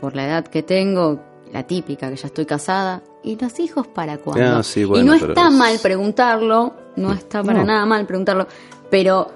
por 0.00 0.14
la 0.16 0.26
edad 0.26 0.46
que 0.46 0.62
tengo, 0.62 1.20
la 1.52 1.66
típica, 1.66 2.08
que 2.10 2.16
ya 2.16 2.26
estoy 2.28 2.46
casada, 2.46 3.02
¿y 3.22 3.36
los 3.36 3.58
hijos 3.60 3.86
para 3.88 4.18
cuándo? 4.18 4.58
Ah, 4.58 4.62
sí, 4.62 4.84
bueno, 4.84 5.04
y 5.04 5.06
no 5.20 5.26
está 5.26 5.48
es- 5.48 5.54
mal 5.54 5.78
preguntarlo, 5.82 6.74
no 6.96 7.12
está 7.12 7.42
para 7.42 7.60
No. 7.60 7.66
nada 7.66 7.86
mal 7.86 8.06
preguntarlo, 8.06 8.46
pero 8.90 9.30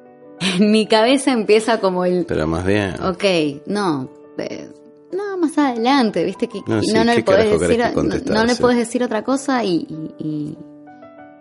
en 0.40 0.70
mi 0.70 0.86
cabeza 0.86 1.32
empieza 1.32 1.80
como 1.80 2.04
el, 2.04 2.24
Pero 2.26 2.46
más 2.46 2.64
bien. 2.64 2.94
ok, 3.02 3.24
no, 3.66 4.08
eh, 4.38 4.70
no, 5.12 5.36
más 5.36 5.58
adelante, 5.58 6.24
viste 6.24 6.48
que 6.48 6.60
No, 6.66 6.78
y 6.78 6.86
sí, 6.86 6.92
no, 6.94 7.04
no 7.04 7.10
¿qué 7.12 7.16
le 7.18 7.22
podés 7.24 7.60
decir, 7.60 7.84
no, 8.30 8.44
le 8.44 8.54
podés 8.56 8.76
decir 8.78 9.02
otra 9.02 9.22
cosa 9.22 9.62
y, 9.64 9.86
y- 9.88 10.14
y- 10.24 10.58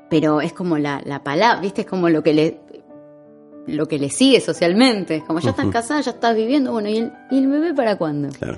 pero 0.09 0.41
es 0.41 0.53
como 0.53 0.77
la, 0.77 1.01
la 1.05 1.23
palabra, 1.23 1.61
viste, 1.61 1.81
es 1.81 1.87
como 1.87 2.09
lo 2.09 2.23
que 2.23 2.33
le 2.33 2.59
lo 3.67 3.87
que 3.87 3.99
le 3.99 4.09
sigue 4.09 4.41
socialmente, 4.41 5.17
es 5.17 5.23
como 5.23 5.39
ya 5.39 5.51
estás 5.51 5.65
Ujú. 5.65 5.73
casada, 5.73 6.01
ya 6.01 6.11
estás 6.11 6.35
viviendo, 6.35 6.71
bueno, 6.71 6.89
¿y 6.89 6.97
el, 6.97 7.11
y 7.29 7.37
el 7.37 7.47
bebé 7.47 7.73
para 7.73 7.97
cuándo? 7.97 8.29
Claro. 8.29 8.57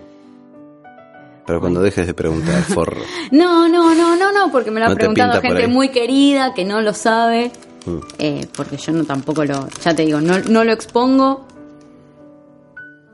Pero 1.45 1.59
cuando 1.59 1.81
dejes 1.81 2.07
de 2.07 2.13
preguntar, 2.13 2.61
forro. 2.63 3.01
No, 3.31 3.67
no, 3.67 3.93
no, 3.93 4.15
no, 4.15 4.31
no, 4.31 4.51
porque 4.51 4.71
me 4.71 4.79
lo 4.79 4.85
ha 4.85 4.89
No 4.89 4.95
te 4.95 4.99
preguntado 4.99 5.41
gente 5.41 5.67
muy 5.67 5.89
querida 5.89 6.53
que 6.53 6.63
no 6.65 6.81
lo 6.81 6.93
sabe, 6.93 7.51
Mm. 7.85 7.97
eh, 8.19 8.47
porque 8.55 8.77
yo 8.77 8.93
no 8.93 9.03
tampoco 9.05 9.43
lo, 9.43 9.67
ya 9.83 9.95
te 9.95 10.05
digo, 10.05 10.21
no, 10.21 10.37
no 10.37 10.63
lo 10.63 10.71
expongo 10.71 11.47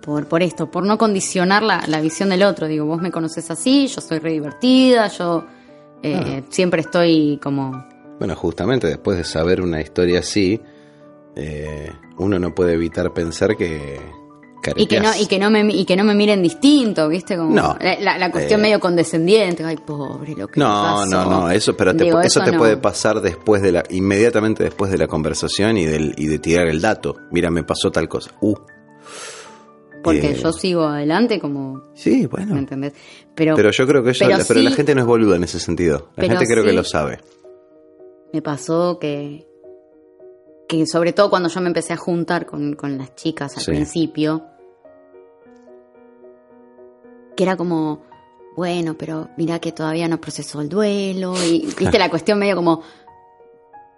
por, 0.02 0.28
por 0.28 0.44
esto, 0.44 0.70
por 0.70 0.86
no 0.86 0.98
condicionar 0.98 1.64
la, 1.64 1.84
la 1.88 2.02
visión 2.02 2.30
del 2.30 2.44
otro. 2.44 2.68
Digo, 2.68 2.86
vos 2.86 3.02
me 3.02 3.12
conoces 3.12 3.50
así, 3.50 3.88
yo 3.88 4.02
soy 4.02 4.20
re 4.20 4.32
divertida, 4.34 5.08
yo 5.08 5.46
eh, 6.04 6.44
siempre 6.50 6.82
estoy 6.82 7.40
como... 7.42 7.86
Bueno, 8.20 8.36
justamente 8.36 8.88
después 8.88 9.18
de 9.18 9.24
saber 9.24 9.62
una 9.62 9.80
historia 9.82 10.20
así, 10.20 10.60
eh, 11.36 11.92
uno 12.18 12.40
no 12.40 12.54
puede 12.56 12.74
evitar 12.74 13.14
pensar 13.14 13.56
que 13.56 14.00
Y 14.76 14.88
que, 14.88 15.00
no, 15.00 15.12
y, 15.18 15.28
que 15.28 15.40
no 15.40 15.50
me, 15.50 15.62
y 15.74 15.86
que 15.86 15.96
no 15.96 16.04
me 16.04 16.14
miren 16.14 16.42
distinto, 16.42 17.08
¿viste? 17.08 17.38
Como 17.38 17.56
No. 17.56 17.78
la, 17.80 18.32
cuestión 18.32 18.60
Eh. 18.60 18.64
medio 18.64 18.80
condescendiente. 18.82 19.64
Ay, 19.64 19.78
pobre, 19.78 20.34
lo 20.36 20.48
que 20.48 20.60
No, 20.60 20.66
pasó. 20.68 21.06
no, 21.06 21.26
no, 21.30 21.52
eso, 21.52 21.78
pero 21.78 21.96
te- 21.96 22.04
Digo, 22.06 22.20
eso, 22.20 22.42
te 22.44 22.52
no. 22.52 22.58
puede 22.58 22.76
pasar 22.76 23.22
después 23.22 23.62
de 23.62 23.72
la, 23.72 23.84
inmediatamente 23.92 24.64
después 24.64 24.92
de 24.92 24.98
la 24.98 25.08
conversación 25.08 25.78
y 25.78 25.86
del, 25.86 26.14
y 26.18 26.26
de 26.28 26.40
tirar 26.40 26.68
el 26.68 26.82
dato. 26.82 27.16
Mira, 27.32 27.50
me 27.50 27.64
pasó 27.64 27.92
tal 27.92 28.10
cosa. 28.10 28.32
Uh. 28.42 28.56
Porque 30.04 30.32
Eh, 30.32 30.40
yo 30.42 30.52
sigo 30.54 30.84
adelante 30.86 31.40
como... 31.40 31.84
Sí, 31.94 32.22
¿Me 32.22 32.28
bueno. 32.28 32.58
entendés? 32.58 32.94
Pero, 33.36 33.56
Pero 33.56 33.72
yo 33.72 33.88
creo 33.88 34.04
que 34.04 34.12
eso, 34.12 34.26
pero 34.28 34.40
pero, 34.48 34.62
la 34.62 34.72
gente 34.72 34.96
no 34.96 35.02
es 35.02 35.08
boluda 35.08 35.36
en 35.38 35.44
ese 35.44 35.60
sentido. 35.60 36.10
La 36.16 36.24
gente 36.28 36.46
creo 36.46 36.64
que 36.64 36.74
lo 36.74 36.84
sabe. 36.84 37.20
Me 38.34 38.42
pasó 38.42 38.98
que... 39.00 39.46
Que 40.68 40.86
sobre 40.86 41.14
todo 41.14 41.30
cuando 41.30 41.48
yo 41.48 41.62
me 41.62 41.68
empecé 41.68 41.94
a 41.94 41.98
juntar 41.98 42.46
con, 42.46 42.74
con 42.74 42.98
las 42.98 43.16
chicas 43.16 43.56
al 43.56 43.64
Sí. 43.64 43.72
principio, 43.72 44.44
que 47.36 47.44
era 47.44 47.56
como, 47.56 48.02
bueno, 48.56 48.96
pero 48.98 49.30
mira 49.38 49.60
que 49.60 49.72
todavía 49.72 50.08
no 50.08 50.20
procesó 50.20 50.60
el 50.62 50.70
duelo, 50.70 51.36
y 51.42 51.68
viste 51.80 51.98
la 52.00 52.10
cuestión 52.10 52.40
medio 52.40 52.56
como, 52.56 52.82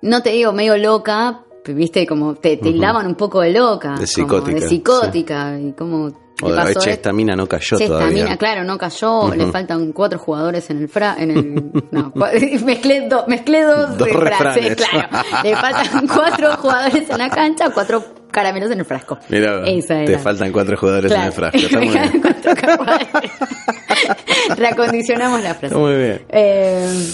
no 0.02 0.22
te 0.22 0.30
digo 0.32 0.52
medio 0.52 0.78
loca, 0.78 1.44
viste 1.66 2.06
como 2.06 2.36
te 2.36 2.58
tildaban 2.58 3.08
un 3.08 3.16
poco 3.16 3.42
de 3.42 3.52
loca, 3.52 3.92
De 3.92 3.96
como 3.96 4.08
psicótica, 4.08 4.60
de 4.60 4.62
psicótica, 4.62 5.60
y 5.60 5.72
como 5.74 6.12
O 6.42 6.50
de, 6.50 6.56
pasó 6.56 6.70
"Eche, 6.70 6.80
esto". 6.80 6.90
esta 6.90 7.14
mina 7.14 7.36
no 7.36 7.48
cayó 7.48 7.78
Sí, 7.78 7.84
esta 7.84 7.96
todavía. 7.98 8.24
mina, 8.26 8.38
claro, 8.38 8.64
no 8.64 8.78
cayó, 8.78 9.34
le 9.36 9.46
faltan 9.52 9.92
cuatro 9.92 10.20
jugadores 10.20 10.70
en 10.70 10.78
el 10.80 10.90
fra, 10.90 11.16
en 11.20 11.32
el, 11.32 11.72
no, 11.92 12.12
mezclé, 12.66 13.08
do- 13.08 13.26
mezclé 13.28 13.64
dos, 13.64 13.98
Dos 13.98 14.10
refranes. 14.12 14.76
claro, 14.76 15.10
le 15.44 15.56
faltan 15.56 16.08
cuatro 16.14 16.56
jugadores 16.58 17.10
en 17.10 17.18
la 17.18 17.30
cancha, 17.30 17.70
cuatro 17.74 18.04
caramelos 18.32 18.70
en 18.72 18.80
el 18.80 18.86
frasco. 18.86 19.18
Mira, 19.30 19.64
te 19.64 20.18
faltan 20.20 20.52
cuatro 20.52 20.78
jugadores 20.78 21.12
en 21.12 21.22
el 21.22 21.32
frasco. 21.32 21.58
Está 21.58 21.80
muy 21.80 21.90
bien. 21.90 22.22
Reacondicionamos 24.56 25.42
la 25.44 25.56
frase. 25.56 25.76
Muy 25.76 25.96
bien. 25.96 26.22
Eh, 26.30 27.08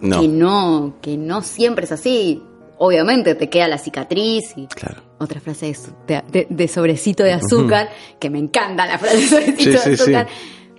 No, 0.00 0.20
Que 0.20 0.28
no, 0.28 0.94
que 1.02 1.16
no 1.16 1.42
siempre 1.42 1.84
es 1.84 1.92
así. 1.92 2.42
Obviamente 2.78 3.34
te 3.34 3.48
queda 3.50 3.66
la 3.66 3.78
cicatriz 3.78 4.52
y 4.56 4.66
claro. 4.68 5.02
Otra 5.18 5.40
frase 5.40 5.74
de, 6.06 6.22
de- 6.30 6.46
de 6.48 6.68
sobrecito 6.68 7.22
de 7.24 7.32
azúcar, 7.32 7.88
que 8.18 8.30
me 8.30 8.38
encanta 8.38 8.86
la 8.86 8.98
frase 8.98 9.16
de 9.18 9.26
sobrecito 9.26 9.62
Sí, 9.62 9.70
de 9.70 9.78
sí, 9.78 9.96
sí. 9.96 10.02
azúcar. 10.14 10.26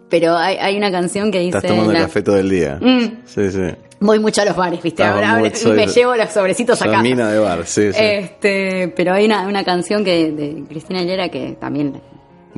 Pero 0.09 0.35
hay, 0.35 0.55
hay 0.57 0.75
una 0.75 0.91
canción 0.91 1.31
que 1.31 1.39
dice... 1.39 1.57
Estás 1.57 1.69
tomando 1.71 1.93
la- 1.93 1.99
café 2.01 2.21
todo 2.23 2.37
el 2.39 2.49
día. 2.49 2.79
Mm. 2.81 3.21
Sí, 3.25 3.51
sí. 3.51 3.61
Voy 3.99 4.17
mucho 4.19 4.41
a 4.41 4.45
los 4.45 4.55
bares, 4.55 4.81
¿viste? 4.81 5.03
Ah, 5.03 5.11
Ahora, 5.13 5.35
me 5.75 5.85
llevo 5.87 6.15
los 6.15 6.29
sobrecitos 6.31 6.81
a 6.81 6.85
Sos 6.85 6.91
casa. 6.91 7.03
mina 7.03 7.29
de 7.29 7.37
bar, 7.37 7.65
sí, 7.65 7.91
sí. 7.93 7.99
Este, 8.01 8.87
pero 8.95 9.13
hay 9.13 9.25
una, 9.25 9.45
una 9.47 9.63
canción 9.63 10.03
que 10.05 10.31
de 10.31 10.63
Cristina 10.69 10.99
Aguilera 10.99 11.29
que 11.29 11.57
también 11.59 12.01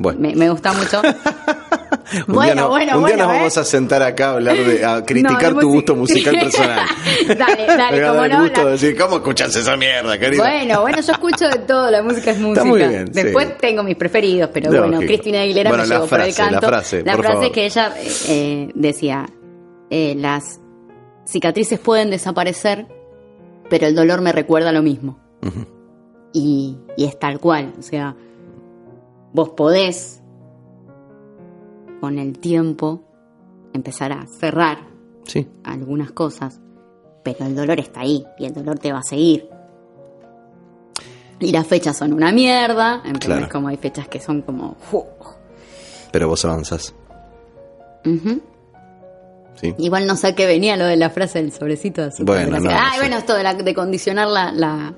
bueno, 0.02 0.20
me, 0.20 0.34
me 0.34 0.50
gusta 0.50 0.72
mucho. 0.72 1.00
un 2.28 2.34
bueno, 2.34 2.52
día, 2.52 2.54
no- 2.62 2.68
bueno, 2.68 2.98
un 2.98 3.06
día 3.06 3.16
bueno, 3.16 3.24
nos 3.24 3.34
¿eh? 3.34 3.38
vamos 3.38 3.56
a 3.58 3.64
sentar 3.64 4.02
acá 4.02 4.28
a 4.28 4.32
hablar 4.34 4.56
de, 4.56 4.84
a 4.84 5.02
criticar 5.06 5.54
No, 5.54 5.60
tu 5.60 5.68
gusto 5.68 5.96
musical 5.96 6.34
personal. 6.40 6.86
Dale, 7.26 7.66
dale, 7.66 7.96
Me 7.96 8.28
no, 8.28 8.40
gusto 8.42 8.60
la- 8.60 8.64
de 8.66 8.70
decir, 8.72 8.98
¿cómo 8.98 9.16
escuchas 9.16 9.54
esa 9.56 9.76
mierda, 9.76 10.18
querido? 10.18 10.42
Bueno, 10.42 10.80
bueno, 10.82 11.00
yo 11.00 11.12
escucho 11.12 11.48
de 11.48 11.58
todo, 11.60 11.90
la 11.90 12.02
música 12.02 12.32
es 12.32 12.38
música. 12.38 12.64
muy 12.64 12.78
bien, 12.80 13.06
Después 13.12 13.46
sí. 13.46 13.52
tengo 13.60 13.82
mis 13.82 13.96
preferidos, 13.96 14.50
pero 14.52 14.70
Lógico. 14.70 14.88
bueno, 14.88 15.06
Cristina 15.06 15.40
Aguilera 15.40 15.70
Bueno, 15.70 15.84
me 15.84 15.88
la 15.88 15.94
llevó 15.96 16.06
por 16.08 16.20
el 16.20 16.32
frase, 16.32 16.42
la 16.42 16.50
canto. 16.60 16.66
frase, 16.66 17.04
por 17.04 17.14
frase 17.16 17.32
favor. 17.34 17.52
que 17.52 17.64
ella 17.64 17.94
eh, 18.28 18.68
decía, 18.74 19.26
eh, 19.90 20.14
las 20.18 20.60
cicatrices 21.26 21.78
pueden 21.78 22.10
desaparecer, 22.10 22.86
pero 23.70 23.86
el 23.86 23.94
dolor 23.94 24.20
me 24.20 24.32
recuerda 24.32 24.72
lo 24.72 24.82
mismo. 24.82 25.18
Y, 26.34 26.76
y 26.96 27.04
es 27.04 27.18
tal 27.18 27.38
cual, 27.40 27.72
o 27.78 27.82
sea, 27.82 28.14
vos 29.32 29.50
podés 29.50 30.20
con 32.00 32.18
el 32.18 32.38
tiempo 32.38 33.02
empezar 33.72 34.12
a 34.12 34.26
cerrar 34.26 34.78
Sí, 35.24 35.48
algunas 35.64 36.10
cosas, 36.10 36.60
pero 37.22 37.44
el 37.46 37.54
dolor 37.54 37.78
está 37.78 38.00
ahí 38.00 38.24
y 38.38 38.44
el 38.46 38.52
dolor 38.54 38.78
te 38.80 38.92
va 38.92 38.98
a 38.98 39.02
seguir. 39.04 39.48
Y 41.38 41.52
las 41.52 41.66
fechas 41.66 41.96
son 41.96 42.12
una 42.12 42.32
mierda, 42.32 42.96
entonces 43.04 43.26
Claro. 43.36 43.48
como 43.50 43.68
hay 43.68 43.76
fechas 43.76 44.08
que 44.08 44.18
son 44.20 44.42
como... 44.42 44.76
pero 46.10 46.28
vos. 46.28 46.94
Sí. 49.54 49.74
Igual 49.78 50.06
no 50.08 50.16
sé 50.16 50.28
a 50.28 50.34
qué 50.34 50.46
venía 50.46 50.76
lo 50.76 50.84
de 50.86 50.96
la 50.96 51.10
frase 51.10 51.40
del 51.40 51.52
sobrecito 51.52 52.02
de. 52.02 52.10
Bueno, 52.24 52.58
no, 52.58 52.68
ah, 52.70 52.92
bueno, 52.98 53.16
esto 53.16 53.34
de, 53.34 53.42
la- 53.44 53.54
de 53.54 53.74
condicionar 53.74 54.26
la, 54.26 54.50
la, 54.52 54.92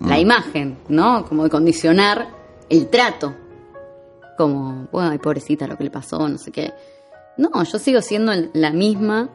la 0.00 0.16
Mm. 0.16 0.20
imagen, 0.20 0.78
¿no? 0.88 1.24
Como 1.26 1.44
de 1.44 1.50
condicionar 1.50 2.28
el 2.68 2.88
trato. 2.88 3.34
Como, 4.40 4.88
bueno, 4.90 5.10
ay, 5.10 5.18
pobrecita 5.18 5.66
lo 5.66 5.76
que 5.76 5.84
le 5.84 5.90
pasó, 5.90 6.26
no 6.26 6.38
sé 6.38 6.50
qué. 6.50 6.72
No, 7.36 7.62
yo 7.62 7.78
sigo 7.78 8.00
siendo 8.00 8.32
la 8.54 8.70
misma. 8.72 9.28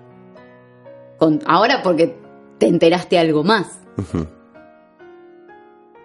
Con, 1.20 1.42
ahora 1.46 1.84
porque 1.84 2.18
te 2.58 2.66
enteraste 2.66 3.20
algo 3.20 3.44
más. 3.44 3.68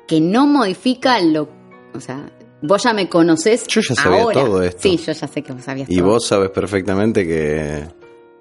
Que 0.07 0.21
no 0.21 0.47
modifica 0.47 1.19
lo. 1.23 1.49
O 1.95 2.01
sea, 2.01 2.31
vos 2.61 2.83
ya 2.83 2.93
me 2.93 3.09
conocés. 3.09 3.67
Yo 3.69 3.81
ya 3.81 3.95
sabía 3.95 4.21
ahora. 4.21 4.39
todo 4.39 4.63
esto. 4.63 4.83
Sí, 4.83 4.99
yo 4.99 5.13
ya 5.13 5.27
sé 5.27 5.41
que 5.41 5.53
vos 5.55 5.65
sabías 5.65 5.89
Y 5.89 5.97
todo. 5.97 6.09
vos 6.09 6.27
sabes 6.27 6.51
perfectamente 6.51 7.27
que 7.27 7.89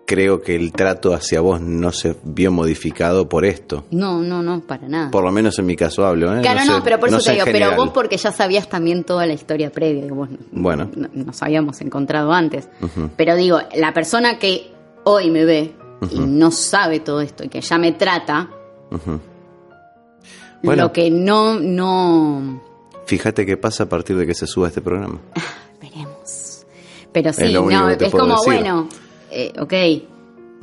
creo 0.10 0.42
que 0.42 0.56
el 0.56 0.72
trato 0.72 1.14
hacia 1.14 1.40
vos 1.40 1.62
no 1.62 1.92
se 1.92 2.16
vio 2.24 2.52
modificado 2.52 3.30
por 3.30 3.46
esto. 3.46 3.86
No, 3.92 4.22
no, 4.24 4.42
no, 4.42 4.62
para 4.62 4.88
nada. 4.88 5.12
Por 5.12 5.24
lo 5.24 5.32
menos 5.32 5.60
en 5.60 5.68
mi 5.68 5.76
caso 5.76 6.04
hablo, 6.04 6.36
¿eh? 6.36 6.42
Claro, 6.42 6.66
no, 6.66 6.78
sé- 6.78 6.82
pero 6.84 7.00
por 7.00 7.10
eso 7.10 7.18
no 7.20 7.24
te 7.24 7.32
digo, 7.34 7.46
pero 7.46 7.76
vos 7.76 7.90
porque 7.94 8.18
ya 8.18 8.32
sabías 8.32 8.68
también 8.68 9.04
toda 9.04 9.28
la 9.28 9.34
historia 9.34 9.70
previa, 9.70 10.02
digo, 10.02 10.16
vos 10.16 10.30
no- 10.32 10.38
Bueno. 10.52 10.90
no- 10.96 11.10
nos 11.14 11.44
habíamos 11.44 11.80
encontrado 11.82 12.34
antes. 12.34 12.68
Pero 13.16 13.36
digo, 13.36 13.60
la 13.76 13.94
persona 13.94 14.40
que 14.40 14.72
hoy 15.04 15.30
me 15.30 15.46
ve 15.46 15.76
y 16.10 16.20
no 16.20 16.50
sabe 16.50 17.00
todo 17.02 17.22
esto 17.22 17.44
y 17.44 17.50
que 17.50 17.62
ya 17.62 17.78
me 17.78 17.92
trata. 17.92 18.50
Bueno. 20.64 20.84
lo 20.84 20.92
que 20.92 21.12
no, 21.12 21.60
no, 21.60 22.62
Fíjate 23.06 23.46
qué 23.46 23.58
pasa 23.58 23.84
a 23.84 23.90
partir 23.90 24.18
de 24.18 24.26
que 24.28 24.34
se 24.34 24.46
suba 24.48 24.68
este 24.68 24.82
programa. 24.82 25.20
veremos. 25.82 26.66
Pero 27.12 27.32
sí, 27.34 27.56
único 27.56 27.72
no, 27.90 27.98
que 27.98 28.06
es 28.06 28.12
como, 28.12 28.36
decir. 28.36 28.46
bueno, 28.46 28.90
eh, 29.32 29.54
ok, 29.60 29.74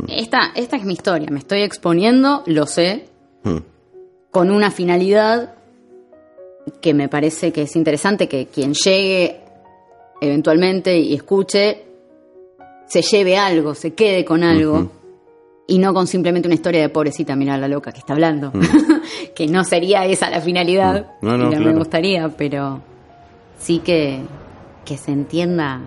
esta, 0.09 0.53
esta 0.55 0.77
es 0.77 0.85
mi 0.85 0.93
historia, 0.93 1.29
me 1.31 1.39
estoy 1.39 1.63
exponiendo, 1.63 2.43
lo 2.47 2.67
sé, 2.67 3.09
Mm. 3.45 3.59
con 4.31 4.51
una 4.51 4.71
finalidad 4.73 5.55
que 6.81 6.93
me 6.95 7.09
parece 7.09 7.53
que 7.53 7.63
es 7.63 7.77
interesante 7.77 8.29
que 8.29 8.47
quien 8.47 8.75
llegue 8.75 9.41
eventualmente 10.21 10.99
y 10.99 11.15
escuche 11.15 11.85
se 12.89 13.03
lleve 13.03 13.37
algo, 13.37 13.75
se 13.75 13.95
quede 13.95 14.25
con 14.25 14.43
algo 14.43 14.91
y 15.69 15.79
no 15.79 15.95
con 15.95 16.07
simplemente 16.09 16.49
una 16.49 16.55
historia 16.57 16.81
de 16.81 16.89
pobrecita, 16.89 17.37
mira 17.37 17.57
la 17.57 17.69
loca 17.69 17.93
que 17.93 17.99
está 17.99 18.13
hablando, 18.15 18.53
que 19.35 19.47
no 19.47 19.63
sería 19.65 20.05
esa 20.07 20.29
la 20.31 20.41
finalidad, 20.41 21.07
Mm. 21.21 21.27
No, 21.27 21.37
no, 21.39 21.45
no 21.45 21.51
me 21.51 21.57
claro. 21.57 21.79
gustaría, 21.79 22.29
pero 22.31 22.81
sí 23.59 23.79
que, 23.79 24.21
que 24.85 24.97
se 24.97 25.13
entienda 25.13 25.81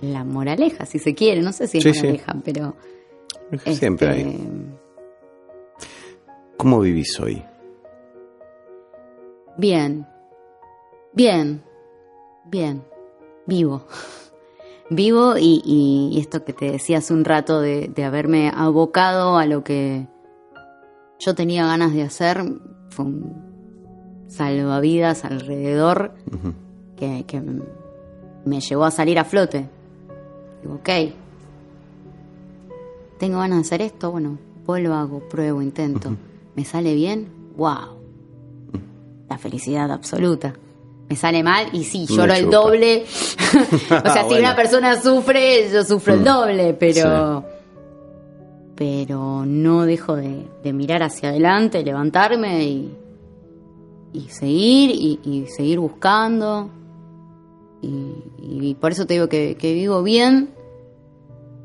la 0.00 0.24
moraleja, 0.24 0.86
si 0.86 0.98
se 0.98 1.14
quiere, 1.14 1.42
no 1.42 1.52
sé 1.52 1.66
si 1.66 1.78
es 1.78 1.84
Sí, 1.84 1.92
sí. 1.94 2.00
moraleja, 2.06 2.36
pero... 2.44 2.76
Siempre 3.66 4.08
este, 4.10 4.22
hay. 4.28 4.74
¿Cómo 6.56 6.80
vivís 6.80 7.18
hoy? 7.20 7.42
Bien, 9.56 10.06
bien, 11.12 11.62
bien. 12.46 12.82
vivo. 13.46 13.84
Vivo 14.92 15.36
y, 15.38 15.62
y- 15.64 16.10
y 16.16 16.18
esto 16.20 16.44
que 16.44 16.52
te 16.52 16.72
decía 16.72 16.98
hace 16.98 17.12
un 17.14 17.24
rato 17.24 17.60
de, 17.60 17.86
de 17.94 18.02
haberme 18.02 18.50
abocado 18.52 19.36
a 19.38 19.46
lo 19.46 19.62
que 19.62 20.08
yo 21.20 21.36
tenía 21.36 21.64
ganas 21.64 21.92
de 21.94 22.02
hacer 22.02 22.42
fue 22.88 23.04
un 23.04 24.24
salvavidas 24.26 25.24
alrededor 25.24 26.14
que 26.96 27.24
me 28.44 28.60
llevó 28.60 28.84
a 28.84 28.90
salir 28.90 29.20
a 29.20 29.24
flote. 29.24 29.68
Digo, 30.62 30.74
ok, 30.74 30.88
tengo 33.18 33.38
ganas 33.38 33.58
de 33.58 33.60
hacer 33.62 33.82
esto, 33.82 34.10
bueno, 34.10 34.38
lo 34.66 34.94
hago, 34.94 35.20
pruebo, 35.28 35.60
intento. 35.62 36.12
¿Me 36.54 36.64
sale 36.64 36.94
bien? 36.94 37.28
¡Wow! 37.56 37.98
La 39.28 39.36
felicidad 39.38 39.90
absoluta. 39.90 40.54
Me 41.08 41.16
sale 41.16 41.42
mal 41.42 41.66
y 41.72 41.82
sí, 41.84 42.06
lloro 42.06 42.32
el 42.34 42.48
doble. 42.48 43.04
o 43.04 44.10
sea, 44.12 44.22
si 44.22 44.28
Bueno. 44.28 44.38
una 44.38 44.54
persona 44.56 45.00
sufre, 45.00 45.68
yo 45.72 45.84
sufro 45.84 46.14
el 46.14 46.20
Mm. 46.20 46.24
doble, 46.24 46.74
pero... 46.74 47.44
Pero 48.76 49.44
no 49.44 49.84
dejo 49.84 50.16
de, 50.16 50.46
de 50.62 50.72
mirar 50.72 51.02
hacia 51.02 51.28
adelante, 51.30 51.82
levantarme 51.84 52.64
y, 52.64 52.96
y 54.14 54.20
seguir 54.30 54.90
y, 54.90 55.20
y 55.24 55.46
seguir 55.48 55.80
buscando. 55.80 56.70
Y, 57.82 58.12
y 58.70 58.74
por 58.74 58.92
eso 58.92 59.06
te 59.06 59.14
digo 59.14 59.28
que, 59.28 59.56
que 59.58 59.72
vivo 59.74 60.02
bien, 60.02 60.50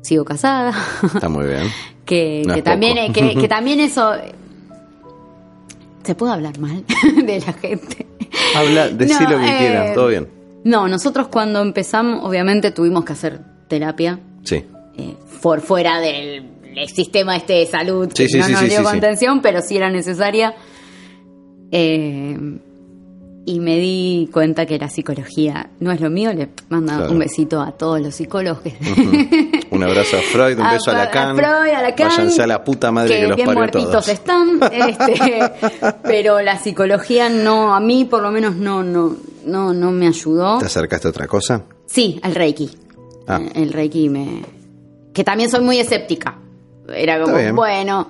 sigo 0.02 0.24
casada, 0.24 0.72
Está 1.02 1.28
muy 1.28 1.46
bien. 1.46 1.64
que, 2.04 2.42
No 2.46 2.54
que 2.54 2.60
es 2.60 2.64
también, 2.64 3.12
que, 3.12 3.34
que 3.34 3.48
también 3.48 3.80
eso... 3.80 4.12
Se 6.04 6.14
puede 6.14 6.32
hablar 6.32 6.58
mal 6.58 6.84
de 7.26 7.40
la 7.40 7.52
gente. 7.52 8.06
Habla, 8.54 8.88
decí 8.90 9.12
No, 9.24 9.30
lo 9.30 9.38
que 9.38 9.44
eh, 9.48 9.58
quieras, 9.58 9.94
todo 9.94 10.06
bien. 10.08 10.28
No, 10.64 10.86
nosotros 10.88 11.28
cuando 11.28 11.60
empezamos, 11.60 12.24
obviamente 12.24 12.70
tuvimos 12.70 13.04
que 13.04 13.12
hacer 13.12 13.40
terapia 13.68 14.18
Sí. 14.44 14.64
eh, 14.96 15.16
por 15.42 15.60
fuera 15.60 16.00
del 16.00 16.52
el 16.76 16.88
sistema 16.90 17.36
este 17.36 17.54
de 17.54 17.66
salud 17.66 18.08
que 18.12 18.28
Sí, 18.28 18.32
sí, 18.34 18.38
no 18.38 18.44
sí, 18.46 18.52
nos 18.52 18.60
sí, 18.60 18.66
dio 18.68 18.78
sí, 18.78 18.84
sí. 18.84 18.90
contención, 18.90 19.40
pero 19.40 19.62
sí 19.62 19.76
era 19.78 19.88
necesaria. 19.90 20.54
Eh, 21.72 22.38
y 23.48 23.60
me 23.60 23.76
di 23.78 24.28
cuenta 24.32 24.66
que 24.66 24.76
la 24.76 24.88
psicología 24.90 25.70
no 25.80 25.92
es 25.92 26.00
lo 26.00 26.10
mío. 26.10 26.32
Le 26.34 26.48
mando 26.68 26.92
Claro. 26.96 27.12
un 27.12 27.18
besito 27.20 27.60
a 27.62 27.70
todos 27.72 28.00
los 28.00 28.14
psicólogos 28.14 28.60
que 28.62 28.74
Un 29.70 29.82
abrazo 29.84 30.16
a 30.16 30.20
Freud, 30.20 30.58
un 30.58 30.64
A- 30.66 30.72
beso 30.72 30.90
a, 30.90 30.94
a 30.94 30.98
Lacan. 31.04 31.36
Freud, 31.36 31.72
a 31.74 31.82
Lacan, 31.82 32.08
Váyanse 32.08 32.42
a 32.42 32.46
la 32.48 32.64
puta 32.64 32.90
madre 32.90 33.14
que, 33.14 33.20
que 33.22 33.26
los 33.28 33.36
bien 33.36 33.46
parió 33.46 33.58
muertitos 33.60 33.90
todos. 33.92 34.08
están, 34.08 34.60
este, 34.72 35.42
pero 36.02 36.40
la 36.42 36.58
psicología 36.58 37.28
no, 37.28 37.74
a 37.74 37.80
mí 37.80 38.04
por 38.04 38.20
lo 38.20 38.30
menos 38.32 38.56
no, 38.56 38.82
no, 38.82 39.16
no, 39.44 39.72
no 39.72 39.90
me 39.92 40.08
ayudó. 40.08 40.58
¿Te 40.58 40.66
acercaste 40.66 41.06
a 41.06 41.10
otra 41.10 41.26
cosa? 41.28 41.62
Sí, 41.86 42.18
al 42.22 42.34
Reiki. 42.34 42.68
Ah. 43.28 43.40
Eh, 43.42 43.62
El 43.62 43.72
Reiki 43.72 44.08
me... 44.08 44.42
Que 45.14 45.22
también 45.24 45.48
soy 45.50 45.60
muy 45.60 45.78
escéptica. 45.78 46.36
Era 46.92 47.20
como, 47.22 47.36
bueno, 47.54 48.08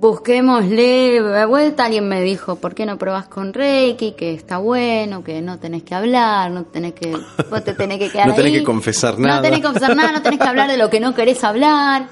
busquémosle 0.00 1.46
vuelta. 1.46 1.84
Alguien 1.86 2.08
me 2.08 2.22
dijo, 2.22 2.56
¿por 2.56 2.74
qué 2.74 2.86
no 2.86 2.98
probás 2.98 3.28
con 3.28 3.52
Reiki? 3.52 4.12
Que 4.12 4.32
está 4.34 4.58
bueno, 4.58 5.22
que 5.24 5.40
no 5.42 5.58
tenés 5.58 5.82
que 5.82 5.94
hablar, 5.94 6.50
no 6.50 6.64
tenés 6.64 6.92
que... 6.94 7.16
Vos 7.50 7.64
te 7.64 7.74
tenés 7.74 7.98
que 7.98 8.08
quedar 8.12 8.28
No 8.28 8.34
tenés 8.34 8.52
ahí. 8.52 8.58
que 8.60 8.64
confesar 8.64 9.18
nada. 9.18 9.36
No 9.36 9.42
tenés 9.42 9.58
que 9.60 9.64
confesar 9.66 9.96
nada, 9.96 10.12
no 10.12 10.22
tenés 10.22 10.38
que 10.38 10.48
hablar 10.48 10.70
de 10.70 10.76
lo 10.76 10.90
que 10.90 11.00
no 11.00 11.14
querés 11.14 11.42
hablar. 11.44 12.08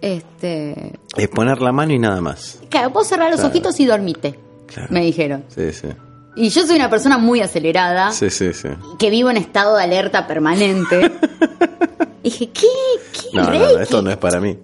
Este... 0.00 0.92
Es 1.16 1.28
poner 1.28 1.60
la 1.60 1.72
mano 1.72 1.92
y 1.92 1.98
nada 1.98 2.20
más. 2.20 2.58
Claro, 2.68 2.90
vos 2.90 3.06
cerrás 3.08 3.30
los 3.30 3.40
Claro. 3.40 3.50
ojitos 3.50 3.78
y 3.80 3.86
dormite. 3.86 4.38
Claro. 4.66 4.88
Me 4.90 5.02
dijeron. 5.02 5.44
Sí, 5.48 5.72
sí. 5.72 5.88
Y 6.34 6.48
yo 6.48 6.66
soy 6.66 6.76
una 6.76 6.88
persona 6.88 7.18
muy 7.18 7.40
acelerada 7.42 8.10
Sí, 8.10 8.30
sí, 8.30 8.54
sí. 8.54 8.68
que 8.98 9.10
vivo 9.10 9.28
en 9.30 9.36
estado 9.36 9.76
de 9.76 9.82
alerta 9.84 10.26
permanente. 10.26 11.12
dije, 12.24 12.48
¿qué? 12.50 12.66
¿Qué? 13.12 13.28
No, 13.36 13.44
no, 13.50 13.78
esto 13.78 14.00
no 14.00 14.10
es 14.10 14.16
para 14.16 14.40
mí. 14.40 14.58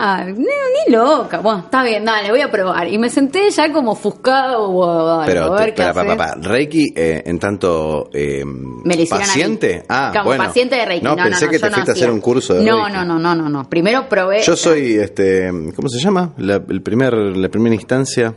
Ah, 0.00 0.24
ni, 0.24 0.32
ni 0.44 0.92
loca. 0.94 1.38
Bueno, 1.40 1.60
está 1.64 1.82
bien, 1.82 2.04
dale, 2.04 2.30
voy 2.30 2.40
a 2.40 2.48
probar. 2.50 2.86
Y 2.86 2.98
me 2.98 3.10
senté 3.10 3.50
ya 3.50 3.72
como 3.72 3.92
ofuscado. 3.92 5.16
dale, 5.18 5.32
Pero, 5.32 5.44
a 5.46 5.50
ver 5.58 5.70
te- 5.70 5.74
qué 5.74 5.82
para, 5.82 5.90
hace. 5.90 6.16
para, 6.16 6.16
para. 6.36 6.48
Reiki, 6.48 6.92
eh, 6.94 7.22
en 7.26 7.38
tanto 7.40 8.08
eh, 8.12 8.44
Me 8.44 9.06
paciente. 9.06 9.82
Ah, 9.88 10.10
Como 10.12 10.26
bueno. 10.26 10.44
paciente 10.44 10.76
de 10.76 10.84
Reiki. 10.86 11.04
No, 11.04 11.16
No, 11.16 11.24
pensé 11.24 11.46
no, 11.46 11.50
que 11.50 11.58
te 11.58 11.66
no 11.68 11.72
fuiste 11.72 11.90
a 11.90 11.94
hacer 11.94 12.10
un 12.12 12.20
curso 12.20 12.54
de 12.54 12.64
No, 12.64 12.84
Reiki. 12.84 12.92
no, 12.92 13.04
no, 13.04 13.18
no, 13.18 13.34
no, 13.34 13.48
no. 13.48 13.68
Primero 13.68 14.08
probé. 14.08 14.42
Yo 14.42 14.54
soy, 14.54 14.94
este, 14.94 15.50
¿cómo 15.74 15.88
se 15.88 15.98
llama? 15.98 16.32
La, 16.38 16.62
el 16.68 16.80
primer, 16.82 17.14
la 17.14 17.48
primera 17.48 17.74
instancia. 17.74 18.34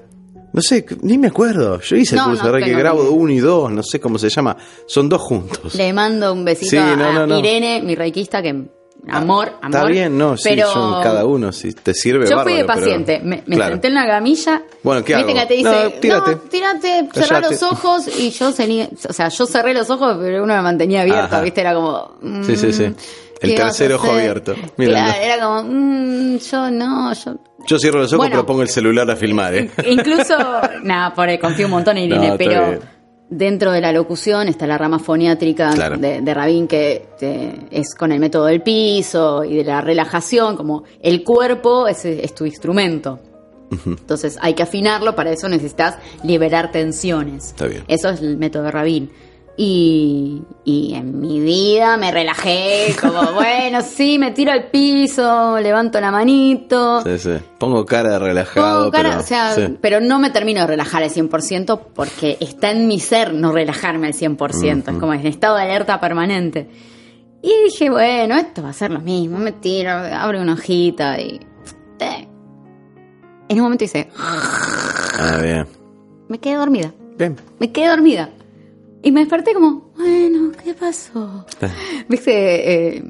No 0.54 0.62
sé, 0.62 0.86
ni 1.04 1.18
me 1.18 1.28
acuerdo. 1.28 1.80
Yo 1.80 1.96
hice 1.96 2.16
el 2.16 2.22
No, 2.22 2.28
curso 2.30 2.44
no, 2.44 2.48
de 2.48 2.54
Reiki, 2.56 2.70
que 2.72 2.74
no 2.76 2.80
grabo 2.80 3.04
me- 3.04 3.10
uno 3.10 3.32
y 3.32 3.40
dos, 3.40 3.72
no 3.72 3.84
sé 3.84 4.00
cómo 4.00 4.18
se 4.18 4.30
llama. 4.30 4.58
Son 4.88 5.08
dos 5.08 5.22
juntos. 5.22 5.76
Le 5.76 5.94
mando 5.94 6.34
un 6.34 6.44
besito 6.44 6.72
Sí, 6.72 6.78
a. 6.78 7.26
Irene, 7.38 7.82
mi 7.84 7.96
reikista, 7.96 8.42
que. 8.42 8.81
Amor, 9.08 9.54
amor. 9.62 9.76
Está 9.76 9.86
bien, 9.86 10.18
no, 10.18 10.38
sí, 10.38 10.50
pero 10.50 10.68
son 10.72 11.02
cada 11.02 11.26
uno, 11.26 11.52
si 11.52 11.74
te 11.74 11.94
sirve 11.94 12.30
Yo 12.30 12.40
fui 12.44 12.54
de 12.54 12.64
pero- 12.66 12.68
paciente, 12.80 13.20
me, 13.24 13.44
me 13.48 13.56
Claro. 13.56 13.72
senté 13.74 13.88
en 13.88 13.96
la 13.96 14.06
camilla. 14.08 14.62
Bueno, 14.84 15.04
¿qué 15.04 15.16
hago? 15.16 15.34
que 15.34 15.46
te 15.48 15.54
dice, 15.56 15.70
No, 15.70 15.84
no, 15.84 15.90
tírate. 15.92 16.36
tírate, 16.50 17.10
cerrá 17.14 17.40
los 17.42 17.64
ojos 17.64 18.08
y 18.20 18.30
yo 18.30 18.50
o 18.50 19.14
sea, 19.14 19.28
yo 19.30 19.46
cerré 19.48 19.74
los 19.74 19.90
ojos, 19.90 20.18
pero 20.22 20.44
uno 20.44 20.54
me 20.56 20.62
mantenía 20.62 21.02
abierto, 21.02 21.36
Ajá. 21.36 21.42
viste, 21.42 21.62
era 21.62 21.74
como, 21.74 22.12
mm, 22.22 22.44
Sí, 22.44 22.56
sí, 22.56 22.72
sí. 22.72 22.84
El 23.42 23.56
¿qué 23.56 23.64
vas 23.64 23.76
tercer 23.76 23.92
ojo 23.96 24.12
abierto. 24.12 24.54
Claro, 24.78 25.20
era 25.20 25.44
como, 25.44 25.64
mm, 25.64 26.38
yo 26.38 26.70
no, 26.72 27.14
yo 27.14 27.36
Yo 27.66 27.80
cierro 27.80 28.00
los 28.00 28.12
ojos, 28.14 28.18
Bueno. 28.20 28.34
pero 28.34 28.46
pongo 28.46 28.62
el 28.62 28.70
celular 28.70 29.10
a 29.10 29.16
filmar, 29.16 29.56
¿eh? 29.56 29.72
Incluso, 29.88 30.36
nada, 30.84 31.12
por 31.14 31.28
ahí 31.28 31.40
confío 31.40 31.66
un 31.66 31.72
montón 31.72 31.98
en 31.98 32.06
Irene, 32.06 32.30
No, 32.30 32.38
pero 32.38 32.68
bien. 32.68 32.80
Dentro 33.32 33.72
de 33.72 33.82
la 33.82 33.92
locución 33.92 34.48
está 34.48 34.68
la 34.68 34.78
rama 34.78 35.00
foniátrica 35.00 35.72
Claro. 35.74 35.98
de, 35.98 36.22
de 36.22 36.34
Rabin, 36.34 36.68
que 36.68 37.08
eh, 37.22 37.60
es 37.72 37.96
con 37.96 38.12
el 38.12 38.20
método 38.20 38.46
del 38.46 38.62
piso 38.62 39.44
y 39.44 39.56
de 39.56 39.64
la 39.64 39.82
relajación, 39.82 40.56
como 40.56 40.84
el 41.02 41.24
cuerpo 41.24 41.88
es, 41.88 42.06
es 42.06 42.36
tu 42.36 42.46
instrumento. 42.46 43.20
Entonces 43.86 44.38
hay 44.42 44.54
que 44.54 44.64
afinarlo, 44.64 45.16
para 45.16 45.32
eso 45.32 45.48
necesitas 45.48 45.96
liberar 46.24 46.72
tensiones. 46.74 47.48
Está 47.48 47.68
bien. 47.68 47.84
Eso 47.88 48.10
es 48.10 48.20
el 48.22 48.36
método 48.38 48.64
de 48.64 48.72
Rabin. 48.72 49.10
Y, 49.58 50.42
y 50.64 50.94
en 50.96 51.20
mi 51.20 51.40
vida 51.40 51.98
me 51.98 52.12
relajé, 52.12 52.96
como 53.00 53.22
bueno, 53.34 53.82
sí, 53.82 54.18
me 54.18 54.32
tiro 54.32 54.52
al 54.52 54.72
piso, 54.72 55.60
levanto 55.60 56.00
la 56.02 56.10
manito. 56.10 57.02
Sí, 57.02 57.20
sí. 57.20 57.34
Pongo 57.60 57.86
cara 57.86 58.14
de 58.14 58.20
relajado, 58.20 58.80
Pongo 58.80 58.92
cara, 58.92 59.10
pero... 59.10 59.22
o 59.22 59.24
sea, 59.24 59.54
sí. 59.54 59.78
pero 59.82 60.00
no 60.00 60.20
me 60.20 60.30
termino 60.32 60.62
de 60.62 60.68
relajar 60.68 61.04
al 61.04 61.10
100% 61.12 61.80
porque 61.94 62.38
está 62.40 62.72
en 62.72 62.88
mi 62.88 63.00
ser 63.00 63.34
no 63.34 63.52
relajarme 63.52 64.08
al 64.08 64.14
100%, 64.14 64.94
es 64.94 64.98
como 65.00 65.14
en 65.14 65.28
estado 65.28 65.58
de 65.58 65.64
alerta 65.64 66.00
permanente. 66.00 66.70
Y 67.44 67.52
dije, 67.66 67.90
bueno, 67.90 68.36
esto 68.36 68.64
va 68.64 68.70
a 68.70 68.74
ser 68.74 68.90
lo 68.92 69.00
mismo, 69.02 69.38
me 69.38 69.52
tiro, 69.52 69.92
abro 69.92 70.42
una 70.42 70.54
hojita 70.54 71.20
y... 71.20 71.40
En 73.50 73.58
un 73.58 73.64
momento 73.64 73.84
hice, 73.84 74.10
Ah, 74.18 75.38
bien. 75.42 75.68
me 76.30 76.40
quedé 76.40 76.56
dormida, 76.56 76.94
Bien. 77.18 77.36
me 77.60 77.72
quedé 77.72 77.88
dormida. 77.90 78.30
Y 79.04 79.12
me 79.12 79.22
desperté 79.22 79.54
como, 79.54 79.92
bueno, 79.98 80.52
¿qué 80.64 80.74
pasó? 80.74 81.46
¿Viste? 82.08 82.96
Eh, 82.98 83.04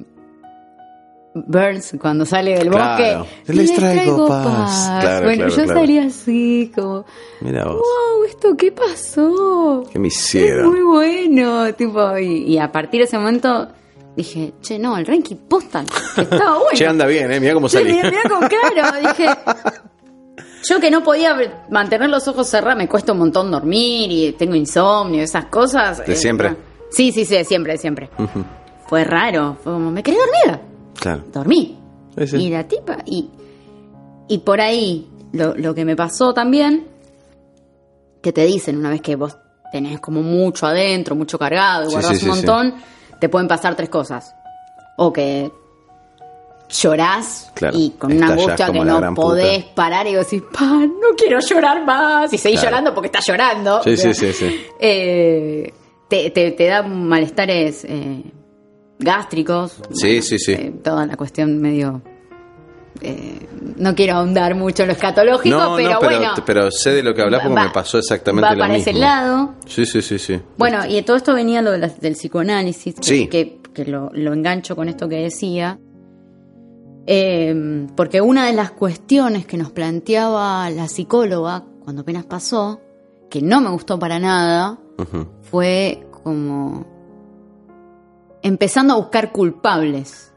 Burns 1.33 1.95
cuando 1.99 2.25
sale 2.25 2.57
del 2.57 2.69
Claro. 2.69 3.19
bosque. 3.21 3.53
Les 3.53 3.73
traigo 3.73 4.27
paz. 4.27 4.89
Claro, 5.01 5.25
bueno, 5.25 5.45
claro, 5.45 5.55
yo 5.57 5.63
claro. 5.63 5.79
salí 5.79 5.97
así, 5.99 6.71
como, 6.75 7.05
Mira 7.41 7.65
vos. 7.65 7.75
wow, 7.75 8.23
¿esto 8.25 8.55
qué 8.57 8.71
pasó? 8.71 9.83
¿Qué 9.91 9.99
me 9.99 10.07
Es 10.09 10.15
hicieron? 10.17 10.69
muy 10.71 10.81
bueno, 10.81 11.73
tipo, 11.73 12.17
y, 12.17 12.43
y 12.53 12.57
a 12.57 12.71
partir 12.71 12.99
de 13.01 13.05
ese 13.05 13.17
momento 13.17 13.69
dije, 14.15 14.53
che, 14.61 14.77
no, 14.77 14.97
el 14.97 15.05
Renki 15.05 15.35
postan, 15.35 15.85
estaba 16.17 16.53
bueno. 16.57 16.69
Che, 16.73 16.85
anda 16.85 17.05
bien, 17.05 17.31
¿eh? 17.31 17.39
Mira 17.39 17.53
cómo 17.53 17.69
salí. 17.69 17.93
mirá, 17.93 18.09
mirá 18.09 18.23
como 18.29 18.47
claro, 18.47 19.07
dije. 19.07 19.25
Yo 20.63 20.79
que 20.79 20.91
no 20.91 21.03
podía 21.03 21.65
mantener 21.69 22.09
los 22.09 22.27
ojos 22.27 22.47
cerrados, 22.47 22.77
me 22.77 22.87
cuesta 22.87 23.13
un 23.13 23.19
montón 23.19 23.51
dormir 23.51 24.11
y 24.11 24.31
tengo 24.33 24.55
insomnio, 24.55 25.23
esas 25.23 25.45
cosas. 25.45 26.05
¿De 26.05 26.13
eh, 26.13 26.15
siempre? 26.15 26.55
Sí, 26.91 27.11
sí, 27.11 27.25
sí, 27.25 27.35
de 27.35 27.43
siempre, 27.45 27.73
de 27.73 27.77
siempre. 27.79 28.09
Fue 28.87 29.03
raro, 29.03 29.57
fue 29.63 29.73
como, 29.73 29.91
me 29.91 30.03
quedé 30.03 30.17
dormida. 30.17 30.61
Claro. 30.99 31.23
Dormí. 31.31 31.79
Sí, 32.17 32.27
sí. 32.27 32.37
Y 32.37 32.49
la 32.49 32.67
tipa, 32.67 32.97
y, 33.05 33.29
y 34.27 34.37
por 34.39 34.59
ahí, 34.59 35.09
lo, 35.31 35.55
lo 35.55 35.73
que 35.73 35.85
me 35.85 35.95
pasó 35.95 36.33
también, 36.33 36.87
que 38.21 38.31
te 38.31 38.45
dicen 38.45 38.77
una 38.77 38.89
vez 38.89 39.01
que 39.01 39.15
vos 39.15 39.37
tenés 39.71 39.99
como 39.99 40.21
mucho 40.21 40.67
adentro, 40.67 41.15
mucho 41.15 41.39
cargado 41.39 41.85
y 41.85 41.87
Sí, 41.87 41.93
guardás 41.93 42.23
un 42.23 42.29
montón, 42.29 42.75
te 43.19 43.29
pueden 43.29 43.47
pasar 43.47 43.75
tres 43.75 43.89
cosas. 43.89 44.35
O 44.97 45.11
que 45.13 45.51
llorás 46.71 47.51
Claro, 47.55 47.77
y 47.77 47.91
con 47.91 48.11
una 48.13 48.27
angustia 48.29 48.71
que 48.71 48.79
no 48.79 49.13
podés 49.13 49.63
puta. 49.63 49.75
parar 49.75 50.07
y 50.07 50.13
decís, 50.13 50.41
pa, 50.51 50.65
no 50.65 51.15
quiero 51.17 51.39
llorar 51.39 51.85
más. 51.85 52.31
Y 52.33 52.37
seguís 52.37 52.59
Claro. 52.59 52.71
llorando 52.77 52.93
porque 52.93 53.07
estás 53.07 53.25
llorando. 53.27 53.81
Sí, 53.83 53.93
O 53.93 53.97
sea, 53.97 54.13
sí, 54.13 54.27
sí, 54.27 54.33
sí. 54.33 54.61
eh, 54.79 55.73
te, 56.07 56.29
te, 56.31 56.51
te 56.51 56.65
da 56.67 56.83
malestares 56.83 57.85
eh, 57.85 58.23
gástricos. 58.99 59.75
Sí, 59.93 60.21
sí, 60.21 60.37
sí. 60.39 60.53
eh, 60.53 60.73
toda 60.83 61.05
la 61.05 61.15
cuestión 61.17 61.59
medio 61.61 62.01
eh, 63.01 63.47
no 63.77 63.95
quiero 63.95 64.15
ahondar 64.15 64.53
mucho 64.53 64.83
en 64.83 64.87
lo 64.89 64.93
escatológico, 64.93 65.57
No, 65.57 65.75
pero, 65.75 65.89
no, 65.91 65.99
pero, 65.99 66.17
bueno. 66.19 66.33
pero 66.45 66.71
sé 66.71 66.91
de 66.91 67.01
lo 67.03 67.13
que 67.15 67.21
hablas 67.21 67.41
porque 67.41 67.55
va- 67.55 67.63
me 67.65 67.69
pasó 67.71 67.97
exactamente 67.97 68.45
va 68.49 68.53
lo 68.55 68.59
para 68.59 68.73
mismo. 68.73 68.91
ese 68.91 68.99
lado. 68.99 69.55
Sí, 69.65 69.85
sí, 69.85 70.01
sí, 70.01 70.19
sí. 70.19 70.39
Bueno, 70.57 70.85
y 70.85 70.95
de 70.95 71.01
todo 71.03 71.15
esto 71.17 71.33
venía 71.33 71.61
lo 71.61 71.71
de 71.71 71.77
la- 71.79 71.87
del 71.87 72.13
psicoanálisis, 72.13 72.95
Sí. 73.01 73.27
que, 73.27 73.59
que 73.73 73.85
lo, 73.85 74.11
lo 74.13 74.33
engancho 74.33 74.75
con 74.75 74.87
esto 74.89 75.07
que 75.09 75.15
decía. 75.17 75.79
Eh, 77.07 77.87
porque 77.95 78.21
una 78.21 78.45
de 78.45 78.53
las 78.53 78.71
cuestiones 78.71 79.45
que 79.45 79.57
nos 79.57 79.71
planteaba 79.71 80.69
la 80.69 80.87
psicóloga 80.87 81.65
cuando 81.83 82.03
apenas 82.03 82.25
pasó, 82.25 82.79
que 83.29 83.41
no 83.41 83.61
me 83.61 83.69
gustó 83.69 83.97
para 83.97 84.19
nada, 84.19 84.77
fue 85.41 86.07
como 86.23 86.85
empezando 88.43 88.93
a 88.93 88.97
buscar 88.97 89.31
culpables. 89.31 90.33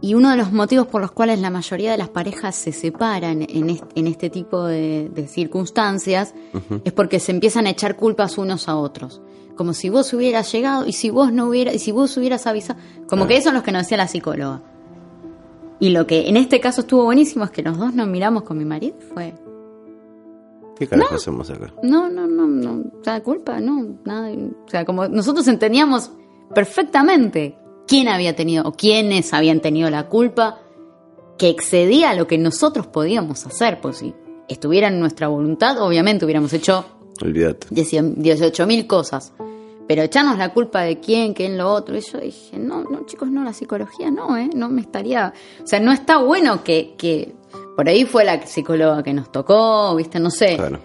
Y 0.00 0.14
uno 0.14 0.30
de 0.30 0.36
los 0.36 0.52
motivos 0.52 0.86
por 0.86 1.00
los 1.00 1.10
cuales 1.10 1.40
la 1.40 1.50
mayoría 1.50 1.90
de 1.90 1.98
las 1.98 2.08
parejas 2.08 2.54
se 2.54 2.72
separan 2.72 3.42
en 3.48 3.70
este, 3.70 3.86
en 3.94 4.06
este 4.06 4.30
tipo 4.30 4.64
de, 4.64 5.10
de 5.12 5.26
circunstancias 5.26 6.34
es 6.84 6.92
porque 6.92 7.18
se 7.18 7.32
empiezan 7.32 7.66
a 7.66 7.70
echar 7.70 7.96
culpas 7.96 8.38
unos 8.38 8.68
a 8.68 8.76
otros. 8.76 9.20
Como 9.56 9.72
si 9.72 9.88
vos 9.88 10.12
hubieras 10.12 10.52
llegado 10.52 10.86
y 10.86 10.92
si 10.92 11.08
vos 11.08 11.32
no 11.32 11.46
hubieras, 11.46 11.74
y 11.74 11.78
si 11.78 11.90
vos 11.92 12.14
hubieras 12.16 12.46
avisado. 12.46 12.78
Como 13.08 13.26
que 13.26 13.38
eso 13.38 13.48
es 13.48 13.54
lo 13.54 13.62
que 13.62 13.72
nos 13.72 13.82
decía 13.82 13.96
la 13.96 14.06
psicóloga. 14.06 14.62
Y 15.78 15.90
lo 15.90 16.06
que 16.06 16.28
en 16.28 16.36
este 16.36 16.60
caso 16.60 16.82
estuvo 16.82 17.04
buenísimo 17.04 17.44
es 17.44 17.50
que 17.50 17.62
los 17.62 17.76
dos 17.78 17.94
nos 17.94 18.08
miramos 18.08 18.42
con 18.44 18.56
mi 18.58 18.64
marido 18.64 18.96
fue, 19.12 19.34
¿Qué 20.78 20.86
carajo 20.86 21.14
hacemos 21.14 21.50
acá? 21.50 21.72
no, 21.82 22.08
no, 22.08 22.26
no, 22.26 22.46
no, 22.46 22.84
o 23.00 23.04
sea, 23.04 23.22
culpa, 23.22 23.60
no, 23.60 23.98
nada. 24.04 24.30
O 24.30 24.68
sea, 24.68 24.84
como 24.84 25.08
nosotros 25.08 25.46
entendíamos 25.48 26.10
perfectamente 26.54 27.58
quién 27.86 28.08
había 28.08 28.34
tenido 28.34 28.64
o 28.66 28.72
quiénes 28.72 29.32
habían 29.32 29.60
tenido 29.60 29.90
la 29.90 30.08
culpa 30.08 30.60
que 31.38 31.48
excedía 31.48 32.14
lo 32.14 32.26
que 32.26 32.38
nosotros 32.38 32.86
podíamos 32.86 33.46
hacer, 33.46 33.80
pues 33.80 33.98
si 33.98 34.14
estuviera 34.48 34.88
en 34.88 35.00
nuestra 35.00 35.28
voluntad, 35.28 35.80
obviamente 35.80 36.24
hubiéramos 36.24 36.52
hecho 36.52 36.84
Olvídate. 37.22 37.66
18 37.70 38.66
mil 38.66 38.86
cosas. 38.86 39.32
Pero 39.88 40.02
echarnos 40.02 40.36
la 40.38 40.52
culpa 40.52 40.80
de 40.82 40.98
quién, 40.98 41.32
quién 41.32 41.56
lo 41.56 41.70
otro. 41.72 41.96
Y 41.96 42.00
yo 42.00 42.18
dije, 42.18 42.58
no, 42.58 42.82
no, 42.82 43.06
chicos, 43.06 43.30
no, 43.30 43.44
la 43.44 43.52
psicología 43.52 44.10
no, 44.10 44.36
¿eh? 44.36 44.50
No 44.54 44.68
me 44.68 44.80
estaría. 44.80 45.32
O 45.62 45.66
sea, 45.66 45.78
no 45.80 45.92
está 45.92 46.18
bueno 46.18 46.64
que. 46.64 46.94
que 46.98 47.34
por 47.76 47.88
ahí 47.88 48.04
fue 48.04 48.24
la 48.24 48.44
psicóloga 48.46 49.02
que 49.02 49.12
nos 49.12 49.30
tocó, 49.30 49.94
¿viste? 49.94 50.18
No 50.18 50.30
sé. 50.30 50.56
Claro. 50.56 50.78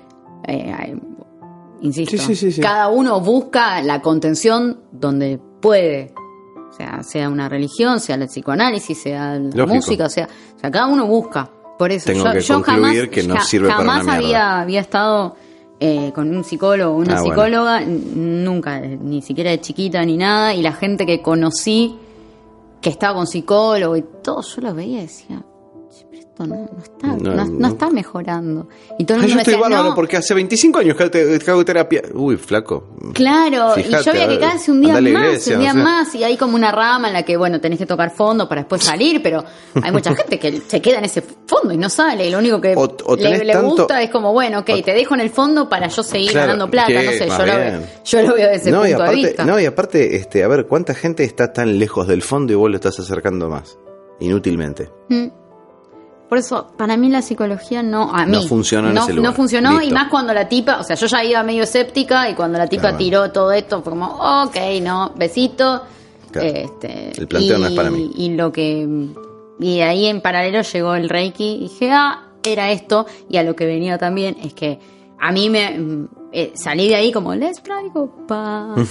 Eh, 0.47 0.73
eh, 0.77 0.99
insisto, 1.81 2.17
Sí, 2.17 2.23
sí, 2.27 2.35
sí, 2.35 2.51
sí. 2.51 2.61
cada 2.61 2.89
uno 2.89 3.19
busca 3.21 3.81
la 3.81 4.01
contención 4.01 4.81
donde 4.91 5.39
puede. 5.61 6.13
O 6.69 6.73
sea, 6.73 7.01
sea 7.03 7.27
una 7.29 7.49
religión, 7.49 7.99
sea 7.99 8.15
el 8.15 8.27
psicoanálisis, 8.27 9.01
sea 9.01 9.33
la 9.35 9.39
Lógico. 9.39 9.67
música, 9.67 10.05
o 10.05 10.09
sea, 10.09 10.27
o 10.55 10.59
sea, 10.59 10.71
cada 10.71 10.87
uno 10.87 11.05
busca. 11.07 11.49
Por 11.77 11.91
eso 11.91 12.05
Tengo 12.11 12.25
yo, 12.25 12.31
que 12.33 12.41
yo 12.41 12.55
concluir 12.63 12.95
jamás, 12.95 13.09
que 13.09 13.23
no 13.23 13.35
ja- 13.35 13.41
sirve 13.43 13.67
para 13.67 13.79
jamás 13.79 14.03
una 14.03 14.11
mierda. 14.17 14.25
había, 14.27 14.59
había 14.61 14.79
estado 14.81 15.35
eh, 15.83 16.11
con 16.13 16.29
un 16.33 16.43
psicólogo 16.43 16.93
o 16.93 16.97
una 16.97 17.15
Ah, 17.15 17.23
psicóloga, 17.23 17.81
nunca, 17.81 18.79
eh, 18.79 18.99
ni 19.01 19.23
siquiera 19.23 19.49
de 19.49 19.59
chiquita 19.59 20.05
ni 20.05 20.15
nada, 20.15 20.53
y 20.53 20.61
la 20.61 20.73
gente 20.73 21.07
que 21.07 21.23
conocí 21.23 21.97
que 22.79 22.91
estaba 22.91 23.15
con 23.15 23.25
psicólogo 23.25 23.97
y 23.97 24.03
todo, 24.23 24.43
yo 24.43 24.61
lo 24.61 24.75
veía 24.75 24.99
y 24.99 25.01
decía, 25.01 25.43
"Che, 26.45 26.49
pero 26.49 26.77
esto 26.81 27.07
no, 27.07 27.13
no 27.13 27.41
está, 27.43 27.45
No, 27.51 27.67
está 27.67 27.89
mejorando. 27.89 28.67
Y 28.97 29.05
todo 29.05 29.17
el 29.17 29.23
Ay, 29.23 29.29
yo 29.29 29.35
me 29.35 29.41
estoy 29.41 29.53
decía, 29.55 29.69
bárbaro 29.69 29.89
"No, 29.89 29.95
porque 29.95 30.17
hace 30.17 30.33
25 30.33 30.79
años 30.79 30.95
que 30.97 31.09
te, 31.09 31.51
hago 31.51 31.65
terapia. 31.65 32.01
Uy, 32.13 32.37
flaco. 32.37 32.95
Claro, 33.13 33.73
y 33.77 33.83
Fíjate, 33.83 34.03
yo 34.05 34.11
veía 34.13 34.27
que 34.27 34.39
cada 34.39 34.53
vez 34.53 34.69
un 34.69 34.81
día 34.81 34.93
más, 34.93 35.01
iglesia, 35.01 35.55
un 35.55 35.61
día 35.61 35.71
o 35.71 35.73
sea. 35.73 35.83
más, 35.83 36.15
y 36.15 36.23
hay 36.23 36.37
como 36.37 36.55
una 36.55 36.71
rama 36.71 37.07
en 37.07 37.13
la 37.13 37.23
que, 37.23 37.37
bueno, 37.37 37.59
tenés 37.61 37.79
que 37.79 37.85
tocar 37.85 38.11
fondo 38.11 38.47
para 38.47 38.61
después 38.61 38.83
salir, 38.83 39.21
pero 39.21 39.43
hay 39.81 39.91
mucha 39.91 40.13
gente 40.15 40.39
que 40.39 40.61
se 40.67 40.81
queda 40.81 40.99
en 40.99 41.05
ese 41.05 41.21
fondo 41.21 41.73
y 41.73 41.77
no 41.77 41.89
sale, 41.89 42.27
y 42.27 42.31
lo 42.31 42.39
único 42.39 42.59
que 42.61 42.73
O- 42.75 42.95
o 43.05 43.15
le, 43.15 43.39
tanto- 43.53 43.69
gusta 43.69 44.01
es 44.01 44.09
como, 44.09 44.31
bueno, 44.33 44.59
ok, 44.59 44.69
te 44.83 44.93
dejo 44.93 45.13
en 45.15 45.21
el 45.21 45.29
fondo 45.29 45.67
para 45.69 45.87
yo 45.87 46.03
seguir 46.03 46.31
Claro, 46.31 46.47
ganando 46.47 46.69
plata, 46.69 46.87
que 46.87 47.05
no 47.05 47.11
sé, 47.11 47.27
yo 47.27 47.37
lo, 47.37 47.55
veo, 47.55 47.81
yo 48.05 48.21
lo 48.21 48.33
veo 48.35 48.49
desde 48.49 48.69
y 48.69 48.73
punto 48.73 49.03
de 49.03 49.15
vista. 49.15 49.45
no, 49.45 49.59
y 49.59 49.65
aparte, 49.65 50.15
este, 50.15 50.43
a 50.43 50.47
ver, 50.47 50.65
¿cuánta 50.67 50.93
gente 50.93 51.23
está 51.23 51.51
tan 51.53 51.77
lejos 51.79 52.07
del 52.07 52.21
fondo 52.21 52.53
y 52.53 52.55
vos 52.55 52.69
lo 52.69 52.75
estás 52.75 52.99
acercando 52.99 53.49
más? 53.49 53.77
Inútilmente. 54.19 54.89
Mm. 55.09 55.27
Por 56.31 56.37
eso, 56.37 56.67
para 56.77 56.95
mí 56.95 57.09
la 57.09 57.21
psicología 57.21 57.83
no, 57.83 58.09
a 58.09 58.25
mí, 58.25 58.31
No 58.31 58.43
funcionó 58.43 58.87
en 58.87 58.93
no, 58.93 59.01
ese 59.01 59.11
lugar. 59.15 59.31
no 59.31 59.35
funcionó 59.35 59.81
y 59.81 59.91
más 59.91 60.07
cuando 60.07 60.33
la 60.33 60.47
tipa, 60.47 60.79
o 60.79 60.83
sea, 60.85 60.95
yo 60.95 61.05
ya 61.07 61.25
iba 61.25 61.43
medio 61.43 61.63
escéptica 61.63 62.29
y 62.29 62.35
cuando 62.35 62.57
la 62.57 62.67
tipa 62.67 62.83
Claro. 62.83 62.97
tiró 62.97 63.31
todo 63.33 63.51
esto 63.51 63.81
fue 63.81 63.91
como, 63.91 64.05
ok, 64.45 64.55
no, 64.81 65.11
besito. 65.17 65.81
Claro. 66.31 66.47
Este, 66.47 67.11
El 67.19 67.27
planteo 67.27 67.57
y, 67.57 67.59
no 67.59 67.67
es 67.67 67.73
para 67.73 67.91
mí. 67.91 68.11
Y 68.15 68.29
lo 68.35 68.49
que, 68.49 68.87
y 69.59 69.81
ahí 69.81 70.05
en 70.05 70.21
paralelo 70.21 70.61
llegó 70.61 70.95
el 70.95 71.09
Reiki 71.09 71.55
y 71.55 71.59
dije, 71.63 71.91
ah, 71.91 72.23
era 72.43 72.71
esto. 72.71 73.05
Y 73.27 73.35
a 73.35 73.43
lo 73.43 73.53
que 73.53 73.65
venía 73.65 73.97
también 73.97 74.37
es 74.41 74.53
que 74.53 74.79
a 75.19 75.33
mí 75.33 75.49
me 75.49 75.77
mm, 75.77 76.07
eh, 76.31 76.53
salí 76.55 76.87
de 76.87 76.95
ahí 76.95 77.11
como, 77.11 77.35
les 77.35 77.61
traigo 77.61 78.09
paz, 78.25 78.89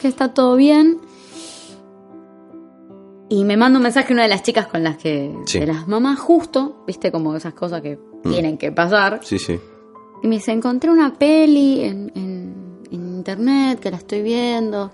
que 0.00 0.06
está 0.06 0.32
todo 0.32 0.54
bien. 0.54 1.00
Y 3.32 3.44
me 3.44 3.56
manda 3.56 3.78
un 3.78 3.82
mensaje 3.84 4.12
una 4.12 4.24
de 4.24 4.28
las 4.28 4.42
chicas 4.42 4.66
con 4.66 4.82
las 4.84 4.98
que. 4.98 5.34
Sí. 5.46 5.58
de 5.60 5.66
las 5.66 5.88
mamás, 5.88 6.18
justo, 6.20 6.84
viste, 6.86 7.10
como 7.10 7.34
esas 7.34 7.54
cosas 7.54 7.80
que 7.80 7.96
Mm. 8.24 8.30
tienen 8.30 8.58
que 8.58 8.70
pasar. 8.72 9.20
Sí, 9.22 9.38
sí. 9.38 9.58
Y 10.22 10.28
me 10.28 10.34
dice: 10.36 10.52
Encontré 10.52 10.90
una 10.90 11.14
peli 11.14 11.80
en, 11.82 12.12
en- 12.14 12.80
en 12.90 13.08
internet 13.16 13.80
que 13.80 13.90
la 13.90 13.96
estoy 13.96 14.20
viendo. 14.22 14.90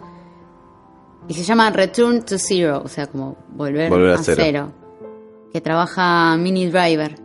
Y 1.27 1.35
se 1.35 1.43
llama 1.43 1.69
Return 1.71 2.23
to 2.25 2.39
Zero, 2.39 2.81
o 2.85 2.89
sea, 2.89 3.09
como 3.09 3.37
volver, 3.55 3.91
Volver 3.91 4.13
a 4.13 4.21
a, 4.21 4.23
cero. 4.23 4.41
cero. 4.41 4.73
Que 5.53 5.61
trabaja 5.61 6.37
Mini 6.37 6.67
Driver. 6.69 7.17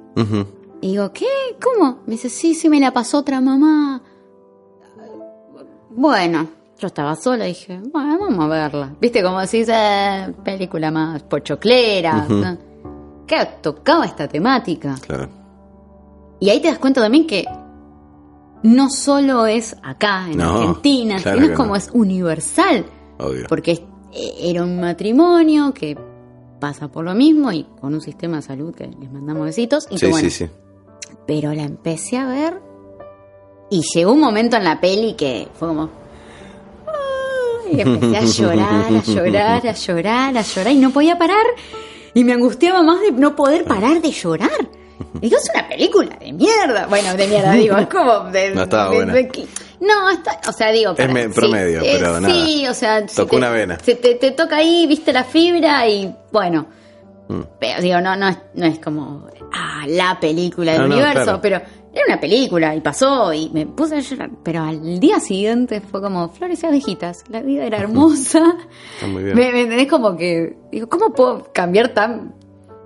Y 0.82 0.89
digo, 0.93 1.14
¿qué? 1.14 1.28
¿Cómo? 1.61 1.99
Me 2.07 2.14
dice, 2.14 2.30
sí, 2.30 2.55
sí, 2.55 2.70
me 2.70 2.80
la 2.80 2.91
pasó 2.91 3.20
otra 3.20 3.39
mamá. 3.39 4.01
Bueno, 5.91 6.47
yo 6.80 6.88
estaba 6.88 7.15
sola 7.15 7.45
y 7.45 7.49
dije, 7.49 7.80
bueno, 7.91 8.17
vamos 8.19 8.45
a 8.45 8.47
verla. 8.47 8.95
¿Viste 8.99 9.24
como 9.24 9.39
decís, 9.39 9.67
eh, 9.71 10.34
película 10.43 10.91
más 10.91 11.24
pochoclera? 11.24 12.26
¿no? 12.28 12.57
Que 13.26 13.47
tocaba 13.61 14.05
esta 14.05 14.28
temática. 14.28 14.95
Claro. 15.05 15.30
Y 16.39 16.49
ahí 16.49 16.59
te 16.61 16.67
das 16.67 16.80
cuenta 16.80 16.99
también 17.01 17.26
que 17.26 17.45
no 18.63 18.89
solo 18.89 19.45
es 19.45 19.76
acá, 19.84 20.26
en 20.30 20.38
No, 20.38 20.59
Argentina, 20.59 21.17
claro 21.21 21.39
sino 21.39 21.51
es 21.51 21.57
como 21.57 21.69
no. 21.69 21.76
es 21.76 21.89
universal. 21.93 22.86
Obvio. 23.19 23.45
Porque 23.47 23.71
eh, 24.11 24.34
era 24.41 24.63
un 24.63 24.80
matrimonio 24.80 25.74
que 25.74 25.97
pasa 26.59 26.88
por 26.89 27.05
lo 27.05 27.13
mismo 27.13 27.51
y 27.51 27.63
con 27.80 27.93
un 27.93 28.01
sistema 28.01 28.38
de 28.38 28.41
salud 28.41 28.74
que 28.74 28.88
les 28.88 29.11
mandamos 29.11 29.45
besitos. 29.45 29.86
Y 29.89 29.95
que 29.95 30.05
Sí, 30.05 30.11
bueno, 30.11 30.30
sí, 30.30 30.45
sí. 30.45 30.49
pero 31.28 31.53
la 31.53 31.63
empecé 31.63 32.17
a 32.17 32.26
ver 32.28 32.61
y 33.69 33.82
llegó 33.93 34.11
un 34.13 34.19
momento 34.19 34.57
en 34.57 34.63
la 34.65 34.80
peli 34.82 35.13
que 35.13 35.47
fue 35.53 35.67
como... 35.69 36.02
Y 37.78 37.82
empecé 37.82 38.17
a 38.17 38.21
llorar, 38.26 38.86
a 38.93 39.03
llorar, 39.03 39.67
a 39.67 39.74
llorar, 39.74 40.38
a 40.38 40.41
llorar 40.41 40.74
y 40.74 40.78
no 40.78 40.91
podía 40.91 41.17
parar. 41.17 41.45
Y 42.13 42.24
me 42.24 42.34
angustiaba 42.34 42.82
más 42.84 43.01
de 43.01 43.11
no 43.11 43.36
poder 43.36 43.65
parar 43.65 44.01
de 44.01 44.11
llorar. 44.11 44.51
Digo, 45.19 45.38
es 45.38 45.49
una 45.53 45.67
película 45.67 46.15
de 46.19 46.34
mierda. 46.34 46.86
Bueno, 46.88 47.15
de 47.15 47.28
mierda, 47.28 47.51
digo, 47.53 47.78
es 47.78 47.88
como 47.88 48.26
de... 48.32 48.53
No 48.53 48.63
estaba 48.63 48.89
de- 48.89 48.95
buena. 48.95 49.13
de 49.13 49.47
no, 49.80 50.09
está, 50.11 50.39
o 50.47 50.51
sea, 50.53 50.71
digo... 50.71 50.95
para- 50.95 51.11
me- 51.11 51.30
promedio, 51.30 51.82
eh, 51.82 51.95
pero 51.99 52.21
nada. 52.21 52.34
Sí, 52.34 52.65
o 52.67 52.74
sea... 52.74 53.05
Tocó 53.05 53.36
una 53.38 53.49
vena. 53.49 53.78
se 53.84 53.95
te, 53.95 54.15
te 54.15 54.32
toca 54.32 54.57
ahí, 54.57 54.86
viste 54.88 55.11
la 55.11 55.24
fibra 55.24 55.88
y 55.88 56.13
bueno... 56.32 56.67
Mm. 57.28 57.41
Pero 57.59 57.82
digo, 57.82 58.01
no, 58.01 58.15
no 58.17 58.28
es, 58.28 58.38
no 58.53 58.65
es 58.65 58.80
como 58.80 59.28
ah, 59.53 59.86
la 59.88 60.19
película 60.19 60.74
del 60.74 60.82
No, 60.82 60.88
no, 60.89 60.93
universo, 60.95 61.24
claro. 61.24 61.39
pero 61.41 61.61
era 61.93 62.03
una 62.07 62.19
película 62.19 62.75
y 62.75 62.81
pasó 62.81 63.31
y 63.33 63.49
me 63.53 63.65
puse 63.67 63.97
a 63.97 63.99
llorar. 63.99 64.31
Pero 64.43 64.63
al 64.63 64.99
día 64.99 65.19
siguiente 65.19 65.79
fue 65.79 66.01
como 66.01 66.29
flores 66.29 66.63
y 66.63 66.65
abejitas, 66.65 67.23
la 67.29 67.41
vida 67.41 67.65
era 67.65 67.77
hermosa. 67.77 68.41
Está 68.95 69.07
muy 69.07 69.23
bien. 69.25 69.35
me, 69.35 69.51
me 69.51 69.61
entendés 69.61 69.87
como 69.87 70.15
que, 70.17 70.57
digo, 70.71 70.89
¿cómo 70.89 71.11
puedo 71.13 71.51
cambiar 71.53 71.89
tan, 71.89 72.33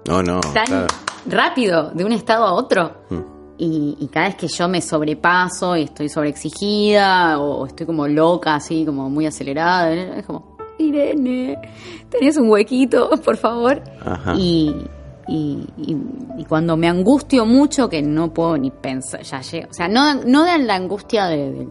No, 0.08 0.22
no. 0.22 0.42
tan 0.42 0.66
claro. 0.66 0.88
rápido 1.26 1.92
de 1.92 2.04
un 2.06 2.12
estado 2.12 2.46
a 2.46 2.54
otro? 2.54 2.98
Mm. 3.10 3.20
Y, 3.60 3.98
y 4.02 4.08
cada 4.10 4.28
vez 4.28 4.36
que 4.36 4.48
yo 4.48 4.68
me 4.68 4.82
sobrepaso 4.82 5.76
y 5.78 5.84
estoy 5.84 6.10
sobreexigida 6.10 7.40
o 7.40 7.66
estoy 7.66 7.86
como 7.88 8.08
loca, 8.08 8.56
así 8.56 8.86
como 8.86 9.10
muy 9.10 9.26
acelerada, 9.26 9.92
es 9.94 10.26
como, 10.26 10.58
Irene, 10.78 11.58
tenés 12.10 12.38
un 12.38 12.50
huequito, 12.52 13.10
por 13.26 13.36
favor. 13.38 13.82
Ajá. 14.06 14.36
Y, 14.38 14.76
y, 15.28 15.68
y- 15.78 15.98
y 16.38 16.46
cuando 16.46 16.78
me 16.78 16.88
angustio 16.88 17.46
mucho, 17.46 17.90
que 17.90 18.02
no 18.02 18.34
puedo 18.34 18.58
ni 18.58 18.72
pensar, 18.72 19.22
ya 19.24 19.42
llego. 19.42 19.70
O 19.70 19.74
sea, 19.74 19.88
no, 19.88 20.16
no 20.26 20.44
de 20.44 20.58
la 20.60 20.76
angustia 20.76 21.26
de, 21.28 21.52
de- 21.52 21.68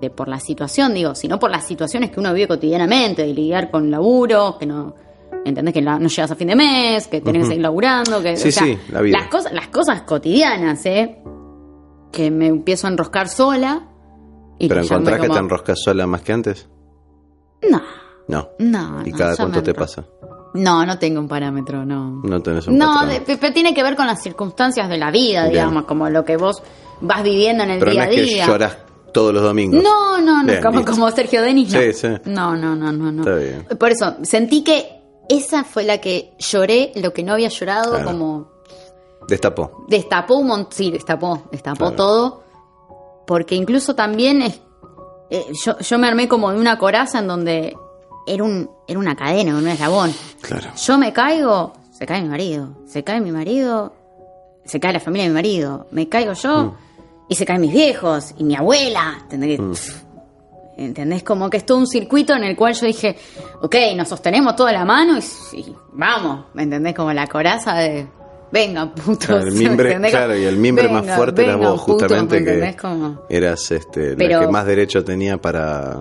de 0.00 0.10
por 0.10 0.28
la 0.28 0.40
situación, 0.40 0.94
digo, 0.94 1.14
sino 1.14 1.38
por 1.38 1.50
las 1.50 1.66
situaciones 1.66 2.10
que 2.10 2.20
uno 2.20 2.32
vive 2.32 2.48
cotidianamente, 2.48 3.22
de 3.22 3.34
lidiar 3.34 3.70
con 3.70 3.90
laburo, 3.90 4.56
que 4.58 4.66
no. 4.66 4.94
¿Entendés? 5.44 5.72
Que 5.74 5.80
no 5.82 5.98
llegas 5.98 6.30
a 6.30 6.34
fin 6.34 6.48
de 6.48 6.56
mes, 6.56 7.06
que 7.06 7.20
tenés 7.20 7.42
que 7.42 7.48
seguir 7.48 7.62
laburando, 7.62 8.22
que. 8.22 8.36
Sí, 8.36 8.48
o 8.48 8.52
sea, 8.52 8.62
sí, 8.64 8.78
la 8.90 9.00
vida. 9.00 9.18
Las 9.18 9.28
cosas, 9.28 9.52
las 9.52 9.68
cosas 9.68 10.02
cotidianas, 10.02 10.84
¿eh? 10.86 11.22
Que 12.12 12.30
me 12.30 12.46
empiezo 12.48 12.86
a 12.86 12.90
enroscar 12.90 13.28
sola. 13.28 13.88
Y 14.58 14.68
¿Pero 14.68 14.82
encontrás 14.82 15.20
que 15.20 15.28
te 15.28 15.38
enroscas 15.38 15.78
sola 15.82 16.06
más 16.06 16.20
que 16.22 16.32
antes? 16.32 16.68
No, 17.70 17.80
No. 18.28 18.48
no. 18.58 19.02
¿Y 19.06 19.12
no, 19.12 19.16
cada 19.18 19.36
cuánto 19.36 19.58
me 19.58 19.62
te 19.62 19.74
pasa? 19.74 20.04
No, 20.54 20.84
no 20.84 20.98
tengo 20.98 21.20
un 21.20 21.28
parámetro, 21.28 21.84
no. 21.84 22.20
No 22.24 22.40
tenés 22.40 22.66
un 22.66 22.76
No, 22.78 23.06
de- 23.06 23.20
pero 23.20 23.52
tiene 23.52 23.72
que 23.74 23.82
ver 23.82 23.94
con 23.96 24.06
las 24.06 24.22
circunstancias 24.22 24.88
de 24.88 24.98
la 24.98 25.10
vida, 25.10 25.42
Bien. 25.42 25.52
digamos, 25.54 25.84
como 25.84 26.08
lo 26.10 26.24
que 26.24 26.36
vos 26.36 26.62
vas 27.00 27.22
viviendo 27.22 27.62
en 27.64 27.70
el 27.70 27.78
Pero 27.78 27.92
día 27.92 28.04
no 28.04 28.06
a 28.10 28.12
es 28.12 28.16
que 28.16 28.22
día. 28.26 28.46
lloras 28.46 28.76
todos 29.12 29.32
los 29.32 29.42
domingos. 29.42 29.82
No, 29.82 30.18
no, 30.20 30.42
no, 30.42 30.46
Bien, 30.52 30.84
como, 30.84 31.10
Sergio 31.10 31.42
Denis, 31.42 31.72
no. 31.72 31.80
Sí, 31.80 31.92
sí. 31.92 32.08
No, 32.24 32.56
no, 32.56 32.74
no, 32.74 32.90
no, 32.92 33.12
no. 33.12 33.22
Está 33.22 33.34
bien. 33.36 33.66
Por 33.78 33.90
eso, 33.90 34.16
sentí 34.22 34.62
que 34.64 34.88
esa 35.28 35.62
fue 35.64 35.84
la 35.84 35.98
que 35.98 36.32
lloré, 36.38 36.92
lo 36.96 37.12
que 37.12 37.22
no 37.22 37.32
había 37.34 37.48
llorado, 37.48 37.90
Claro. 37.92 38.06
como 38.06 38.48
Destapó. 39.28 39.84
destapó 39.88 40.36
un 40.36 40.48
montón, 40.48 40.72
sí, 40.72 40.90
destapó, 40.90 41.42
destapó 41.52 41.78
Claro. 41.90 41.96
todo, 41.96 42.42
porque 43.26 43.54
incluso 43.54 43.94
también 43.94 44.42
es, 44.42 44.60
eh, 45.30 45.46
yo, 45.64 45.78
yo 45.78 45.98
me 45.98 46.08
armé 46.08 46.26
como 46.28 46.50
de 46.52 46.58
una 46.58 46.76
coraza 46.78 47.20
en 47.20 47.28
donde 47.28 47.76
era, 48.26 48.44
un, 48.44 48.70
era 48.86 48.98
una 48.98 49.14
cadena, 49.16 49.56
un 49.56 49.66
eslabón. 49.68 50.12
Claro. 50.40 50.68
Yo 50.76 50.98
me 50.98 51.12
caigo, 51.12 51.72
se 51.92 52.06
cae 52.06 52.22
mi 52.22 52.28
marido, 52.28 52.68
se 52.86 53.02
cae 53.04 53.20
mi 53.20 53.32
marido, 53.32 53.92
se 54.64 54.78
cae 54.80 54.92
la 54.92 55.00
familia 55.00 55.24
de 55.24 55.30
mi 55.30 55.34
marido, 55.34 55.86
me 55.90 56.08
caigo 56.08 56.32
yo 56.34 56.64
Mm. 56.64 56.74
y 57.28 57.34
se 57.34 57.44
caen 57.46 57.60
mis 57.60 57.72
viejos 57.72 58.34
y 58.38 58.44
mi 58.44 58.54
abuela, 58.56 59.18
¿entendés? 59.22 59.58
Pff, 59.60 60.02
¿Entendés? 60.76 61.22
Como 61.22 61.50
que 61.50 61.58
es 61.58 61.66
todo 61.66 61.76
un 61.76 61.86
circuito 61.86 62.34
en 62.34 62.42
el 62.44 62.56
cual 62.56 62.72
yo 62.72 62.86
dije, 62.86 63.14
ok, 63.60 63.76
nos 63.96 64.08
sostenemos 64.08 64.56
toda 64.56 64.72
la 64.72 64.84
mano 64.86 65.18
y, 65.52 65.56
y 65.58 65.76
vamos, 65.92 66.46
¿me 66.54 66.62
entendés? 66.62 66.94
Como 66.94 67.12
la 67.12 67.26
coraza 67.26 67.74
de, 67.74 68.06
venga, 68.50 68.90
putos. 68.94 69.26
Claro, 69.26 69.42
el 69.46 69.52
¿me 69.52 69.58
mimbre, 69.68 70.00
claro, 70.10 70.34
y 70.34 70.44
el 70.44 70.56
mimbre 70.56 70.86
Venga, 70.86 71.02
más 71.02 71.16
fuerte 71.16 71.42
eras 71.42 71.56
venga, 71.56 71.70
vos, 71.70 71.80
putos, 71.82 72.02
justamente, 72.04 72.38
¿me 72.40 72.44
que 72.44 72.50
entendés? 72.54 72.80
Como- 72.80 73.22
eras 73.28 73.70
este, 73.72 74.10
la 74.12 74.16
Pero- 74.16 74.40
que 74.40 74.48
más 74.48 74.64
derecho 74.64 75.04
tenía 75.04 75.36
para... 75.38 75.98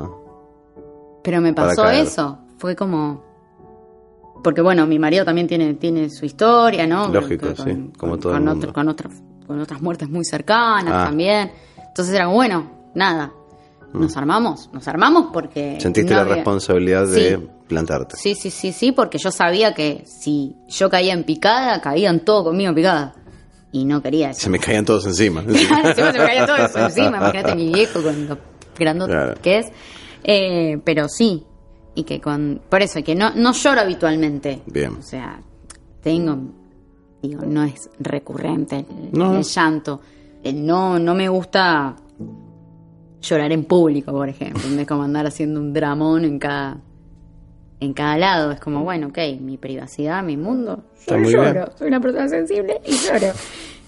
Pero 1.24 1.42
me 1.42 1.54
pasó 1.54 1.90
eso. 1.90 2.40
Fue 2.58 2.76
como. 2.76 3.24
Porque 4.44 4.62
bueno, 4.62 4.86
mi 4.88 5.00
marido 5.00 5.26
también 5.26 5.48
tiene, 5.48 5.74
tiene 5.74 6.10
su 6.10 6.26
historia, 6.26 6.88
¿no? 6.88 7.10
Lógico, 7.10 7.48
Con- 7.48 7.56
sí, 7.58 7.92
como 7.98 8.14
con- 8.14 8.20
todo 8.22 8.32
el 8.34 8.38
con, 8.40 8.46
mundo. 8.48 8.60
otro- 8.68 8.74
con, 8.74 8.88
otras, 8.88 9.14
con 9.46 9.60
otras 9.60 9.82
muertes 9.82 10.10
muy 10.10 10.24
cercanas 10.24 10.94
Ah. 10.94 11.06
también. 11.06 11.52
Entonces 11.88 12.14
era 12.14 12.28
bueno, 12.28 12.72
nada. 12.96 13.34
Nos 13.92 14.16
armamos, 14.16 14.70
nos 14.72 14.88
armamos 14.88 15.28
porque. 15.34 15.76
Mm. 15.78 15.82
Sentiste 15.82 16.12
no 16.12 16.16
la 16.18 16.22
había- 16.22 16.36
responsabilidad 16.36 17.08
de 17.08 17.50
plantarte. 17.68 18.16
Sí, 18.18 18.36
sí, 18.36 18.50
sí, 18.52 18.72
sí, 18.72 18.92
porque 18.92 19.18
yo 19.18 19.32
sabía 19.32 19.74
que 19.74 20.04
si 20.06 20.56
yo 20.68 20.90
caía 20.90 21.14
en 21.14 21.24
picada, 21.24 21.82
caían 21.82 22.20
todos 22.22 22.44
conmigo 22.46 22.70
en 22.70 22.76
picada. 22.76 23.16
Y 23.72 23.86
no 23.86 24.02
quería 24.02 24.30
eso. 24.32 24.42
Se 24.42 24.50
me 24.50 24.58
caían 24.60 24.86
todos 24.86 25.06
encima. 25.06 25.42
Se 25.44 25.48
me 25.50 26.14
caía 26.14 26.46
todo 26.46 26.56
eso 26.58 26.80
encima. 26.86 27.18
Imagínate 27.18 27.56
mi 27.56 27.72
viejo 27.74 28.02
con 28.02 28.28
lo 28.28 28.38
grandote 28.78 29.12
Claro. 29.12 29.36
que 29.42 29.58
es. 29.60 29.68
Eh, 30.24 30.80
pero 30.84 31.08
sí. 31.10 31.44
Y 31.96 32.04
que 32.04 32.22
con. 32.22 32.62
Por 32.70 32.82
eso, 32.82 33.04
que 33.04 33.16
no, 33.16 33.32
no 33.36 33.52
lloro 33.54 33.82
habitualmente. 33.82 34.62
Bien. 34.68 34.96
O 34.98 35.02
sea, 35.02 35.42
tengo. 36.02 36.38
Digo, 37.22 37.42
no 37.46 37.64
es 37.64 37.90
recurrente 38.00 38.78
el, 38.78 39.12
No. 39.12 39.36
el 39.38 39.44
llanto. 39.44 40.00
Eh, 40.44 40.54
No, 40.54 40.98
no 41.00 41.14
me 41.16 41.28
gusta 41.28 41.96
llorar 43.22 43.52
en 43.52 43.66
público, 43.66 44.12
por 44.12 44.30
ejemplo. 44.30 44.62
De 44.70 44.86
como 44.86 45.04
andar 45.04 45.26
haciendo 45.28 45.60
un 45.60 45.74
dramón 45.74 46.24
en 46.26 46.40
cada. 46.40 46.78
En 47.82 47.94
cada 47.94 48.18
lado. 48.18 48.52
Es 48.52 48.60
como, 48.60 48.84
bueno, 48.84 49.08
ok, 49.08 49.18
mi 49.42 49.58
privacidad, 49.58 50.24
mi 50.24 50.38
mundo. 50.38 50.84
Yo 51.08 51.18
lloro. 51.18 51.52
bien. 51.54 51.66
Soy 51.78 51.88
una 51.88 52.00
persona 52.00 52.28
sensible 52.30 52.80
y 52.86 52.92
lloro. 52.94 53.34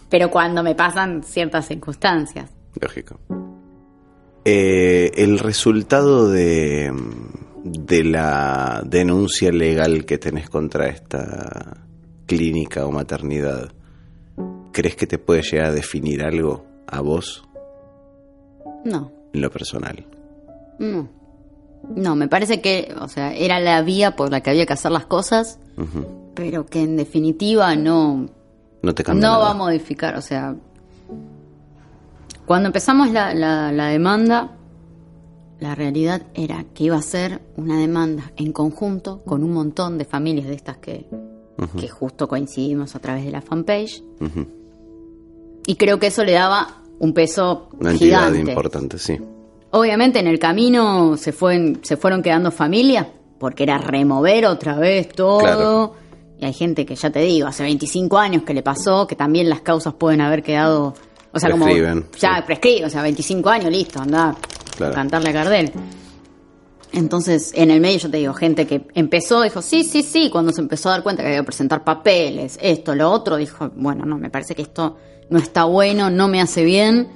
Pero 0.10 0.30
cuando 0.30 0.64
me 0.64 0.76
pasan 0.76 1.24
ciertas 1.24 1.68
circunstancias. 1.68 2.50
Lógico. 2.82 3.18
Eh, 4.44 4.91
el 5.16 5.40
resultado 5.40 6.30
de, 6.30 6.92
de 7.64 8.04
la 8.04 8.82
denuncia 8.86 9.52
legal 9.52 10.06
que 10.06 10.18
tenés 10.18 10.50
contra 10.50 10.88
esta 10.88 11.78
clínica 12.26 12.86
o 12.86 12.92
maternidad, 12.92 13.72
¿crees 14.72 14.96
que 14.96 15.08
te 15.08 15.18
puede 15.18 15.42
llegar 15.44 15.68
a 15.68 15.72
definir 15.74 16.24
algo 16.24 16.66
a 16.88 17.02
vos 17.02 17.44
No, 18.86 19.12
en 19.34 19.42
lo 19.42 19.50
personal? 19.52 20.06
no. 20.80 21.10
No, 21.96 22.16
me 22.16 22.28
parece 22.28 22.62
que, 22.62 22.94
o 23.02 23.08
sea, 23.08 23.34
era 23.34 23.60
la 23.60 23.82
vía 23.82 24.16
por 24.16 24.30
la 24.30 24.42
que 24.42 24.52
había 24.52 24.68
que 24.68 24.74
hacer 24.74 24.92
las 24.92 25.08
cosas, 25.08 25.58
pero 26.36 26.68
que 26.68 26.84
en 26.84 26.96
definitiva 26.96 27.76
no, 27.76 28.30
No 28.84 28.94
te 28.94 29.04
cambia 29.04 29.28
no 29.28 29.34
nada. 29.34 29.46
va 29.46 29.50
a 29.50 29.54
modificar. 29.56 30.16
O 30.16 30.22
sea, 30.22 30.56
cuando 32.46 32.68
empezamos 32.68 33.10
la, 33.12 33.34
la, 33.34 33.72
la 33.72 33.88
demanda, 33.88 34.52
la 35.62 35.76
realidad 35.76 36.24
era 36.34 36.66
que 36.74 36.86
iba 36.86 36.98
a 36.98 37.02
ser 37.04 37.40
una 37.56 37.78
demanda 37.78 38.32
en 38.36 38.52
conjunto 38.52 39.22
con 39.24 39.44
un 39.44 39.54
montón 39.54 40.00
de 40.00 40.06
familias 40.06 40.48
de 40.48 40.56
estas 40.56 40.78
que, 40.78 41.06
que 41.80 41.88
justo 41.88 42.28
coincidimos 42.28 42.96
a 42.96 43.00
través 43.00 43.24
de 43.26 43.32
la 43.32 43.42
fanpage. 43.42 44.04
Y 45.68 45.76
creo 45.76 46.00
que 46.00 46.08
eso 46.08 46.24
le 46.24 46.32
daba 46.32 46.82
un 46.98 47.14
peso 47.14 47.70
Una 47.80 47.92
entidad 47.92 48.32
gigante. 48.32 48.52
importante, 48.52 48.98
sí. 48.98 49.20
Obviamente 49.70 50.18
en 50.18 50.26
el 50.26 50.40
camino 50.40 51.16
se, 51.16 51.32
fue, 51.32 51.78
se 51.84 51.96
fueron 51.96 52.24
quedando 52.24 52.50
familias, 52.50 53.06
porque 53.40 53.62
era 53.62 53.78
remover 53.78 54.48
otra 54.48 54.76
vez 54.78 55.10
todo. 55.10 55.42
Claro. 55.42 55.94
Y 56.40 56.46
hay 56.46 56.54
gente 56.54 56.88
que 56.88 56.96
ya 56.96 57.12
te 57.12 57.20
digo, 57.20 57.48
hace 57.48 57.62
25 57.62 58.18
años 58.18 58.42
que 58.42 58.56
le 58.56 58.64
pasó, 58.64 59.06
que 59.06 59.16
también 59.16 59.48
las 59.48 59.62
causas 59.62 59.94
pueden 59.94 60.22
haber 60.22 60.42
quedado, 60.42 60.96
o 61.32 61.40
sea, 61.40 61.52
Prescriben, 61.52 62.02
como 62.02 62.18
ya 62.20 62.38
sí. 62.38 62.42
prescriben, 62.48 62.86
o 62.86 62.90
sea, 62.90 63.04
25 63.04 63.48
años, 63.48 63.72
listo, 63.72 64.02
anda 64.02 64.36
Claro. 64.82 64.96
cantarle 64.96 65.30
a 65.30 65.32
Gardel. 65.32 65.72
Entonces, 66.94 67.54
en 67.56 67.72
el 67.72 67.80
medio 67.80 68.00
yo 68.00 68.12
te 68.12 68.18
digo, 68.18 68.34
gente 68.34 68.68
que 68.68 68.86
empezó, 68.96 69.42
dijo, 69.42 69.62
sí, 69.62 69.84
sí, 69.84 70.04
sí, 70.04 70.30
cuando 70.30 70.52
se 70.52 70.60
empezó 70.60 70.90
a 70.90 70.94
dar 70.94 71.04
cuenta 71.04 71.24
que 71.24 71.30
había 71.30 71.40
que 71.40 71.46
presentar 71.46 71.84
papeles, 71.84 72.60
esto, 72.62 72.94
lo 72.96 73.10
otro, 73.10 73.38
dijo, 73.38 73.72
bueno, 73.76 74.06
no, 74.06 74.18
me 74.18 74.30
parece 74.30 74.56
que 74.56 74.62
esto 74.62 74.98
no 75.30 75.40
está 75.40 75.64
bueno, 75.64 76.10
no 76.10 76.28
me 76.28 76.42
hace 76.42 76.66
bien, 76.66 77.08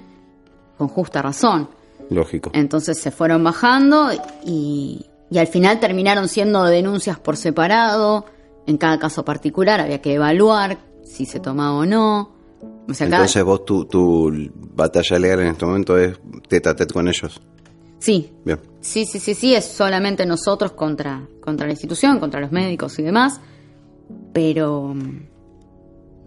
con 0.78 0.88
justa 0.88 1.22
razón. 1.22 1.70
Lógico. 2.10 2.52
Entonces 2.54 3.00
se 3.00 3.12
fueron 3.12 3.44
bajando 3.44 4.12
y, 4.46 5.06
y 5.30 5.38
al 5.38 5.48
final 5.48 5.80
terminaron 5.80 6.30
siendo 6.30 6.64
denuncias 6.64 7.20
por 7.20 7.36
separado. 7.36 8.26
En 8.68 8.78
cada 8.78 8.98
caso 9.00 9.26
particular 9.26 9.82
había 9.82 10.02
que 10.02 10.14
evaluar 10.14 10.78
si 11.04 11.26
se 11.26 11.40
tomaba 11.40 11.74
o 11.74 11.86
no. 11.86 12.35
O 12.88 12.94
sea, 12.94 13.08
cada- 13.08 13.18
Entonces 13.24 13.44
vos, 13.44 13.66
tu, 13.66 13.86
tu 13.86 14.32
batalla 14.76 15.18
legal 15.20 15.40
en 15.42 15.48
este 15.48 15.66
momento 15.66 15.98
es 15.98 16.20
tete 16.48 16.70
a 16.70 16.76
tete 16.76 16.94
con 16.94 17.08
ellos. 17.08 17.42
sí, 18.00 18.32
Bien. 18.46 18.60
sí, 18.82 19.06
sí, 19.06 19.20
sí, 19.20 19.34
sí, 19.34 19.56
es 19.56 19.66
solamente 19.66 20.26
nosotros 20.26 20.74
contra, 20.74 21.28
contra 21.42 21.66
la 21.66 21.74
institución, 21.74 22.20
contra 22.20 22.40
los 22.40 22.52
médicos 22.52 22.98
y 23.00 23.04
demás. 23.04 23.42
Pero 24.34 24.94
mm, 24.94 25.20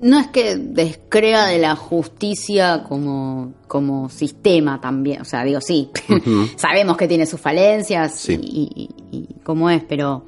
no 0.03 0.19
es 0.19 0.27
que 0.29 0.57
descrea 0.57 1.47
de 1.47 1.59
la 1.59 1.77
justicia 1.77 2.83
como, 2.89 3.55
como 3.69 4.09
sistema 4.09 4.81
también. 4.81 5.21
O 5.23 5.25
sea, 5.25 5.45
digo, 5.45 5.61
sí, 5.61 5.91
sabemos 6.57 6.97
que 6.97 7.07
tiene 7.07 7.27
sus 7.27 7.41
falencias 7.41 8.15
Sí. 8.17 8.39
y, 8.43 8.91
y- 9.13 9.19
y 9.19 9.35
cómo 9.45 9.71
es, 9.71 9.85
pero 9.85 10.25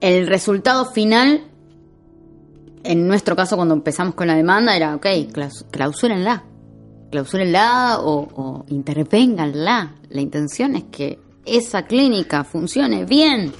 el 0.00 0.26
resultado 0.26 0.86
final, 0.86 1.42
en 2.84 3.06
nuestro 3.08 3.36
caso 3.36 3.56
cuando 3.56 3.74
empezamos 3.74 4.14
con 4.14 4.26
la 4.26 4.34
demanda, 4.34 4.76
era, 4.76 4.94
ok, 4.96 5.06
claus- 5.32 5.64
clausúrenla. 5.70 6.44
Clausúrenla 7.10 7.98
o, 8.00 8.28
o 8.34 8.64
intervénganla. 8.68 9.96
La 10.10 10.20
intención 10.20 10.76
es 10.76 10.84
que 10.84 11.18
esa 11.44 11.86
clínica 11.86 12.44
funcione 12.44 13.04
bien, 13.04 13.52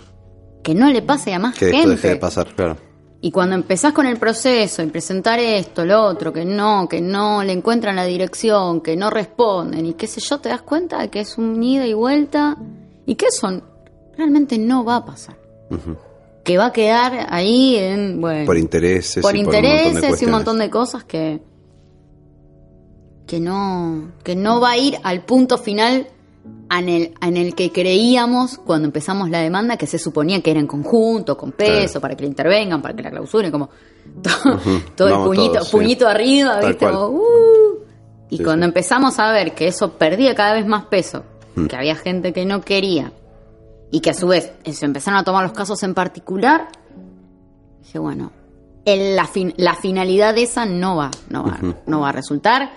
que 0.62 0.74
no 0.74 0.88
le 0.90 1.02
pase 1.02 1.34
a 1.34 1.38
más 1.38 1.56
Que 1.58 1.70
gente. 1.72 1.88
deje 1.90 2.08
de 2.10 2.16
pasar, 2.16 2.54
claro. 2.54 2.76
Y 3.22 3.30
cuando 3.32 3.54
empezás 3.54 3.92
con 3.92 4.06
el 4.06 4.16
proceso 4.18 4.82
y 4.82 4.86
presentar 4.86 5.38
esto, 5.40 5.84
lo 5.84 6.02
otro, 6.04 6.32
que 6.32 6.44
no, 6.44 6.88
que 6.88 7.00
no 7.02 7.42
le 7.42 7.52
encuentran 7.52 7.96
la 7.96 8.04
dirección, 8.04 8.80
que 8.80 8.96
no 8.96 9.10
responden 9.10 9.84
y 9.84 9.92
qué 9.94 10.06
sé 10.06 10.20
yo, 10.20 10.38
te 10.38 10.48
das 10.48 10.62
cuenta 10.62 11.00
de 11.00 11.10
que 11.10 11.20
es 11.20 11.36
un 11.36 11.62
ida 11.62 11.86
y 11.86 11.92
vuelta 11.92 12.56
y 13.04 13.16
que 13.16 13.26
eso 13.26 13.60
realmente 14.16 14.56
no 14.58 14.84
va 14.84 14.96
a 14.96 15.04
pasar. 15.04 15.36
Ujú. 15.70 15.96
Que 16.44 16.56
va 16.58 16.66
a 16.66 16.72
quedar 16.72 17.26
ahí 17.30 17.76
en, 17.76 18.20
bueno, 18.20 18.46
Por 18.46 18.56
intereses. 18.56 19.22
por 19.22 19.36
y 19.36 19.44
por 19.44 19.54
un 19.54 19.60
montón 19.62 19.62
de 19.62 19.88
intereses 19.88 20.22
y 20.22 20.24
un 20.24 20.30
montón 20.30 20.58
de 20.58 20.70
cosas 20.70 21.04
que 21.04 21.40
que 23.26 23.38
no 23.40 24.12
que 24.24 24.34
no 24.34 24.60
va 24.60 24.70
a 24.72 24.76
ir 24.78 24.98
al 25.02 25.22
punto 25.24 25.58
final 25.58 26.08
en 26.70 26.88
el, 26.88 27.14
en 27.20 27.36
el 27.36 27.54
que 27.54 27.70
creíamos 27.70 28.58
cuando 28.58 28.86
empezamos 28.86 29.28
la 29.30 29.40
demanda 29.40 29.76
que 29.76 29.86
se 29.86 29.98
suponía 29.98 30.40
que 30.40 30.50
era 30.50 30.60
en 30.60 30.66
conjunto 30.66 31.36
con 31.36 31.52
peso 31.52 31.84
Claro. 31.84 32.00
para 32.00 32.16
que 32.16 32.22
la 32.22 32.28
intervengan 32.28 32.82
para 32.82 32.94
que 32.96 33.02
la 33.02 33.10
clausuren 33.10 33.50
como 33.52 33.68
todo, 34.22 34.58
todo 34.96 35.08
el 35.08 35.14
puñito 35.26 35.52
todos, 35.54 35.68
sí. 35.68 35.76
puñito 35.76 36.08
arriba 36.08 36.60
viste. 36.60 36.86
Como, 36.86 37.06
"Uh". 37.08 37.78
y 38.30 38.38
Sí, 38.38 38.42
cuando 38.44 38.64
sí. 38.64 38.68
empezamos 38.68 39.18
a 39.18 39.30
ver 39.32 39.54
que 39.54 39.68
eso 39.68 39.92
perdía 39.92 40.34
cada 40.34 40.54
vez 40.54 40.66
más 40.66 40.86
peso 40.86 41.22
que 41.68 41.76
había 41.76 41.94
gente 41.96 42.32
que 42.32 42.46
no 42.46 42.62
quería 42.62 43.12
y 43.90 44.00
que 44.00 44.10
a 44.10 44.14
su 44.14 44.28
vez 44.28 44.52
se 44.64 44.84
empezaron 44.84 45.18
a 45.20 45.24
tomar 45.24 45.42
los 45.42 45.52
casos 45.52 45.82
en 45.82 45.94
particular 45.94 46.68
dije 47.80 47.98
bueno 47.98 48.30
el- 48.84 49.16
la, 49.16 49.26
fin- 49.26 49.54
la 49.56 49.74
finalidad 49.74 50.34
de 50.34 50.42
esa 50.44 50.64
no 50.66 50.96
va 50.96 51.10
no 51.28 51.44
va 51.44 51.58
no 51.86 52.00
va 52.00 52.08
a 52.10 52.12
resultar 52.12 52.70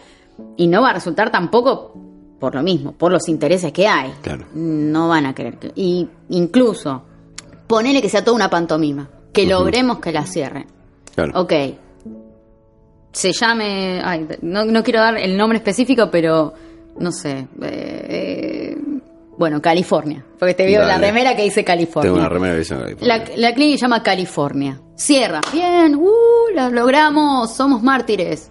y 0.57 0.67
no 0.67 0.81
va 0.81 0.89
a 0.89 0.93
resultar 0.93 1.31
tampoco 1.31 1.93
por 2.39 2.55
lo 2.55 2.63
mismo 2.63 2.91
por 2.93 3.11
los 3.11 3.27
intereses 3.29 3.71
que 3.71 3.87
hay 3.87 4.11
Claro. 4.21 4.45
no 4.53 5.07
van 5.09 5.25
a 5.25 5.33
querer 5.35 5.57
que 5.59 5.71
y 5.75 6.07
incluso 6.29 7.03
ponele 7.67 8.01
que 8.01 8.09
sea 8.09 8.23
toda 8.23 8.35
una 8.35 8.49
pantomima 8.49 9.09
que 9.31 9.47
logremos 9.47 9.97
que 9.99 10.11
la 10.11 10.27
cierren. 10.27 10.67
Claro. 11.15 11.41
Ok. 11.41 11.53
Se 13.11 13.31
llame. 13.31 13.99
ay, 14.03 14.27
no, 14.41 14.63
no 14.65 14.83
quiero 14.83 14.99
dar 14.99 15.17
el 15.17 15.35
nombre 15.37 15.57
específico, 15.57 16.09
pero. 16.11 16.53
No 16.99 17.11
sé. 17.11 17.47
eh, 17.61 18.77
bueno, 19.37 19.61
California. 19.61 20.23
Porque 20.37 20.53
te 20.53 20.65
veo 20.65 20.85
la 20.85 20.97
remera 20.97 21.35
que 21.35 21.43
dice 21.43 21.63
California. 21.63 22.09
Tengo 22.11 22.19
una 22.19 22.29
remera 22.29 22.53
que 22.53 22.59
dice 22.59 22.75
California. 22.75 23.17
La, 23.17 23.35
la 23.49 23.53
clínica 23.53 23.77
se 23.77 23.81
llama 23.81 24.03
California. 24.03 24.79
Cierra. 24.95 25.41
Bien, 25.51 25.95
uh, 25.95 26.09
lo 26.53 26.69
logramos, 26.69 27.51
somos 27.53 27.81
mártires. 27.81 28.49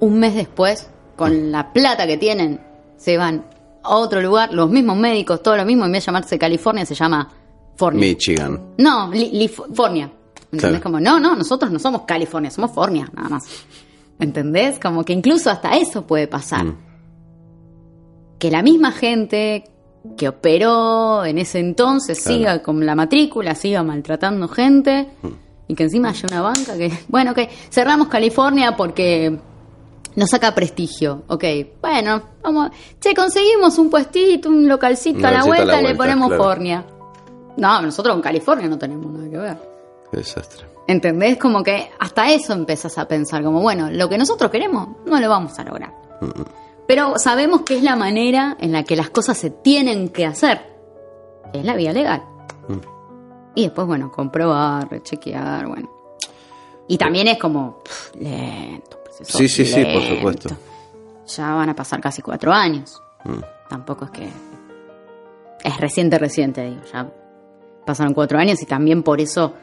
Un 0.00 0.18
mes 0.18 0.34
después, 0.34 0.88
con 1.16 1.52
la 1.52 1.72
plata 1.72 2.06
que 2.06 2.16
tienen, 2.16 2.60
se 2.96 3.16
van 3.16 3.44
a 3.82 3.96
otro 3.96 4.20
lugar, 4.20 4.52
los 4.52 4.68
mismos 4.70 4.96
médicos, 4.96 5.42
todo 5.42 5.56
lo 5.56 5.64
mismo, 5.64 5.84
en 5.84 5.92
vez 5.92 6.02
de 6.02 6.06
llamarse 6.06 6.38
California, 6.38 6.84
se 6.84 6.94
llama 6.94 7.28
Fornia. 7.76 8.00
Michigan. 8.00 8.74
No, 8.78 9.10
li, 9.12 9.30
li- 9.30 9.48
Fornia. 9.48 10.10
¿Entendés? 10.52 10.80
Claro. 10.80 10.82
Como, 10.82 11.00
no, 11.00 11.20
no, 11.20 11.36
nosotros 11.36 11.70
no 11.70 11.78
somos 11.78 12.02
California, 12.02 12.50
somos 12.50 12.72
Fornia, 12.72 13.08
nada 13.14 13.28
más. 13.28 13.44
¿Entendés? 14.18 14.78
Como 14.80 15.04
que 15.04 15.12
incluso 15.12 15.48
hasta 15.50 15.76
eso 15.76 16.06
puede 16.06 16.26
pasar. 16.26 16.64
Mm. 16.64 16.76
Que 18.38 18.50
la 18.50 18.62
misma 18.62 18.90
gente 18.92 19.64
que 20.16 20.28
operó 20.28 21.24
en 21.24 21.38
ese 21.38 21.58
entonces 21.58 22.20
Claro. 22.22 22.36
siga 22.38 22.62
con 22.62 22.84
la 22.86 22.94
matrícula, 22.94 23.54
siga 23.54 23.82
maltratando 23.82 24.48
gente 24.48 25.10
Mm. 25.22 25.28
y 25.68 25.74
que 25.74 25.82
encima 25.84 26.08
haya 26.10 26.26
una 26.30 26.40
banca 26.42 26.76
que, 26.76 26.90
bueno, 27.08 27.32
ok, 27.32 27.38
cerramos 27.70 28.08
California 28.08 28.76
porque 28.76 29.38
nos 30.16 30.30
saca 30.30 30.54
prestigio, 30.54 31.22
ok, 31.28 31.44
bueno, 31.80 32.22
vamos, 32.42 32.70
che, 33.00 33.14
conseguimos 33.14 33.78
un 33.78 33.90
puestito, 33.90 34.48
un 34.48 34.66
localcito 34.66 35.18
Un 35.18 35.26
a 35.26 35.30
la 35.32 35.40
a 35.40 35.44
vuelta, 35.44 35.64
la 35.66 35.82
le 35.82 35.94
ponemos 35.94 36.28
claro. 36.28 36.42
Fornia. 36.44 36.84
No, 37.56 37.82
nosotros 37.82 38.14
con 38.14 38.22
California 38.22 38.68
no 38.68 38.78
tenemos 38.78 39.06
nada 39.12 39.28
que 39.30 39.36
ver. 39.38 39.56
Qué 40.10 40.16
desastre. 40.16 40.66
¿Entendés? 40.88 41.36
Como 41.36 41.62
que 41.62 41.90
hasta 42.00 42.32
eso 42.32 42.52
empezás 42.54 42.96
a 42.98 43.06
pensar, 43.06 43.44
como, 43.44 43.60
bueno, 43.60 43.90
lo 43.92 44.08
que 44.08 44.18
nosotros 44.18 44.50
queremos 44.50 44.88
no 45.06 45.20
lo 45.20 45.28
vamos 45.28 45.56
a 45.58 45.62
lograr. 45.64 45.92
Pero 46.90 47.20
sabemos 47.20 47.60
que 47.60 47.76
es 47.76 47.84
la 47.84 47.94
manera 47.94 48.56
en 48.58 48.72
la 48.72 48.82
que 48.82 48.96
las 48.96 49.10
cosas 49.10 49.38
se 49.38 49.50
tienen 49.50 50.08
que 50.08 50.26
hacer. 50.26 50.60
Es 51.52 51.64
la 51.64 51.76
vía 51.76 51.92
legal. 51.92 52.24
Y 53.54 53.62
después, 53.62 53.86
bueno, 53.86 54.10
comprobar, 54.10 54.90
rechequear, 54.90 55.68
bueno. 55.68 55.88
Y 56.88 56.98
también 56.98 57.28
es 57.28 57.38
como 57.38 57.78
pff, 57.84 58.16
lento. 58.16 58.98
proceso 59.04 59.38
Sí, 59.38 59.46
sí, 59.46 59.64
sí, 59.64 59.84
por 59.84 60.02
lento. 60.02 60.16
supuesto. 60.16 60.56
Ya 61.28 61.54
van 61.54 61.68
a 61.68 61.76
pasar 61.76 62.00
casi 62.00 62.22
cuatro 62.22 62.52
años. 62.52 63.00
Mm. 63.22 63.38
Tampoco 63.68 64.06
es 64.06 64.10
que... 64.10 64.28
Es 65.62 65.76
reciente, 65.78 66.18
reciente, 66.18 66.64
digo. 66.70 66.82
Ya 66.92 67.08
pasaron 67.86 68.14
cuatro 68.14 68.36
años 68.36 68.60
y 68.62 68.66
también 68.66 69.04
por 69.04 69.20
eso 69.20 69.54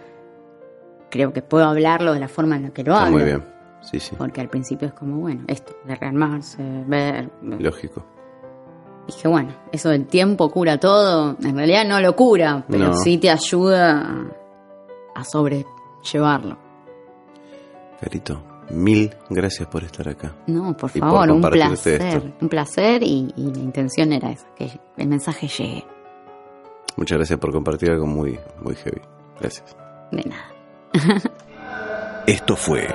creo 1.12 1.34
que 1.34 1.42
puedo 1.42 1.66
hablarlo 1.66 2.14
de 2.14 2.22
la 2.22 2.30
forma 2.30 2.56
en 2.56 2.64
la 2.64 2.70
que 2.70 2.86
lo 2.86 2.96
hablo. 2.96 3.18
muy 3.18 3.26
bien. 3.26 3.57
Sí, 3.82 4.00
sí. 4.00 4.16
Porque 4.18 4.42
al 4.42 4.50
principio 4.50 4.88
es 4.88 4.94
como, 4.94 5.18
bueno, 5.18 5.44
esto, 5.48 5.74
de 5.86 5.96
rearmarse, 5.96 6.62
ver. 6.88 7.30
Lógico. 7.42 8.06
Dije, 9.08 9.28
bueno, 9.30 9.54
eso 9.72 9.90
del 9.90 10.06
tiempo 10.08 10.50
cura 10.50 10.78
todo. 10.80 11.38
En 11.42 11.56
realidad 11.56 11.86
no 11.86 12.02
lo 12.02 12.16
cura, 12.16 12.66
pero 12.68 12.88
No. 12.90 12.94
sí 12.94 13.18
te 13.18 13.30
ayuda 13.30 14.26
a, 15.16 15.24
sobrellevarlo. 15.24 16.58
Carito, 18.02 18.44
mil 18.70 19.16
gracias 19.30 19.68
por 19.70 19.84
estar 19.84 20.10
acá. 20.10 20.36
No, 20.48 20.76
por 20.76 20.92
Y 20.94 21.00
por 21.00 21.10
favor, 21.10 21.32
un 21.32 21.42
placer. 21.42 22.02
esto. 22.02 22.28
Un 22.42 22.50
placer 22.50 23.02
y, 23.04 23.34
y 23.38 23.54
la 23.54 23.60
intención 23.60 24.12
era 24.12 24.30
esa, 24.32 24.48
que 24.56 24.70
el 24.98 25.08
mensaje 25.08 25.48
llegue. 25.48 25.86
Muchas 26.98 27.18
gracias 27.18 27.40
por 27.40 27.52
compartir 27.54 27.92
algo 27.92 28.06
muy, 28.08 28.38
muy 28.62 28.76
heavy. 28.76 29.02
Gracias. 29.40 29.76
De 30.12 30.24
nada. 30.24 30.52
Esto 32.28 32.56
fue 32.58 32.88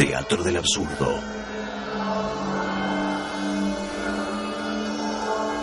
Teatro 0.00 0.42
del 0.42 0.56
Absurdo. 0.56 1.20